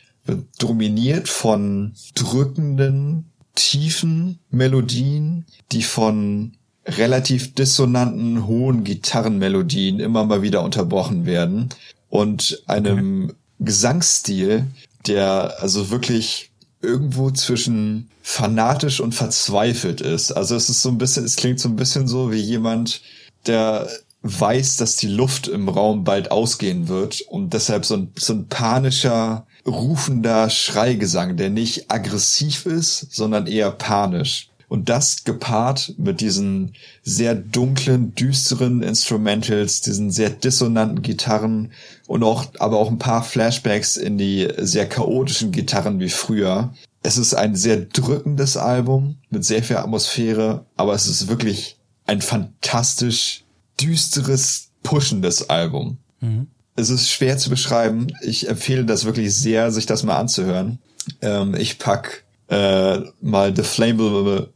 [0.58, 3.26] dominiert von drückenden,
[3.56, 6.54] tiefen Melodien, die von
[6.86, 11.70] relativ dissonanten, hohen Gitarrenmelodien immer mal wieder unterbrochen werden
[12.10, 13.36] und einem okay.
[13.60, 14.66] Gesangsstil,
[15.06, 16.50] der also wirklich
[16.82, 20.32] irgendwo zwischen fanatisch und verzweifelt ist.
[20.32, 23.02] Also es ist so ein bisschen, es klingt so ein bisschen so wie jemand,
[23.46, 23.88] der
[24.24, 28.48] weiß, dass die Luft im Raum bald ausgehen wird und deshalb so ein, so ein
[28.48, 34.50] panischer, rufender Schreigesang, der nicht aggressiv ist, sondern eher panisch.
[34.68, 41.74] Und das gepaart mit diesen sehr dunklen, düsteren Instrumentals, diesen sehr dissonanten Gitarren
[42.08, 46.74] und auch, aber auch ein paar Flashbacks in die sehr chaotischen Gitarren wie früher.
[47.04, 52.22] es ist ein sehr drückendes Album mit sehr viel Atmosphäre, aber es ist wirklich ein
[52.22, 53.44] fantastisch
[53.82, 55.98] düsteres, pushendes Album.
[56.20, 56.48] Mhm.
[56.76, 58.08] Es ist schwer zu beschreiben.
[58.22, 60.80] Ich empfehle das wirklich sehr, sich das mal anzuhören.
[61.22, 64.50] Ähm, ich pack äh, mal The Flammable,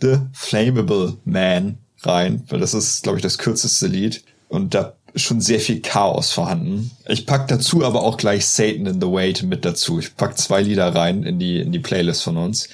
[0.00, 4.22] The Flammable Man rein, weil das ist, glaube ich, das kürzeste Lied.
[4.48, 6.90] Und da ist schon sehr viel Chaos vorhanden.
[7.06, 9.98] Ich pack dazu aber auch gleich Satan in the Wait mit dazu.
[9.98, 12.68] Ich pack zwei Lieder rein in die, in die Playlist von uns.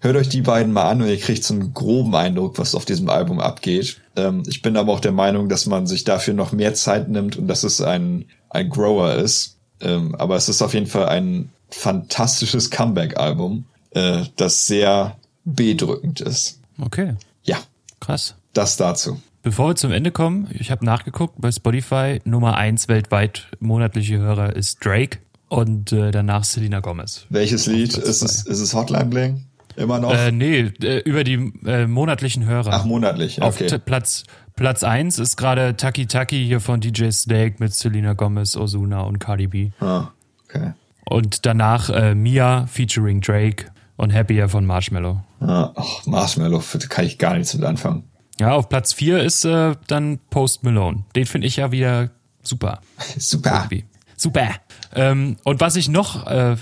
[0.00, 2.84] Hört euch die beiden mal an und ihr kriegt so einen groben Eindruck, was auf
[2.84, 4.00] diesem Album abgeht.
[4.14, 7.36] Ähm, ich bin aber auch der Meinung, dass man sich dafür noch mehr Zeit nimmt
[7.36, 9.56] und dass es ein, ein Grower ist.
[9.80, 16.60] Ähm, aber es ist auf jeden Fall ein fantastisches Comeback-Album, äh, das sehr bedrückend ist.
[16.80, 17.14] Okay.
[17.44, 17.58] Ja.
[18.00, 18.34] Krass.
[18.52, 19.20] Das dazu.
[19.42, 24.56] Bevor wir zum Ende kommen, ich habe nachgeguckt, bei Spotify Nummer eins weltweit monatliche Hörer
[24.56, 25.18] ist Drake
[25.48, 27.26] und äh, danach Selena Gomez.
[27.30, 27.96] Welches Lied?
[27.96, 29.44] Ist es, ist es Hotline Bling?
[29.76, 30.12] Immer noch?
[30.12, 32.72] Äh, nee, äh, über die äh, monatlichen Hörer.
[32.72, 33.72] Ach, monatlich, okay.
[33.72, 34.24] Auf Platz,
[34.54, 39.18] Platz eins ist gerade Taki Taki hier von DJ Snake mit Selena Gomez, Ozuna und
[39.18, 39.70] Cardi B.
[39.80, 40.08] Ah,
[40.48, 40.72] okay.
[41.08, 43.66] Und danach äh, Mia featuring Drake
[43.96, 45.20] und Happier von Marshmallow.
[45.40, 48.04] Ah, ach, Marshmallow kann ich gar nichts mit anfangen.
[48.40, 51.04] Ja, auf Platz 4 ist äh, dann Post Malone.
[51.14, 52.10] Den finde ich ja wieder
[52.42, 52.80] super.
[53.18, 53.66] super.
[53.70, 53.84] Irgendwie.
[54.16, 54.48] Super.
[54.94, 56.56] Ähm, und was ich noch äh,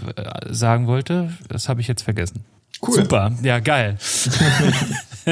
[0.50, 2.44] sagen wollte, das habe ich jetzt vergessen.
[2.86, 2.94] Cool.
[2.94, 3.98] Super, ja, geil.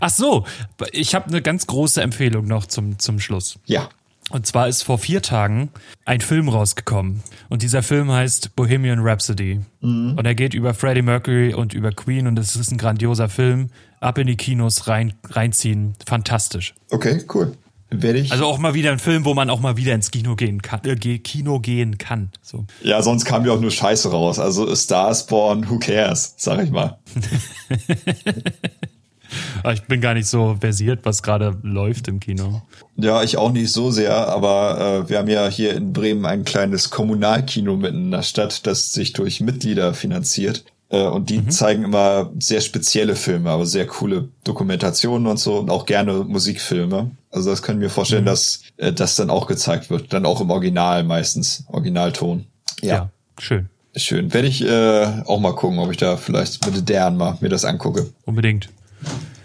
[0.00, 0.44] Ach so,
[0.92, 3.58] ich habe eine ganz große Empfehlung noch zum, zum Schluss.
[3.66, 3.88] Ja.
[4.30, 5.70] Und zwar ist vor vier Tagen
[6.04, 7.22] ein Film rausgekommen.
[7.48, 9.60] Und dieser Film heißt Bohemian Rhapsody.
[9.80, 10.14] Mhm.
[10.16, 12.28] Und er geht über Freddie Mercury und über Queen.
[12.28, 13.70] Und es ist ein grandioser Film.
[13.98, 15.94] Ab in die Kinos rein, reinziehen.
[16.06, 16.74] Fantastisch.
[16.90, 17.56] Okay, cool.
[17.90, 18.30] Werde ich.
[18.30, 20.80] Also auch mal wieder ein Film, wo man auch mal wieder ins Kino gehen kann.
[20.84, 22.30] Äh, Kino gehen kann.
[22.40, 22.66] So.
[22.82, 24.38] Ja, sonst kam ja auch nur Scheiße raus.
[24.38, 26.98] Also Stars born, who cares, sag ich mal.
[29.72, 32.62] ich bin gar nicht so versiert, was gerade läuft im Kino.
[32.96, 36.44] Ja, ich auch nicht so sehr, aber äh, wir haben ja hier in Bremen ein
[36.44, 40.64] kleines Kommunalkino mitten in der Stadt, das sich durch Mitglieder finanziert.
[40.90, 41.50] Äh, und die mhm.
[41.50, 47.12] zeigen immer sehr spezielle Filme, aber sehr coole Dokumentationen und so und auch gerne Musikfilme.
[47.30, 48.28] Also das können wir vorstellen, mhm.
[48.28, 50.12] dass äh, das dann auch gezeigt wird.
[50.12, 52.46] Dann auch im Original meistens, Originalton.
[52.82, 53.68] Ja, ja schön.
[53.96, 54.32] Schön.
[54.32, 57.64] Werde ich äh, auch mal gucken, ob ich da vielleicht mit deren mal mir das
[57.64, 58.12] angucke.
[58.24, 58.68] Unbedingt.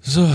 [0.02, 0.28] So.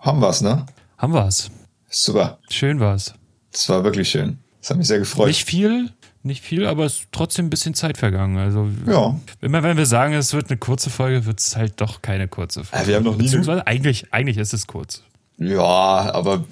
[0.00, 0.64] Haben wir's, ne?
[0.96, 1.50] Haben wir's.
[1.90, 2.38] Super.
[2.48, 3.14] Schön war's.
[3.52, 4.38] Das war wirklich schön.
[4.60, 5.28] Das hat mich sehr gefreut.
[5.28, 5.90] Nicht viel,
[6.26, 8.38] nicht viel, aber es ist trotzdem ein bisschen Zeit vergangen.
[8.38, 9.18] Also ja.
[9.40, 12.64] immer wenn wir sagen, es wird eine kurze Folge, wird es halt doch keine kurze
[12.64, 12.84] Folge.
[12.84, 15.02] Ja, wir haben noch nie Beziehungsweise eigentlich, eigentlich ist es kurz.
[15.38, 16.44] Ja, aber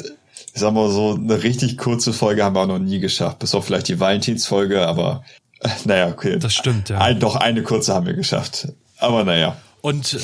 [0.54, 3.38] ich sag mal so, eine richtig kurze Folge haben wir auch noch nie geschafft.
[3.40, 5.24] Bis auf vielleicht die Valentinsfolge, aber
[5.84, 6.38] naja, okay.
[6.38, 6.98] Das stimmt, ja.
[6.98, 8.68] Ein, doch eine kurze haben wir geschafft.
[8.98, 9.56] Aber naja.
[9.80, 10.18] Und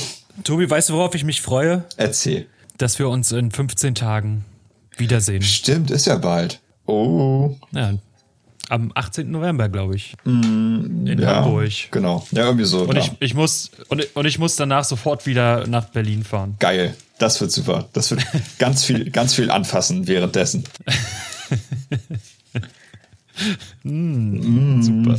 [0.45, 1.85] Tobi, weißt du, worauf ich mich freue?
[1.97, 2.47] Erzähl.
[2.79, 4.45] Dass wir uns in 15 Tagen
[4.97, 5.43] wiedersehen.
[5.43, 6.61] Stimmt, ist ja bald.
[6.87, 7.57] Oh.
[7.73, 7.95] Ja,
[8.71, 9.31] am 18.
[9.31, 10.15] November, glaube ich.
[10.25, 11.91] Mm, in ja, Hamburg.
[11.91, 12.27] Genau.
[12.31, 12.85] Ja, irgendwie so.
[12.85, 16.57] Und ich, ich muss und, und ich muss danach sofort wieder nach Berlin fahren.
[16.59, 16.95] Geil.
[17.19, 17.89] Das wird super.
[17.93, 18.23] Das wird
[18.59, 20.65] ganz viel, ganz viel anfassen währenddessen.
[23.83, 24.83] mm, mm.
[24.83, 25.15] Super.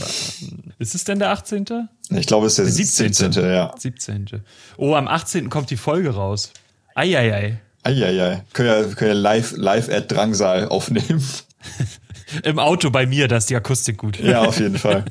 [0.80, 1.90] Ist es denn der 18.?
[2.12, 3.14] Ich glaube, es ist der, der 17.
[3.34, 3.44] 17.
[3.44, 3.74] Ja.
[3.78, 4.44] 17.
[4.78, 5.50] Oh, am 18.
[5.50, 6.54] kommt die Folge raus.
[6.96, 7.60] Eieiei.
[7.84, 8.44] Eieiei.
[8.54, 11.22] Können ja, können ja live, live at Drangsal aufnehmen.
[12.44, 14.20] Im Auto bei mir, da ist die Akustik gut.
[14.20, 15.06] Ja, auf jeden Fall.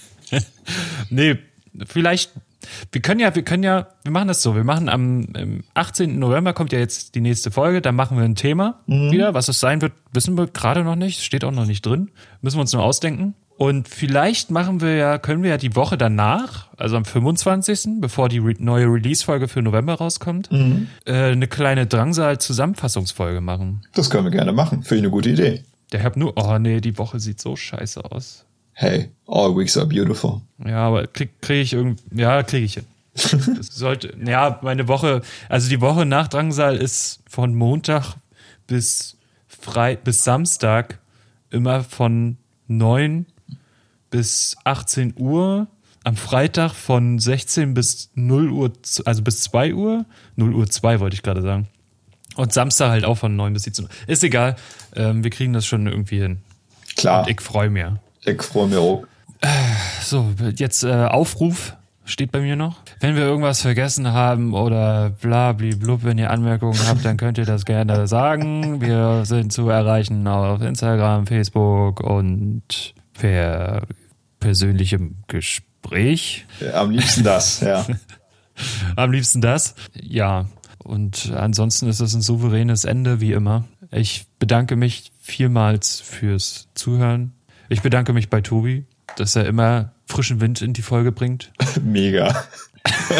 [1.10, 1.38] nee,
[1.86, 2.32] vielleicht,
[2.92, 5.26] wir können ja, wir können ja, wir machen das so, wir machen am
[5.74, 6.18] 18.
[6.18, 9.10] November kommt ja jetzt die nächste Folge, dann machen wir ein Thema mhm.
[9.10, 9.34] wieder.
[9.34, 12.10] Was es sein wird, wissen wir gerade noch nicht, steht auch noch nicht drin.
[12.42, 13.34] Müssen wir uns nur ausdenken.
[13.60, 18.30] Und vielleicht machen wir ja, können wir ja die Woche danach, also am 25., bevor
[18.30, 20.86] die re neue Release-Folge für November rauskommt, mhm.
[21.04, 23.82] äh, eine kleine Drangsal-Zusammenfassungsfolge machen.
[23.92, 24.82] Das können wir gerne machen.
[24.82, 25.64] Finde ich eine gute Idee.
[25.92, 28.44] Der hat nur, oh nee, die Woche sieht so scheiße aus.
[28.72, 30.40] Hey, all weeks are beautiful.
[30.64, 32.86] Ja, aber krieg, krieg ich irgendwie, ja, krieg ich hin.
[33.14, 38.14] das sollte, ja, meine Woche, also die Woche nach Drangsal ist von Montag
[38.66, 39.16] bis
[39.48, 40.98] Frei, bis Samstag
[41.50, 42.36] immer von
[42.68, 43.26] neun
[44.10, 45.66] bis 18 Uhr.
[46.02, 48.72] Am Freitag von 16 bis 0 Uhr,
[49.04, 50.06] also bis 2 Uhr.
[50.36, 51.68] 0 Uhr 2 wollte ich gerade sagen.
[52.36, 53.90] Und Samstag halt auch von 9 bis 17 Uhr.
[54.06, 54.56] Ist egal.
[54.94, 56.38] Ähm, wir kriegen das schon irgendwie hin.
[56.96, 57.22] Klar.
[57.22, 57.84] Und ich freue mich.
[58.24, 59.04] Ich freue mich auch.
[60.02, 61.74] So, jetzt äh, Aufruf
[62.04, 62.76] steht bei mir noch.
[62.98, 67.46] Wenn wir irgendwas vergessen haben oder bla blub, wenn ihr Anmerkungen habt, dann könnt ihr
[67.46, 68.80] das gerne sagen.
[68.80, 73.82] Wir sind zu erreichen auf Instagram, Facebook und per
[74.40, 76.46] persönlichem Gespräch Gespräch.
[76.72, 77.86] Am liebsten das, ja.
[78.96, 79.74] Am liebsten das.
[79.94, 80.46] Ja.
[80.82, 83.64] Und ansonsten ist es ein souveränes Ende, wie immer.
[83.90, 87.32] Ich bedanke mich vielmals fürs Zuhören.
[87.68, 88.84] Ich bedanke mich bei Tobi,
[89.16, 91.52] dass er immer frischen Wind in die Folge bringt.
[91.82, 92.44] Mega.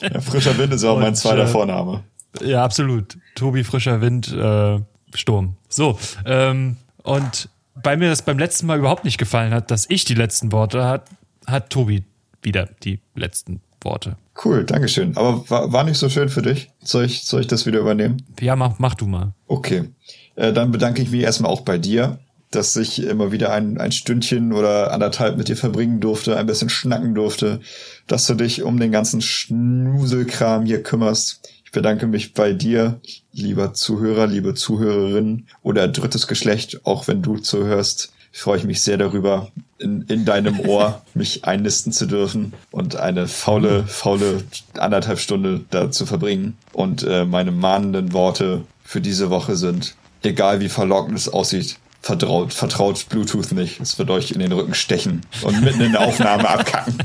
[0.00, 2.02] ja, frischer Wind ist auch Und, mein zweiter äh, Vorname.
[2.42, 3.16] Ja, absolut.
[3.34, 4.80] Tobi, frischer Wind, äh,
[5.14, 5.56] Sturm.
[5.68, 7.48] So, ähm, und
[7.82, 10.84] bei mir das beim letzten Mal überhaupt nicht gefallen hat, dass ich die letzten Worte
[10.84, 11.08] hat,
[11.46, 12.04] hat Tobi
[12.42, 14.16] wieder die letzten Worte.
[14.42, 15.16] Cool, Dankeschön.
[15.16, 16.70] Aber war, war nicht so schön für dich?
[16.82, 18.22] Soll ich, soll ich das wieder übernehmen?
[18.40, 19.34] Ja, mach, mach du mal.
[19.46, 19.90] Okay.
[20.36, 22.18] Äh, dann bedanke ich mich erstmal auch bei dir,
[22.50, 26.70] dass ich immer wieder ein, ein Stündchen oder anderthalb mit dir verbringen durfte, ein bisschen
[26.70, 27.60] schnacken durfte,
[28.06, 31.48] dass du dich um den ganzen Schnuselkram hier kümmerst.
[31.64, 33.00] Ich bedanke mich bei dir,
[33.32, 38.12] lieber Zuhörer, liebe Zuhörerin oder drittes Geschlecht, auch wenn du zuhörst.
[38.32, 43.26] Freue ich mich sehr darüber, in, in deinem Ohr mich einnisten zu dürfen und eine
[43.26, 44.44] faule, faule
[44.78, 46.56] anderthalb Stunde da zu verbringen.
[46.72, 52.52] Und äh, meine mahnenden Worte für diese Woche sind, egal wie verlockend es aussieht, vertraut,
[52.52, 53.80] vertraut Bluetooth nicht.
[53.80, 56.98] Es wird euch in den Rücken stechen und mitten in der Aufnahme abkacken.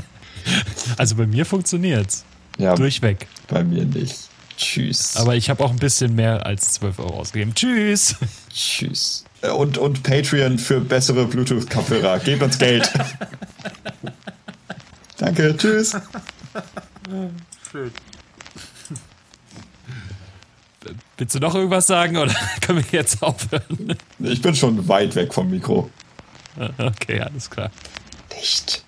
[0.96, 2.24] Also bei mir funktioniert's.
[2.58, 3.26] Ja, Durchweg.
[3.48, 4.16] Bei mir nicht.
[4.56, 5.16] Tschüss.
[5.16, 7.54] Aber ich habe auch ein bisschen mehr als 12 Euro ausgegeben.
[7.54, 8.16] Tschüss.
[8.54, 9.24] Tschüss.
[9.46, 12.18] Äh, und, und Patreon für bessere Bluetooth-Kopfhörer.
[12.20, 12.90] Gebt uns Geld.
[15.18, 15.56] Danke.
[15.56, 15.96] Tschüss.
[17.70, 17.92] Schön.
[21.18, 23.96] Willst du noch irgendwas sagen oder können wir jetzt aufhören?
[24.18, 25.90] Ich bin schon weit weg vom Mikro.
[26.78, 27.70] Okay, alles klar.
[28.32, 28.85] Dicht.